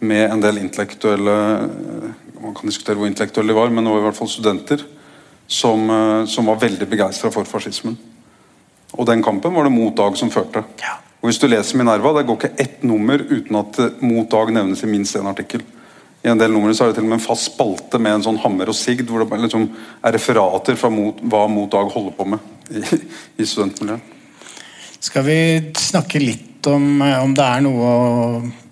Med 0.00 0.30
en 0.30 0.42
del 0.42 0.62
intellektuelle 0.62 1.36
eh, 1.54 2.10
Man 2.40 2.54
kan 2.56 2.70
diskutere 2.70 2.96
hvor 2.96 3.08
intellektuelle 3.08 3.52
de 3.52 3.56
var, 3.58 3.68
men 3.68 3.84
det 3.84 3.92
var 3.92 4.00
i 4.00 4.04
hvert 4.06 4.16
fall 4.16 4.30
studenter 4.32 4.80
som, 5.46 5.82
eh, 5.92 6.24
som 6.24 6.48
var 6.48 6.60
veldig 6.62 6.88
begeistra 6.88 7.28
for 7.30 7.44
fascismen. 7.44 7.98
Og 8.96 9.06
den 9.06 9.22
kampen 9.22 9.54
var 9.54 9.68
det 9.68 9.74
Mot 9.74 9.96
Dag 9.96 10.16
som 10.16 10.32
førte. 10.32 10.64
Og 11.20 11.28
Hvis 11.28 11.38
du 11.38 11.46
leser 11.46 11.76
Minerva, 11.76 12.14
det 12.16 12.24
går 12.26 12.38
ikke 12.38 12.62
ett 12.64 12.82
nummer 12.82 13.20
uten 13.20 13.56
at 13.60 13.76
Mot 14.00 14.30
Dag 14.30 14.54
nevnes 14.56 14.82
i 14.82 14.88
minst 14.88 15.16
én 15.16 15.28
artikkel. 15.28 15.62
I 16.20 16.28
en 16.28 16.40
del 16.40 16.52
numre 16.52 16.74
så 16.76 16.84
er 16.84 16.90
det 16.90 16.98
til 16.98 17.06
og 17.06 17.12
med 17.14 17.20
en 17.20 17.24
fast 17.24 17.48
spalte 17.48 18.00
med 18.02 18.18
en 18.18 18.24
sånn 18.26 18.40
hammer 18.42 18.68
og 18.68 18.76
sigd, 18.76 19.08
hvor 19.08 19.24
det 19.24 19.40
liksom 19.46 19.66
er 20.04 20.14
referater 20.16 20.76
fra 20.76 20.90
mot, 20.92 21.20
hva 21.24 21.46
Mot 21.48 21.70
Dag 21.72 21.88
holder 21.94 22.16
på 22.16 22.26
med 22.28 22.74
i, 22.76 22.82
i 23.40 23.46
studentmiljøet. 23.48 24.16
Skal 25.00 25.24
vi 25.24 25.38
snakke 25.80 26.20
litt 26.20 26.66
om 26.68 27.00
om 27.00 27.32
det 27.32 27.44
er 27.46 27.62
noe 27.64 27.92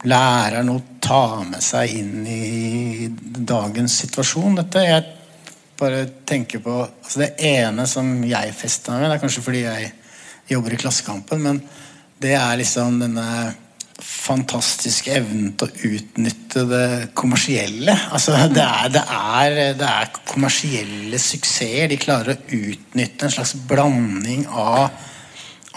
læreren 0.04 0.74
å 0.74 0.80
ta 1.00 1.40
med 1.40 1.62
seg 1.64 1.94
inn 1.96 2.26
i 2.28 3.08
dagens 3.08 3.96
situasjon? 4.02 4.58
Dette 4.60 4.84
jeg 4.84 5.06
bare 5.78 6.02
tenker 6.28 6.60
på 6.60 6.74
altså 6.82 7.22
Det 7.22 7.30
ene 7.48 7.86
som 7.88 8.10
jeg 8.26 8.52
fester 8.56 8.98
med, 8.98 9.08
det 9.08 9.16
er 9.16 9.22
kanskje 9.22 9.44
fordi 9.46 9.62
jeg 9.64 9.92
jobber 10.52 10.74
i 10.74 10.80
Klassekampen, 10.80 11.40
men 11.44 11.62
det 12.20 12.34
er 12.36 12.60
liksom 12.60 13.00
denne 13.00 13.28
fantastiske 13.98 15.10
evnen 15.18 15.54
til 15.58 15.68
å 15.68 15.92
utnytte 15.96 16.64
det 16.70 16.88
kommersielle. 17.18 17.94
Altså, 18.14 18.36
det, 18.52 18.62
er, 18.62 18.92
det, 18.94 19.02
er, 19.10 19.58
det 19.78 19.88
er 19.88 20.12
kommersielle 20.28 21.18
suksesser. 21.22 21.88
De 21.90 21.98
klarer 22.00 22.36
å 22.36 22.58
utnytte 22.60 23.26
en 23.26 23.34
slags 23.34 23.56
blanding 23.68 24.46
av 24.48 24.88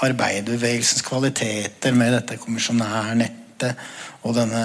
arbeiderbevegelsens 0.02 1.06
kvaliteter 1.06 1.94
med 1.98 2.16
dette 2.16 2.40
kommisjonærnettet 2.42 3.82
og 4.26 4.38
denne 4.38 4.64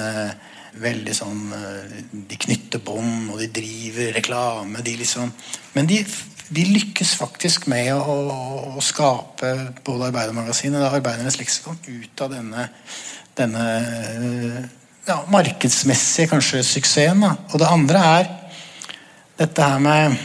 veldig 0.81 1.17
sånn 1.17 1.43
eh, 1.57 1.99
De 2.13 2.39
knytter 2.47 2.83
bånd, 2.85 3.33
og 3.33 3.41
de 3.41 3.51
driver 3.61 4.15
reklame. 4.17 4.85
De 4.85 4.97
liksom, 5.01 5.33
men 5.77 5.89
de, 5.89 6.03
de 6.53 6.65
lykkes 6.75 7.15
faktisk 7.19 7.69
med 7.73 7.93
å, 7.97 8.17
å 8.77 8.85
skape 8.85 9.53
både 9.87 10.11
Arbeidermagasinet 10.11 10.83
og 10.83 10.99
Arbeidernes 11.01 11.41
leksikon 11.41 11.81
ut 11.89 12.25
av 12.25 12.35
denne 12.37 12.69
denne 13.37 13.67
ja, 15.07 15.21
markedsmessige 15.31 16.31
kanskje 16.33 16.65
suksessen. 16.67 17.23
Da. 17.23 17.35
Og 17.53 17.61
det 17.63 17.71
andre 17.71 18.03
er 18.17 18.33
dette 19.37 19.63
her 19.63 19.83
med 19.83 20.17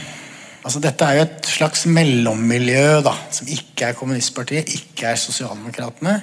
altså 0.62 0.78
Dette 0.78 1.08
er 1.08 1.17
jo 1.17 1.24
et 1.26 1.47
slags 1.50 1.88
mellommiljø 1.89 3.00
da, 3.02 3.15
som 3.34 3.47
ikke 3.50 3.88
er 3.88 3.95
kommunistpartiet, 3.97 4.69
ikke 4.78 5.10
er 5.10 5.17
Sosialdemokratene. 5.17 6.19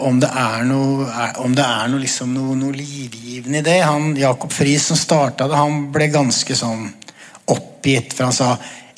Om 0.00 0.18
det 0.22 0.30
er 0.40 0.64
noe, 0.66 1.06
om 1.44 1.54
det 1.54 1.62
er 1.62 1.90
noe, 1.92 2.02
liksom 2.02 2.32
noe, 2.34 2.56
noe 2.58 2.74
livgivende 2.74 3.60
i 3.60 3.66
det 3.66 3.76
han, 3.84 4.10
Jakob 4.18 4.50
Friis 4.54 4.88
som 4.90 4.98
starta 4.98 5.46
det, 5.46 5.58
han 5.58 5.86
ble 5.94 6.10
ganske 6.10 6.56
sånn 6.56 6.88
oppgitt. 7.54 8.14
For 8.16 8.26
han 8.26 8.34
sa 8.34 8.50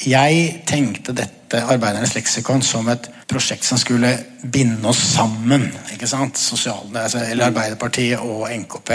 jeg 0.08 0.62
tenkte 0.68 1.12
dette 1.16 1.41
Arbeidernes 1.60 2.14
leksikon 2.16 2.62
som 2.64 2.88
et 2.92 3.08
prosjekt 3.28 3.66
som 3.66 3.80
skulle 3.80 4.14
binde 4.42 4.88
oss 4.88 5.02
sammen. 5.14 5.68
ikke 5.92 6.08
sant? 6.08 6.40
Sosiale, 6.40 7.04
altså, 7.04 7.22
eller 7.26 7.50
Arbeiderpartiet 7.50 8.20
og 8.20 8.48
NKP. 8.50 8.92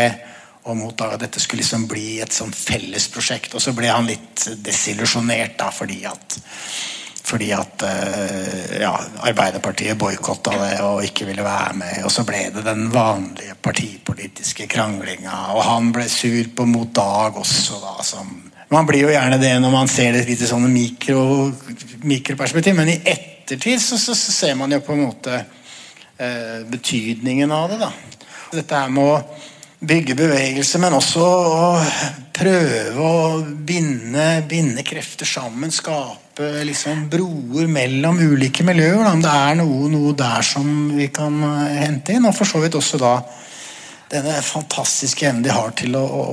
Og 0.67 0.75
mot 0.75 1.01
at 1.05 1.19
dette 1.21 1.39
skulle 1.39 1.63
liksom 1.63 1.87
bli 1.87 2.19
et 2.23 2.33
sånn 2.33 2.51
fellesprosjekt. 2.51 3.55
Og 3.55 3.63
så 3.63 3.71
ble 3.77 3.91
han 3.91 4.09
litt 4.09 4.49
desillusjonert 4.63 5.57
da, 5.59 5.71
fordi 5.71 6.03
at 6.09 6.39
fordi 7.27 7.49
at 7.51 7.83
uh, 7.83 8.79
ja, 8.79 8.93
Arbeiderpartiet 9.27 9.99
boikotta 9.99 10.53
det 10.61 10.75
og 10.85 11.03
ikke 11.03 11.25
ville 11.27 11.43
være 11.43 11.73
med. 11.75 11.95
Og 12.07 12.11
så 12.13 12.23
ble 12.27 12.45
det 12.55 12.63
den 12.63 12.85
vanlige 12.93 13.57
partipolitiske 13.59 14.67
kranglinga. 14.71 15.35
Og 15.57 15.65
han 15.67 15.91
ble 15.95 16.07
sur 16.11 16.53
på 16.55 16.67
Mot 16.71 16.93
Dag 16.95 17.35
også, 17.35 17.81
da, 17.83 17.97
som 18.07 18.31
Man 18.69 18.87
blir 18.87 19.05
jo 19.05 19.11
gjerne 19.13 19.39
det 19.39 19.53
når 19.63 19.71
man 19.71 19.87
ser 19.87 20.11
det 20.17 20.25
litt 20.27 20.41
i 20.43 20.49
sånne 20.49 20.67
mikro, 20.67 21.21
mikroperspektiv, 22.03 22.75
men 22.75 22.91
i 22.91 22.97
ettertid 22.99 23.79
så, 23.79 23.95
så, 23.95 24.15
så, 24.17 24.33
ser 24.35 24.57
man 24.59 24.73
jo 24.75 24.81
på 24.83 24.95
en 24.95 25.05
måte 25.05 25.37
eh, 25.39 26.65
betydningen 26.67 27.53
av 27.55 27.69
det. 27.71 27.77
da. 27.85 27.91
Dette 28.51 28.81
her 28.81 28.91
med 28.91 29.07
å 29.07 29.21
bygge 29.87 30.17
bevegelse, 30.19 30.81
men 30.83 30.97
også 30.97 31.23
å 31.23 31.71
prøve 32.35 33.07
å 33.07 33.39
binde, 33.41 34.27
binde 34.49 34.83
krefter 34.83 35.29
sammen. 35.29 35.71
Skape 35.71 36.65
liksom 36.67 37.07
broer 37.11 37.71
mellom 37.71 38.19
ulike 38.19 38.67
miljøer. 38.67 38.99
Da. 38.99 39.15
Om 39.15 39.23
det 39.23 39.35
er 39.47 39.59
noe, 39.61 39.91
noe 39.95 40.15
der 40.17 40.43
som 40.43 40.89
vi 40.97 41.07
kan 41.13 41.39
eh, 41.53 41.83
hente 41.85 42.17
inn. 42.17 42.27
Og 42.27 42.35
for 42.35 42.49
så 42.49 42.59
vidt 42.65 42.75
også 42.75 42.99
da 42.99 43.15
denne 44.09 44.41
fantastiske 44.41 45.27
evnen 45.27 45.43
de 45.43 45.51
har 45.51 45.73
til 45.77 45.95
å, 45.99 46.03
å, 46.03 46.23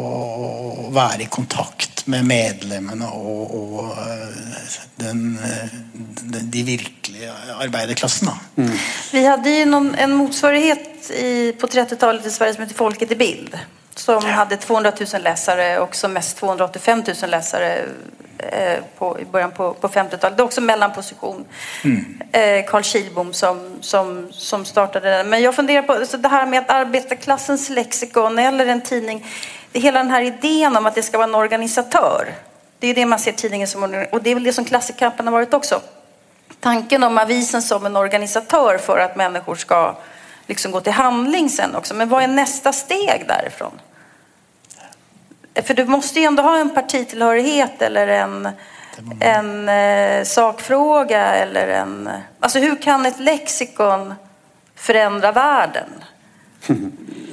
å, 0.86 0.88
være 0.94 1.24
i 1.24 1.30
kontakt 1.32 2.04
med 2.10 2.26
medlemmene 2.28 3.08
og, 3.16 3.54
og 3.58 3.92
eh, 3.98 4.80
den, 5.00 5.22
den, 6.22 6.50
de 6.54 6.64
virkelige 6.66 7.32
arbeiderklassen. 7.58 8.30
Mm. 8.56 8.74
Vi 9.12 9.24
hadde 9.26 9.54
noen, 9.70 9.92
en 9.98 10.14
motsvarighet 10.18 11.10
i, 11.10 11.30
på 11.58 11.70
30-tallet 11.70 12.26
i 12.26 12.34
Sverige 12.34 12.58
som 12.58 12.66
heter 12.66 12.78
Folket 12.78 13.16
i 13.16 13.18
bild. 13.18 13.56
Som 13.94 14.22
ja. 14.26 14.40
hadde 14.40 14.58
200 14.58 14.94
000 15.00 15.22
lesere, 15.22 15.68
og 15.82 15.94
som 15.94 16.14
mest 16.14 16.38
285 16.40 17.04
000 17.14 17.30
lesere 17.30 17.74
Eh, 17.84 18.23
på, 18.98 19.20
i 19.20 19.24
början 19.24 19.50
på, 19.50 19.74
på 19.74 19.88
50-talet. 19.88 20.36
Det 20.36 20.42
är 20.42 20.44
också 20.44 20.60
mellanposition. 20.60 21.44
Mm. 21.84 22.20
Eh, 22.32 22.70
Carl 22.70 22.82
Kilbom 22.82 23.32
som, 23.32 23.70
som, 23.80 24.28
som 24.32 24.64
startade 24.64 25.10
det. 25.10 25.24
Men 25.24 25.42
jag 25.42 25.54
funderar 25.54 25.82
på 25.82 26.06
så 26.06 26.16
det 26.16 26.28
här 26.28 26.46
med 26.46 26.58
att 26.58 26.70
arbetarklassens 26.70 27.70
lexikon 27.70 28.38
eller 28.38 28.66
en 28.66 28.80
tidning. 28.80 29.26
Det 29.72 29.78
är 29.78 29.82
hela 29.82 29.98
den 29.98 30.10
här 30.10 30.22
idén 30.22 30.76
om 30.76 30.86
att 30.86 30.94
det 30.94 31.02
ska 31.02 31.18
vara 31.18 31.28
en 31.28 31.34
organisatör. 31.34 32.34
Det 32.78 32.86
är 32.86 32.94
det 32.94 33.06
man 33.06 33.18
ser 33.18 33.32
tidningen 33.32 33.68
som. 33.68 34.06
Och 34.12 34.22
det 34.22 34.30
är 34.30 34.34
väl 34.34 34.44
det 34.44 34.52
som 34.52 34.64
Klassikampen 34.64 35.26
har 35.26 35.32
varit 35.32 35.54
också. 35.54 35.80
Tanken 36.60 37.02
om 37.02 37.18
avisen 37.18 37.62
som 37.62 37.86
en 37.86 37.96
organisatör 37.96 38.78
för 38.78 38.98
att 38.98 39.16
människor 39.16 39.54
ska 39.54 39.96
liksom 40.46 40.72
gå 40.72 40.80
till 40.80 40.92
handling 40.92 41.50
sen 41.50 41.74
också. 41.74 41.94
Men 41.94 42.08
vad 42.08 42.22
är 42.22 42.28
nästa 42.28 42.72
steg 42.72 43.24
därifrån? 43.28 43.80
För 45.62 45.74
du 45.74 45.84
måste 45.84 46.20
ju 46.20 46.26
ändå 46.26 46.42
ha 46.42 46.58
en 46.58 46.70
partitillhörighet 46.70 47.82
eller 47.82 48.08
en, 48.08 48.48
en 49.20 49.68
eh, 49.68 50.24
sakfråga 50.24 51.34
eller 51.34 51.68
en... 51.68 52.10
Alltså 52.40 52.58
hur 52.58 52.82
kan 52.82 53.06
ett 53.06 53.20
lexikon 53.20 54.14
förändra 54.74 55.32
världen? 55.32 56.04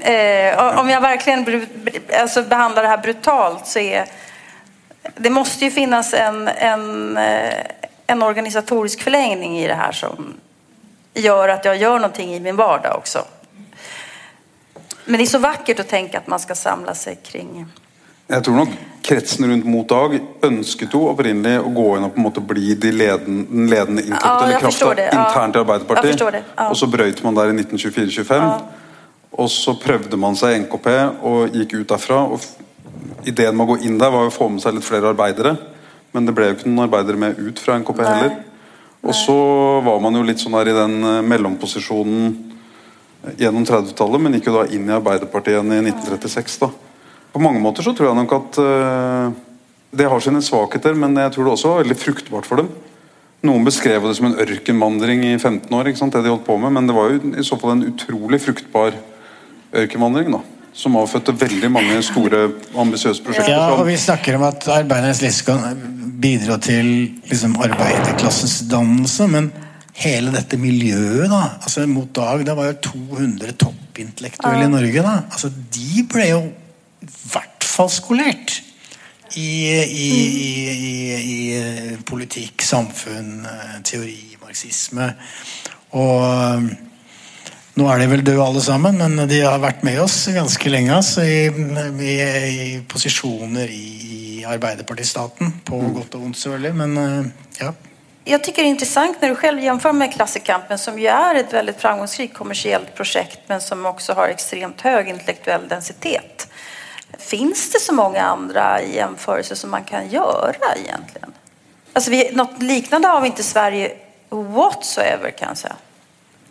eh, 0.01 0.79
om 0.79 0.89
jag 0.89 1.01
verkligen 1.01 1.67
alltså, 2.19 2.43
behandlar 2.43 2.83
det 2.83 2.89
här 2.89 2.97
brutalt 2.97 3.67
så 3.67 3.79
är... 3.79 4.05
Det 5.15 5.29
måste 5.29 5.65
ju 5.65 5.71
finnas 5.71 6.13
en, 6.13 6.47
en, 6.47 7.17
eh, 7.17 7.65
en 8.07 8.23
organisatorisk 8.23 9.01
förlängning 9.01 9.59
i 9.59 9.67
det 9.67 9.73
här 9.73 9.91
som 9.91 10.33
gör 11.13 11.49
att 11.49 11.65
jag 11.65 11.77
gör 11.77 11.95
någonting 11.95 12.35
i 12.35 12.39
min 12.39 12.55
vardag 12.55 12.97
också. 12.97 13.25
Men 15.05 15.17
det 15.17 15.23
är 15.23 15.27
så 15.27 15.39
vackert 15.39 15.79
att 15.79 15.87
tänka 15.87 16.17
att 16.17 16.27
man 16.27 16.39
ska 16.39 16.55
samla 16.55 16.95
sig 16.95 17.15
kring 17.15 17.65
Jeg 18.31 18.45
tror 18.47 18.57
nok 18.61 18.75
kretsen 19.03 19.47
rundt 19.49 19.65
Mot 19.67 19.87
Dag 19.89 20.13
ønsket 20.45 20.93
jo 20.95 21.07
opprinnelig 21.11 21.57
å 21.65 21.71
gå 21.73 21.87
inn 21.97 22.05
og 22.05 22.13
på 22.13 22.21
en 22.21 22.25
måte 22.27 22.43
bli 22.45 22.75
de 22.79 22.91
ledende, 22.93 23.47
den 23.49 23.65
ledende 23.71 24.03
intellektuelle 24.05 24.53
ja, 24.53 24.61
krafta 24.61 24.91
ja. 25.01 25.07
internt 25.17 25.57
i 25.57 25.61
Arbeiderpartiet. 25.63 26.21
Ja. 26.37 26.67
Og 26.69 26.77
så 26.79 26.87
brøyt 26.91 27.19
man 27.25 27.35
der 27.35 27.51
i 27.51 27.57
1924-25. 27.57 28.45
Og 29.41 29.49
så 29.51 29.73
prøvde 29.79 30.19
man 30.19 30.37
seg 30.39 30.55
i 30.55 30.61
NKP 30.63 30.87
og 31.27 31.57
gikk 31.57 31.75
ut 31.79 31.91
derfra. 31.91 32.21
og 32.31 33.27
Ideen 33.27 33.57
med 33.57 33.65
å 33.65 33.73
gå 33.73 33.81
inn 33.87 33.97
der 33.99 34.13
var 34.13 34.29
å 34.29 34.33
få 34.33 34.47
med 34.53 34.63
seg 34.63 34.77
litt 34.77 34.87
flere 34.87 35.11
arbeidere. 35.11 35.55
Men 36.11 36.27
det 36.27 36.35
ble 36.35 36.49
jo 36.49 36.55
ikke 36.57 36.69
noen 36.69 36.85
arbeidere 36.85 37.19
med 37.19 37.39
ut 37.39 37.59
fra 37.59 37.77
NKP 37.81 37.99
Nei. 38.03 38.13
heller. 38.13 38.37
Og 39.01 39.17
så 39.17 39.35
var 39.81 39.99
man 40.03 40.15
jo 40.15 40.23
litt 40.27 40.39
sånn 40.39 40.55
der 40.59 40.69
i 40.69 40.77
den 40.77 40.95
eh, 41.09 41.23
mellomposisjonen 41.25 42.33
gjennom 43.39 43.65
30-tallet, 43.65 44.21
men 44.21 44.37
gikk 44.37 44.49
jo 44.49 44.55
da 44.59 44.65
inn 44.73 44.87
i 44.89 44.93
Arbeiderpartiet 44.93 45.55
igjen 45.55 45.73
i 45.73 45.81
1936. 45.89 46.57
da. 46.61 46.69
På 47.31 47.41
mange 47.43 47.61
måter 47.63 47.85
så 47.85 47.93
tror 47.95 48.11
jeg 48.11 48.19
nok 48.19 48.37
at 48.37 48.61
uh, 48.61 49.33
det 49.95 50.07
har 50.11 50.23
sine 50.23 50.41
svakheter, 50.43 50.95
men 50.97 51.15
jeg 51.19 51.33
tror 51.35 51.47
det 51.47 51.53
også 51.55 51.73
var 51.73 51.83
veldig 51.83 51.99
fruktbart 51.99 52.47
for 52.47 52.61
dem. 52.61 52.71
Noen 53.47 53.65
beskrev 53.65 54.03
det 54.05 54.15
som 54.19 54.29
en 54.29 54.39
ørkenvandring 54.43 55.23
i 55.31 55.35
15 55.37 55.71
år, 55.73 55.89
ikke 55.89 56.03
sant, 56.03 56.13
det 56.13 56.27
de 56.27 56.33
holdt 56.33 56.45
på 56.45 56.57
med, 56.61 56.75
men 56.75 56.89
det 56.89 56.95
var 56.95 57.13
jo 57.13 57.33
i 57.33 57.45
så 57.45 57.57
fall 57.59 57.77
en 57.77 57.87
utrolig 57.89 58.41
fruktbar 58.43 58.97
ørkenvandring. 59.81 60.35
da 60.35 60.43
som 60.73 60.95
avfødte 60.95 61.33
veldig 61.35 61.69
mange 61.71 61.97
store, 62.05 62.45
ambisiøse 62.79 63.23
prosjekter. 63.23 63.51
Ja, 63.53 63.73
og 63.75 63.85
Vi 63.87 63.97
snakker 63.99 64.37
om 64.37 64.45
at 64.47 64.67
arbeidernes 64.71 65.21
liste 65.21 65.55
bidro 66.21 66.57
til 66.63 66.87
liksom, 67.27 67.57
arbeiderklassens 67.59 68.61
dannelse, 68.71 69.27
men 69.27 69.51
hele 70.01 70.31
dette 70.31 70.57
miljøet 70.57 71.27
da, 71.29 71.41
altså 71.61 71.85
mot 71.87 72.07
dag, 72.15 72.45
Det 72.45 72.55
var 72.55 72.71
jo 72.71 72.77
200 72.87 73.51
toppintellektuelle 73.59 74.65
i 74.65 74.71
Norge. 74.71 75.01
da, 75.01 75.15
altså 75.31 75.49
De 75.49 76.05
ble 76.07 76.29
jo 76.29 76.41
hvert 77.01 77.65
fall 77.65 77.89
skolert 77.89 78.61
i, 79.35 79.49
i, 79.81 80.07
i, 80.27 81.15
i 81.15 81.57
eh, 81.57 81.99
politikk, 82.05 82.61
samfunn, 82.61 83.45
eh, 83.45 83.77
teori, 83.87 84.37
marxisme. 84.43 85.11
Og 85.97 86.23
eh, 86.25 86.65
nå 87.79 87.87
er 87.87 88.01
de 88.01 88.09
vel 88.11 88.25
døde 88.27 88.43
alle 88.43 88.63
sammen, 88.63 88.99
men 88.99 89.29
de 89.29 89.39
har 89.45 89.61
vært 89.63 89.85
med 89.87 90.01
oss 90.03 90.25
ganske 90.35 90.73
lenge. 90.73 90.97
Altså, 90.97 91.23
i, 91.23 91.47
i, 91.47 92.73
posisjoner 92.91 93.71
i, 93.71 94.17
Arbeiderpartistaten. 94.41 95.51
På 95.63 95.77
mm. 95.79 95.91
godt 95.93 96.15
og 96.17 96.23
vondt, 96.25 96.39
selvfølgelig. 96.41 96.71
Men 96.75 97.31
ja. 97.59 97.69
Jag 98.23 98.43
tycker 98.43 98.61
det 98.61 98.67
är 98.67 98.69
intressant 98.69 99.21
när 99.21 99.29
du 99.29 99.35
själv 99.35 99.63
jämför 99.63 99.93
med 99.93 100.13
Klassikampen 100.13 100.77
som 100.77 100.99
ju 100.99 101.07
är 101.07 101.35
ett 101.35 101.53
väldigt 101.53 101.81
framgångsrikt 101.81 102.33
kommersiellt 102.33 102.95
projekt 102.95 103.39
men 103.47 103.61
som 103.61 103.85
också 103.85 104.13
har 104.13 104.27
extremt 104.27 104.81
hög 104.81 105.07
intellektuell 105.07 105.67
densitet. 105.67 106.50
Finns 107.17 107.69
det 107.71 107.79
så 107.79 107.93
mange 107.93 108.21
andre 108.21 108.81
jämförelser 108.93 109.55
som 109.55 109.71
man 109.71 109.83
kan 109.83 110.07
gjøre 110.09 110.75
egentlig? 110.75 111.21
Alltså 111.93 112.11
vi, 112.11 112.31
något 112.33 112.61
liknande 112.61 113.07
har 113.07 113.21
vi 113.21 113.27
ikke 113.27 113.39
i 113.39 113.43
Sverige 113.43 113.91
whatsoever 114.29 115.31
kan 115.31 115.47
jag 115.47 115.57
säga. 115.57 115.75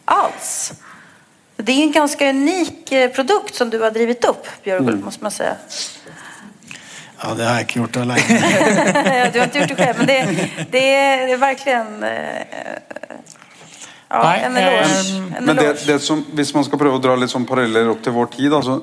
Alls. 0.04 0.72
Det 1.56 1.72
er 1.72 1.82
en 1.82 1.92
ganske 1.92 2.30
unik 2.30 2.92
eh, 2.92 3.10
produkt 3.10 3.54
som 3.54 3.70
du 3.70 3.78
har 3.78 3.90
drivit 3.90 4.24
opp, 4.24 4.46
Björgulf, 4.64 4.94
mm. 4.94 5.04
måste 5.04 5.22
man 5.22 5.30
säga. 5.30 5.56
Ja, 7.22 7.34
det 7.34 7.44
har 7.44 7.54
jeg 7.54 7.66
ikke 7.66 7.78
gjort 7.78 7.96
alene. 7.96 9.30
du 9.32 9.38
har 9.38 9.46
ikke 9.46 9.58
gjort 9.58 9.68
det 9.68 9.76
selv, 9.76 9.98
men 9.98 10.06
det, 10.06 10.48
det 10.70 10.84
er 10.94 11.36
verkligen 11.36 12.04
en 12.04 13.00
ja, 14.10 14.36
en 14.36 14.56
eloge. 14.56 15.40
Men 15.40 15.56
det, 15.56 15.86
det 15.86 15.98
som, 15.98 16.24
hvis 16.32 16.54
man 16.54 16.64
skal 16.66 16.80
prøve 16.80 16.98
å 16.98 17.02
dra 17.02 17.14
litt 17.18 17.30
sånn 17.30 17.46
paralleller 17.46 17.92
opp 17.92 18.00
til 18.02 18.14
vår 18.16 18.30
tid 18.32 18.54
altså, 18.56 18.80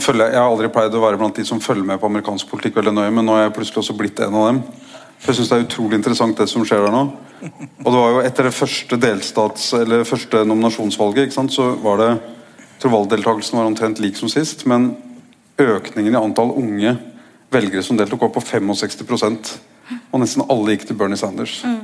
jeg, 0.00 0.32
jeg 0.32 0.40
har 0.40 0.48
aldri 0.48 0.70
pleid 0.72 0.94
å 0.94 1.02
være 1.02 1.18
blant 1.20 1.36
de 1.36 1.44
som 1.44 1.60
følger 1.60 1.84
med 1.84 2.00
på 2.00 2.08
amerikansk 2.08 2.48
politikk 2.48 2.78
veldig 2.78 2.94
nøye, 2.96 3.12
men 3.12 3.26
nå 3.28 3.36
er 3.36 3.46
jeg 3.46 3.56
plutselig 3.58 3.82
også 3.82 3.96
blitt 3.98 4.20
en 4.24 4.38
av 4.38 4.48
dem. 4.50 4.62
For 5.22 5.30
jeg 5.30 5.38
synes 5.38 5.50
Det 5.50 5.58
er 5.58 5.66
utrolig 5.66 5.98
interessant 6.00 6.38
det 6.38 6.48
som 6.50 6.64
skjer 6.66 6.86
der 6.86 6.94
nå. 6.94 7.02
Og 7.84 7.88
det 7.88 7.98
var 7.98 8.10
jo 8.10 8.22
Etter 8.26 8.48
det 8.48 8.54
første 8.56 8.98
delstats, 8.98 9.72
eller 9.78 10.06
første 10.08 10.44
nominasjonsvalget 10.46 11.28
ikke 11.28 11.38
sant, 11.38 11.54
så 11.54 11.74
var 11.82 12.00
det 12.00 12.12
tror 12.82 12.96
valgdeltakelsen 12.96 13.58
var 13.58 13.68
omtrent 13.70 14.00
lik 14.02 14.16
som 14.18 14.30
sist, 14.30 14.64
men 14.66 14.96
økningen 15.60 16.16
i 16.16 16.18
antall 16.18 16.50
unge 16.58 16.96
velgere 17.52 17.84
som 17.86 17.98
deltok, 17.98 18.24
var 18.26 18.32
på 18.34 18.42
65% 18.42 19.58
Og 20.12 20.20
nesten 20.22 20.44
alle 20.48 20.72
gikk 20.72 20.86
til 20.88 20.96
Bernie 20.96 21.18
Sanders. 21.20 21.60
Mm. 21.64 21.80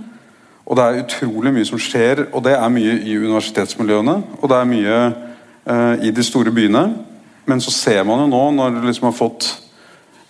Og 0.66 0.76
Det 0.76 0.84
er 0.84 1.00
utrolig 1.02 1.52
mye 1.52 1.66
som 1.66 1.80
skjer, 1.80 2.26
og 2.32 2.42
det 2.44 2.54
er 2.54 2.68
mye 2.72 2.94
i 3.04 3.16
universitetsmiljøene 3.16 4.14
og 4.40 4.48
det 4.48 4.56
er 4.56 4.68
mye 4.68 4.96
uh, 5.68 5.94
i 6.04 6.10
de 6.10 6.24
store 6.24 6.52
byene. 6.54 6.82
Men 7.48 7.62
så 7.64 7.72
ser 7.72 8.04
man 8.04 8.20
jo 8.24 8.28
nå, 8.30 8.42
når 8.56 8.76
du 8.76 8.84
liksom 8.84 9.08
har 9.08 9.16
fått 9.16 9.48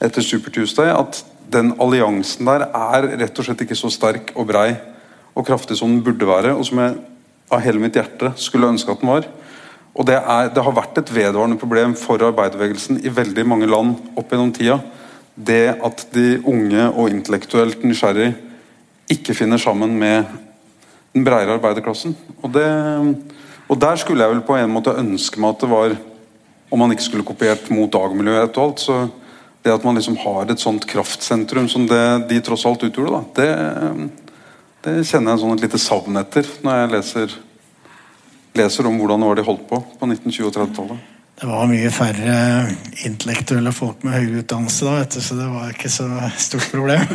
etter 0.04 0.22
Super 0.22 0.54
Tuesday, 0.54 0.92
at 0.94 1.24
den 1.50 1.72
alliansen 1.82 2.46
der 2.46 2.68
er 2.68 3.08
rett 3.18 3.40
og 3.40 3.46
slett 3.46 3.64
ikke 3.64 3.78
så 3.78 3.90
sterk 3.90 4.34
og 4.36 4.46
brei 4.50 4.70
og 5.34 5.46
kraftig 5.46 5.78
som 5.78 5.90
den 5.90 6.04
burde 6.04 6.28
være, 6.28 6.54
og 6.54 6.66
som 6.66 6.80
jeg 6.82 6.98
av 7.48 7.62
hele 7.64 7.80
mitt 7.80 7.96
hjerte 7.96 8.34
skulle 8.40 8.68
ønske 8.68 8.92
at 8.92 9.02
den 9.02 9.10
var. 9.10 9.26
Og 9.98 10.06
det, 10.06 10.18
er, 10.18 10.50
det 10.54 10.62
har 10.62 10.76
vært 10.76 11.00
et 11.00 11.12
vedvarende 11.14 11.58
problem 11.58 11.94
for 11.98 12.22
arbeiderbevegelsen 12.22 13.00
i 13.02 13.12
veldig 13.14 13.44
mange 13.48 13.68
land 13.70 13.96
opp 14.18 14.30
gjennom 14.30 14.52
tida. 14.54 14.76
Det 15.34 15.78
at 15.86 16.04
de 16.14 16.26
unge 16.46 16.84
og 16.90 17.10
intellektuelt 17.10 17.82
nysgjerrig 17.86 18.32
ikke 19.10 19.34
finner 19.34 19.58
sammen 19.58 19.96
med 19.98 20.28
den 21.16 21.24
bredere 21.26 21.56
arbeiderklassen. 21.56 22.14
Og, 22.42 22.52
det, 22.54 22.68
og 23.66 23.80
der 23.80 23.98
skulle 23.98 24.22
jeg 24.22 24.36
vel 24.36 24.44
på 24.46 24.58
en 24.58 24.74
måte 24.74 24.94
ønske 25.00 25.40
meg 25.40 25.56
at 25.56 25.64
det 25.64 25.72
var 25.72 25.96
om 26.68 26.78
man 26.78 26.92
ikke 26.92 27.06
skulle 27.06 27.26
kopiert 27.26 27.68
mot 27.72 27.90
Dag-miljøet 27.92 28.56
og 28.56 28.64
alt, 28.64 28.84
så 28.84 29.00
det 29.62 29.74
at 29.74 29.84
man 29.84 29.98
liksom 29.98 30.16
har 30.22 30.50
et 30.50 30.62
sånt 30.62 30.86
kraftsentrum 30.88 31.68
som 31.68 31.86
det 31.88 32.04
de 32.30 32.40
tross 32.44 32.66
alt 32.68 32.84
utgjorde, 32.86 33.18
da, 33.18 33.22
det, 33.40 34.08
det 34.86 34.96
kjenner 35.08 35.34
jeg 35.34 35.42
sånn 35.42 35.54
et 35.56 35.66
lite 35.66 35.82
savn 35.82 36.20
etter 36.20 36.48
når 36.64 36.82
jeg 36.82 36.90
leser, 36.94 37.38
leser 38.58 38.88
om 38.88 38.98
hvordan 39.00 39.24
det 39.24 39.30
var 39.30 39.40
de 39.40 39.46
holdt 39.48 39.64
på 39.70 39.80
på 39.98 40.10
1920- 40.10 40.50
og 40.50 40.58
30-tallet. 40.58 41.14
Det 41.38 41.46
var 41.46 41.68
mye 41.70 41.90
færre 41.94 42.36
intellektuelle 43.06 43.70
folk 43.70 44.02
med 44.02 44.16
høyere 44.16 44.40
utdannelse 44.40 44.88
da, 44.88 45.20
så 45.22 45.36
det 45.38 45.44
var 45.52 45.68
ikke 45.70 45.90
så 45.94 46.06
stort 46.34 46.66
problem. 46.72 47.12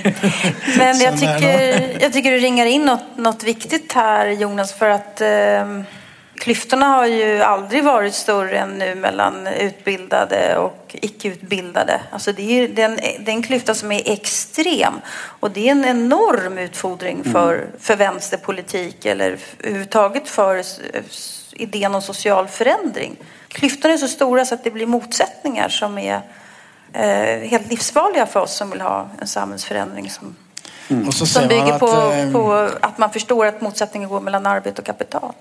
Men 0.80 1.00
jeg 1.00 1.14
tycker, 1.22 1.62
jag 2.02 2.10
tycker 2.12 2.36
du 2.36 2.42
ringer 2.42 2.68
inn 2.68 2.84
noe, 2.84 3.14
noe 3.16 3.48
viktig 3.48 3.86
her, 3.96 4.34
Jonas, 4.36 4.74
for 4.76 4.92
at 4.98 5.24
uh 5.24 6.02
klyftorna 6.38 6.86
har 6.86 7.06
ju 7.06 7.42
aldrig 7.42 7.84
varit 7.84 8.14
större 8.14 8.58
än 8.58 8.78
nu 8.78 8.94
mellan 8.94 9.46
utbildade 9.46 10.56
och 10.56 10.96
icke-utbildade. 11.02 12.00
Alltså 12.12 12.32
det, 12.32 12.42
är, 12.42 12.68
det, 12.68 12.82
är 12.82 12.88
en, 12.88 12.96
det 12.96 13.30
är 13.30 13.34
en 13.34 13.42
klyfta 13.42 13.74
som 13.74 13.92
är 13.92 14.10
extrem 14.10 14.94
och 15.40 15.50
det 15.50 15.68
är 15.68 15.72
en 15.72 15.84
enorm 15.84 16.58
utfordring 16.58 17.24
för, 17.24 17.54
mm. 17.54 17.68
för 17.80 17.96
vänsterpolitik 17.96 19.04
eller 19.04 19.38
överhuvudtaget 19.58 20.28
för 20.28 20.62
idén 21.52 21.94
om 21.94 22.02
social 22.02 22.48
förändring. 22.48 23.16
Klyftorna 23.48 23.94
är 23.94 23.98
så 23.98 24.08
stora 24.08 24.44
så 24.44 24.54
att 24.54 24.64
det 24.64 24.70
blir 24.70 24.86
motsättningar 24.86 25.68
som 25.68 25.98
är 25.98 26.20
eh, 26.92 27.48
helt 27.48 27.70
livsfarliga 27.70 28.26
för 28.26 28.40
oss 28.40 28.56
som 28.56 28.70
vill 28.70 28.80
ha 28.80 29.10
en 29.20 29.26
samhällsförändring 29.26 30.10
som 30.10 30.36
Mm. 30.88 31.12
som 31.12 31.48
bygger 31.48 31.72
at, 31.72 31.80
på, 31.80 31.86
eh, 31.86 32.32
på, 32.32 32.52
at 32.80 32.98
man 32.98 33.10
forstår 33.10 33.46
at 33.46 33.60
motsetningen 33.60 34.08
går 34.08 34.20
mellom 34.20 34.46
arbeid 34.46 34.78
og 34.78 34.84
kapital. 34.84 35.32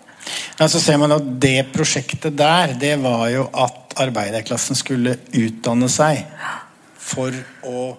Ja, 0.56 0.68
så 0.72 0.80
ser 0.80 0.98
man 1.02 1.12
at 1.12 1.26
Det 1.42 1.68
prosjektet 1.74 2.38
der 2.38 2.76
det 2.80 2.96
var 3.04 3.28
jo 3.34 3.48
at 3.52 3.96
arbeiderklassen 4.00 4.76
skulle 4.76 5.18
utdanne 5.36 5.90
seg 5.92 6.24
for 7.00 7.36
å 7.64 7.94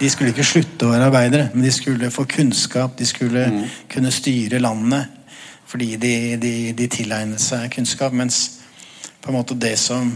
De 0.00 0.08
skulle 0.08 0.32
ikke 0.32 0.46
slutte 0.46 0.86
å 0.86 0.94
være 0.94 1.10
arbeidere, 1.10 1.50
men 1.52 1.66
de 1.66 1.70
skulle 1.76 2.08
få 2.08 2.22
kunnskap. 2.24 2.94
De 2.96 3.04
skulle 3.04 3.42
mm. 3.52 3.64
kunne 3.92 4.12
styre 4.14 4.62
landet 4.62 5.18
fordi 5.68 5.90
de, 6.00 6.14
de, 6.40 6.52
de 6.72 6.86
tilegnet 6.90 7.42
seg 7.42 7.68
kunnskap. 7.74 8.14
Mens 8.16 8.38
på 9.20 9.28
en 9.28 9.36
måte 9.36 9.54
det 9.54 9.76
som 9.78 10.08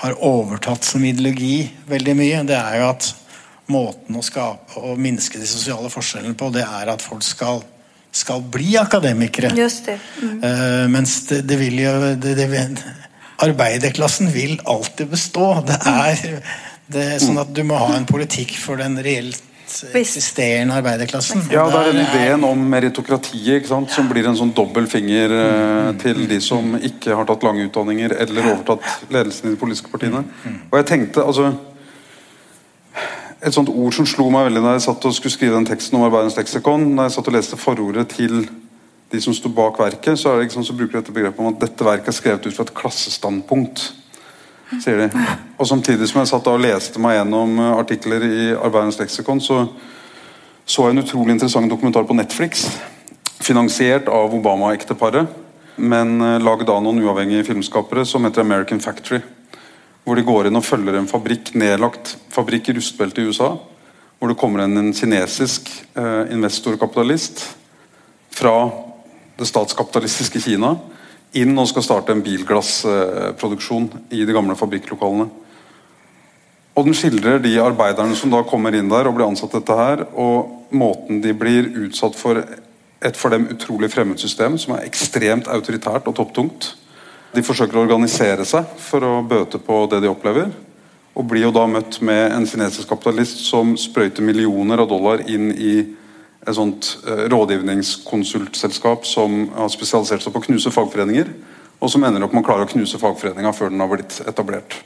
har 0.00 0.14
overtatt 0.24 0.86
som 0.86 1.04
ideologi 1.04 1.66
veldig 1.90 2.14
mye, 2.16 2.44
det 2.46 2.56
er 2.56 2.78
jo 2.80 2.88
at 2.92 3.10
måten 3.72 4.18
å 4.18 4.24
skape 4.24 4.78
og 4.78 5.00
minske 5.00 5.40
de 5.40 5.48
sosiale 5.48 5.90
forskjellene 5.90 6.38
på, 6.38 6.50
det 6.54 6.64
er 6.64 6.92
at 6.92 7.02
folk 7.02 7.24
skal, 7.26 7.64
skal 8.16 8.44
bli 8.52 8.76
akademikere. 8.80 9.52
Just 9.56 9.90
det. 9.90 9.98
Mm. 10.22 10.38
Uh, 10.44 10.86
mens 10.92 11.18
det, 11.28 11.42
det, 11.48 11.58
vil 11.60 11.82
jo 11.82 11.96
det, 12.16 12.36
det, 12.38 12.68
Arbeiderklassen 13.44 14.30
vil 14.32 14.56
alltid 14.64 15.10
bestå. 15.12 15.50
Det 15.66 15.76
er, 15.90 16.38
det 16.88 17.04
er 17.16 17.20
sånn 17.20 17.42
at 17.42 17.52
du 17.52 17.60
må 17.68 17.76
ha 17.82 17.92
en 17.98 18.08
politikk 18.08 18.56
for 18.62 18.80
den 18.80 18.96
reelt 19.04 19.42
eksisterende 19.98 20.76
arbeiderklassen. 20.78 21.42
Ja, 21.50 21.66
det 21.68 21.78
er 21.80 21.88
den 21.90 22.04
ideen 22.04 22.44
om 22.46 22.60
meritokratiet 22.70 23.66
som 23.68 24.08
blir 24.08 24.28
en 24.30 24.38
sånn 24.38 24.54
dobbel 24.56 24.86
finger 24.88 25.34
uh, 25.34 25.90
til 26.00 26.22
de 26.30 26.38
som 26.40 26.76
ikke 26.78 27.16
har 27.18 27.28
tatt 27.28 27.44
lange 27.44 27.66
utdanninger 27.66 28.14
eller 28.24 28.52
overtatt 28.54 29.10
ledelsen 29.12 29.50
i 29.50 29.56
de 29.56 29.60
politiske 29.60 29.90
partiene. 29.92 30.22
Mm. 30.22 30.60
Og 30.70 30.78
jeg 30.80 30.88
tenkte, 30.92 31.26
altså 31.26 31.50
et 33.44 33.54
sånt 33.54 33.68
ord 33.68 33.92
som 33.92 34.06
slo 34.08 34.30
meg 34.32 34.48
veldig 34.48 34.62
da 34.64 34.76
jeg 34.76 34.86
satt 34.86 35.04
og 35.08 35.14
skulle 35.16 35.34
skrive 35.34 35.58
den 35.58 35.68
teksten 35.68 35.98
om 35.98 36.06
Arbeiderens 36.06 36.38
leksikon. 36.38 36.88
Da 36.96 37.06
jeg 37.06 37.16
satt 37.16 37.28
og 37.28 37.36
leste 37.36 37.58
forordet 37.60 38.08
til 38.14 38.46
de 39.12 39.20
som 39.22 39.34
sto 39.36 39.50
bak 39.52 39.78
verket, 39.78 40.18
så, 40.18 40.34
sånn, 40.50 40.66
så 40.66 40.74
bruker 40.74 40.96
de 40.96 41.02
dette 41.02 41.14
begrepet 41.14 41.42
om 41.42 41.52
at 41.52 41.60
dette 41.62 41.86
verket 41.86 42.10
er 42.10 42.16
skrevet 42.16 42.48
ut 42.48 42.56
fra 42.56 42.66
et 42.66 42.74
klassestandpunkt. 42.80 43.84
sier 44.82 45.04
de. 45.04 45.26
Og 45.60 45.68
Samtidig 45.68 46.08
som 46.10 46.22
jeg 46.22 46.32
satt 46.32 46.48
og 46.50 46.64
leste 46.64 47.02
meg 47.02 47.20
gjennom 47.20 47.60
eh, 47.60 47.76
artikler 47.76 48.24
i 48.26 48.40
Arbeiderens 48.56 48.98
leksikon, 49.02 49.42
så 49.44 49.66
så 50.66 50.88
jeg 50.88 50.96
en 50.96 51.04
utrolig 51.04 51.36
interessant 51.36 51.70
dokumentar 51.70 52.02
på 52.08 52.16
Netflix. 52.18 52.64
Finansiert 53.38 54.08
av 54.10 54.32
Obama-ekteparet, 54.34 55.28
men 55.76 56.16
eh, 56.18 56.40
lagd 56.42 56.72
av 56.72 56.82
noen 56.82 56.98
uavhengige 57.04 57.46
filmskapere, 57.52 58.02
som 58.08 58.26
heter 58.26 58.42
American 58.42 58.82
Factory 58.82 59.20
hvor 60.06 60.14
de 60.14 60.22
går 60.22 60.46
inn 60.46 60.58
og 60.58 60.62
følger 60.62 61.00
en 61.00 61.08
fabrikk, 61.10 61.50
nedlagt 61.58 62.12
fabrikk 62.30 62.70
i 62.70 62.76
rustbeltet 62.76 63.24
i 63.24 63.26
USA. 63.26 63.56
Hvor 64.16 64.30
det 64.30 64.38
kommer 64.38 64.62
inn 64.62 64.78
en 64.78 64.92
kinesisk 64.94 65.66
eh, 65.98 66.30
investorkapitalist 66.32 67.42
fra 68.36 68.54
det 69.36 69.48
statskapitalistiske 69.50 70.40
Kina 70.46 70.76
inn 71.36 71.58
og 71.58 71.66
skal 71.68 71.84
starte 71.84 72.14
en 72.14 72.22
bilglassproduksjon 72.24 73.90
eh, 73.90 74.20
i 74.20 74.22
de 74.22 74.36
gamle 74.36 74.54
fabrikklokalene. 74.56 75.26
Og 76.76 76.86
Den 76.86 76.94
skildrer 76.94 77.42
de 77.42 77.56
arbeiderne 77.58 78.14
som 78.14 78.30
da 78.30 78.44
kommer 78.46 78.78
inn 78.78 78.88
der 78.92 79.10
og 79.10 79.18
blir 79.18 79.26
ansatt 79.26 79.58
dette 79.58 79.74
her, 79.74 80.06
og 80.14 80.70
måten 80.70 81.18
de 81.24 81.34
blir 81.34 81.72
utsatt 81.82 82.14
for 82.14 82.44
et 83.06 83.18
for 83.18 83.34
dem 83.34 83.50
utrolig 83.52 83.90
fremmed 83.92 84.22
system 84.22 84.54
som 84.60 84.76
er 84.76 84.86
ekstremt 84.86 85.50
autoritært 85.50 86.06
og 86.06 86.14
topptungt 86.16 86.76
de 87.34 87.44
forsøker 87.44 87.78
å 87.78 87.84
organisere 87.84 88.46
seg 88.48 88.68
for 88.80 89.04
å 89.04 89.20
bøte 89.26 89.60
på 89.62 89.82
det 89.90 90.02
de 90.04 90.10
opplever. 90.10 90.50
Og 91.16 91.26
blir 91.28 91.46
jo 91.46 91.52
da 91.54 91.64
møtt 91.68 92.00
med 92.04 92.32
en 92.34 92.46
kinesisk 92.48 92.90
kapitalist 92.92 93.40
som 93.46 93.74
sprøyter 93.80 94.24
millioner 94.24 94.82
av 94.82 94.90
dollar 94.90 95.24
inn 95.26 95.48
i 95.52 95.76
et 96.46 96.54
sånt 96.54 96.92
eh, 97.06 97.24
rådgivningskonsultselskap 97.32 99.06
som 99.08 99.46
har 99.56 99.72
spesialisert 99.72 100.22
seg 100.22 100.34
på 100.34 100.42
å 100.42 100.46
knuse 100.46 100.72
fagforeninger, 100.74 101.32
og 101.80 101.90
som 101.92 102.04
ender 102.06 102.24
opp 102.24 102.36
med 102.36 102.44
å 102.44 102.46
klare 102.46 102.66
å 102.66 102.70
knuse 102.70 103.00
fagforeninga 103.00 103.52
før 103.56 103.72
den 103.72 103.82
har 103.82 103.90
blitt 103.90 104.20
etablert. 104.28 104.76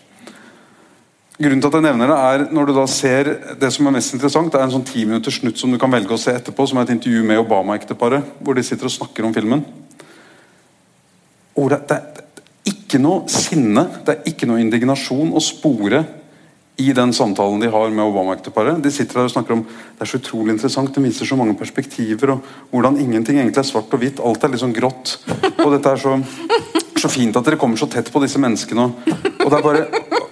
Grunnen 1.41 1.61
til 1.63 1.71
at 1.71 1.77
jeg 1.79 1.85
nevner 1.87 2.11
det 2.11 2.17
er 2.21 2.43
når 2.53 2.67
du 2.69 2.73
da 2.77 2.83
ser 2.91 3.29
Det 3.57 3.71
som 3.73 3.87
er 3.89 3.95
mest 3.95 4.13
interessant, 4.13 4.51
det 4.53 4.59
er 4.61 4.67
en 4.67 4.75
sånn 4.75 4.85
ti 4.85 5.07
minutters 5.09 5.39
snutt 5.41 5.57
som 5.57 5.73
du 5.73 5.79
kan 5.81 5.93
velge 5.93 6.13
å 6.13 6.21
se 6.21 6.35
etterpå, 6.37 6.67
som 6.69 6.81
er 6.81 6.85
et 6.85 6.93
intervju 6.99 7.23
med 7.25 7.41
Obama-ekteparet, 7.41 8.35
hvor 8.45 8.57
de 8.57 8.65
sitter 8.67 8.91
og 8.91 8.93
snakker 8.93 9.25
om 9.25 9.33
filmen. 9.33 9.63
Og 11.57 11.71
det, 11.73 11.81
det, 11.89 12.20
ikke 12.71 13.01
noe 13.03 13.27
sinne, 13.31 13.85
det 14.07 14.15
er 14.15 14.33
ikke 14.33 14.49
noe 14.49 14.63
indignasjon 14.63 15.35
å 15.37 15.43
spore 15.45 16.05
i 16.81 16.93
den 16.97 17.13
samtalen 17.13 17.61
de 17.61 17.69
har 17.69 17.91
med 17.93 18.05
Obama-ekteparet. 18.07 18.81
De 18.81 18.91
sitter 18.93 19.19
der 19.19 19.29
og 19.29 19.33
snakker 19.35 19.57
om 19.59 19.65
det 19.67 20.05
er 20.05 20.09
så 20.09 20.21
utrolig 20.21 20.55
interessant, 20.55 20.93
det 20.95 21.03
viser 21.05 21.29
så 21.29 21.37
mange 21.37 21.57
perspektiver, 21.59 22.33
og 22.35 22.47
hvordan 22.73 22.97
ingenting 23.03 23.41
egentlig 23.41 23.61
er 23.61 23.69
svart 23.69 23.93
og 23.93 24.01
hvitt. 24.01 24.23
Alt 24.25 24.47
er 24.47 24.55
liksom 24.55 24.73
grått. 24.77 25.19
Og 25.61 25.75
dette 25.75 25.93
er 25.93 26.01
så, 26.01 26.17
så 26.97 27.11
fint 27.13 27.37
at 27.37 27.47
dere 27.47 27.61
kommer 27.61 27.81
så 27.81 27.91
tett 27.91 28.09
på 28.13 28.23
disse 28.25 28.41
menneskene. 28.41 28.87
Og, 28.87 29.13
og 29.45 29.53
det 29.53 29.63
bare 29.67 29.85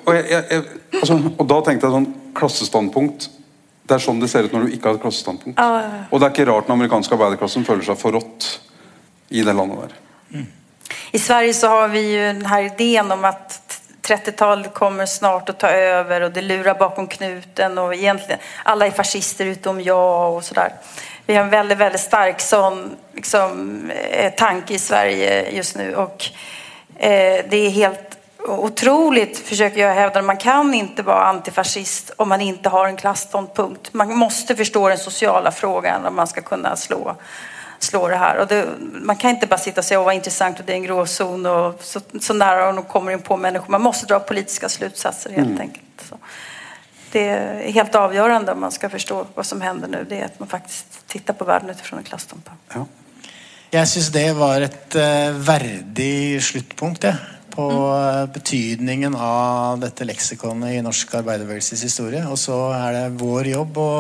og, 0.09 0.15
jeg, 0.17 0.25
jeg, 0.31 0.45
jeg, 0.49 0.81
altså, 1.03 1.19
og 1.35 1.49
da 1.51 1.59
tenkte 1.67 1.85
jeg 1.89 1.97
sånn 1.99 2.07
Klassestandpunkt 2.39 3.27
Det 3.85 3.97
er 3.97 4.01
sånn 4.01 4.23
det 4.23 4.31
ser 4.33 4.47
ut 4.47 4.55
når 4.55 4.65
du 4.65 4.77
ikke 4.77 4.89
har 4.89 4.97
et 4.97 5.03
klassestandpunkt. 5.03 5.61
Og 6.09 6.21
det 6.21 6.29
er 6.29 6.33
ikke 6.33 6.49
rart 6.49 6.69
den 6.69 6.79
amerikanske 6.79 7.17
arbeiderklassen 7.19 7.67
føler 7.69 7.85
seg 7.85 8.01
forrådt 8.01 8.55
i 9.37 9.45
det 9.45 9.53
landet 9.57 9.85
der. 9.85 10.49
I 11.11 11.19
Sverige 11.19 11.55
så 11.55 11.69
har 11.69 11.89
vi 11.89 12.13
ju 12.13 12.23
den 12.23 12.47
här 12.47 12.63
idén 12.63 13.13
om 13.13 13.25
att 13.25 13.61
30-talet 14.03 14.75
kommer 14.75 15.07
snart 15.07 15.49
att 15.49 15.59
ta 15.59 15.69
över 15.69 16.21
och 16.21 16.31
det 16.31 16.43
lurar 16.43 16.75
bakom 16.75 17.07
knuten 17.07 17.79
och 17.79 17.95
egentligen 17.95 18.41
alla 18.65 18.87
är 18.87 18.91
fascister 18.91 19.47
utom 19.47 19.81
jag 19.81 20.35
och 20.35 20.45
sådär. 20.45 20.73
Vi 21.27 21.35
har 21.35 21.45
en 21.45 21.51
väldigt, 21.51 21.79
väldigt 21.79 22.01
stark 22.01 22.41
sån 22.41 22.97
liksom, 23.15 23.81
eh, 24.11 24.33
tanke 24.33 24.75
i 24.75 24.79
Sverige 24.79 25.51
just 25.51 25.77
nu 25.77 25.95
och 25.95 26.25
eh, 26.97 27.45
det 27.49 27.57
är 27.57 27.71
helt 27.71 28.19
otroligt, 28.39 29.39
försöker 29.39 29.81
jag 29.81 29.95
hävda, 29.95 30.23
man 30.23 30.37
kan 30.37 30.75
inte 30.75 31.03
vara 31.03 31.25
antifascist 31.25 32.11
om 32.17 32.29
man 32.29 32.41
inte 32.41 32.69
har 32.69 32.87
en 32.87 32.97
klassståndpunkt. 32.97 33.95
Man 33.95 34.17
måste 34.17 34.57
förstå 34.57 34.89
den 34.89 34.99
sociala 34.99 35.53
frågan 35.53 36.07
om 36.07 36.17
man 36.17 36.27
ska 36.27 36.41
kunna 36.41 36.77
slå 36.77 37.17
slå 37.79 38.09
det 38.09 38.17
här. 38.17 38.37
Och 38.37 38.47
det, 38.47 38.67
man 38.81 39.17
kan 39.17 39.31
inte 39.31 39.47
bara 39.47 39.59
sitta 39.59 39.81
och 39.81 39.85
säga 39.85 40.01
att 40.01 40.07
vad 40.07 40.15
intressant 40.15 40.61
och 40.61 40.65
det 40.67 40.73
är 40.73 40.77
en 40.77 40.83
gråzon 40.83 41.47
och 41.47 41.81
så, 41.83 42.01
så 42.21 42.35
nära 42.35 42.73
de 42.73 42.85
kommer 42.85 43.13
in 43.13 43.21
på 43.21 43.37
människor. 43.37 43.71
Man 43.71 43.83
måste 43.83 44.07
dra 44.07 44.21
politiska 44.21 44.69
slutsatser 44.69 45.31
helt 45.31 45.49
mm. 45.49 45.61
enkelt. 45.61 45.85
Så. 46.09 46.19
Det 47.13 47.29
är 47.29 47.73
helt 47.73 47.95
avgörande 47.95 48.53
om 48.53 48.61
man 48.61 48.73
ska 48.73 48.89
förstå 48.89 49.27
vad 49.35 49.47
som 49.47 49.61
händer 49.61 49.89
nu. 49.89 50.07
Det 50.09 50.21
är 50.21 50.25
att 50.25 50.39
man 50.39 50.49
faktiskt 50.49 51.07
tittar 51.07 51.35
på 51.35 51.45
världen 51.45 51.71
utifrån 51.71 51.99
en 51.99 52.05
klassståndpunkt. 52.05 52.63
Ja. 52.75 52.87
Jeg 53.69 53.89
syns 53.89 54.07
det 54.09 54.29
var 54.33 54.63
et 54.65 54.95
uh, 54.97 55.35
verdig 55.45 56.41
sluttpunkt 56.41 57.05
ja, 57.05 57.11
på 57.53 57.67
mm. 57.69 58.31
betydningen 58.33 59.13
av 59.15 59.77
dette 59.83 60.07
leksikonet 60.09 60.79
i 60.79 60.81
norsk 60.81 61.13
arbeiderbevegelses 61.19 61.83
historie. 61.85 62.23
Og 62.33 62.41
så 62.41 62.57
er 62.73 62.97
det 62.97 63.03
vår 63.21 63.51
jobb 63.53 63.81
å 63.83 63.91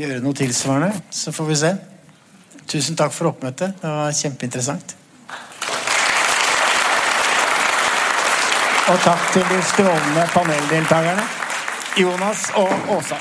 gjøre 0.00 0.22
noe 0.24 0.38
tilsvarende. 0.40 0.94
Så 1.12 1.34
får 1.36 1.50
vi 1.50 1.58
se. 1.60 1.74
Tusen 2.70 2.96
takk 2.96 3.12
for 3.12 3.32
oppmøtet. 3.32 3.74
Det 3.82 3.90
var 3.90 4.12
kjempeinteressant. 4.14 4.96
Og 8.90 8.98
takk 9.04 9.26
til 9.34 9.44
de 9.50 9.58
strålende 9.62 10.24
paneldeltakerne 10.34 11.26
Jonas 11.98 12.48
og 12.54 12.96
Åsa. 12.96 13.18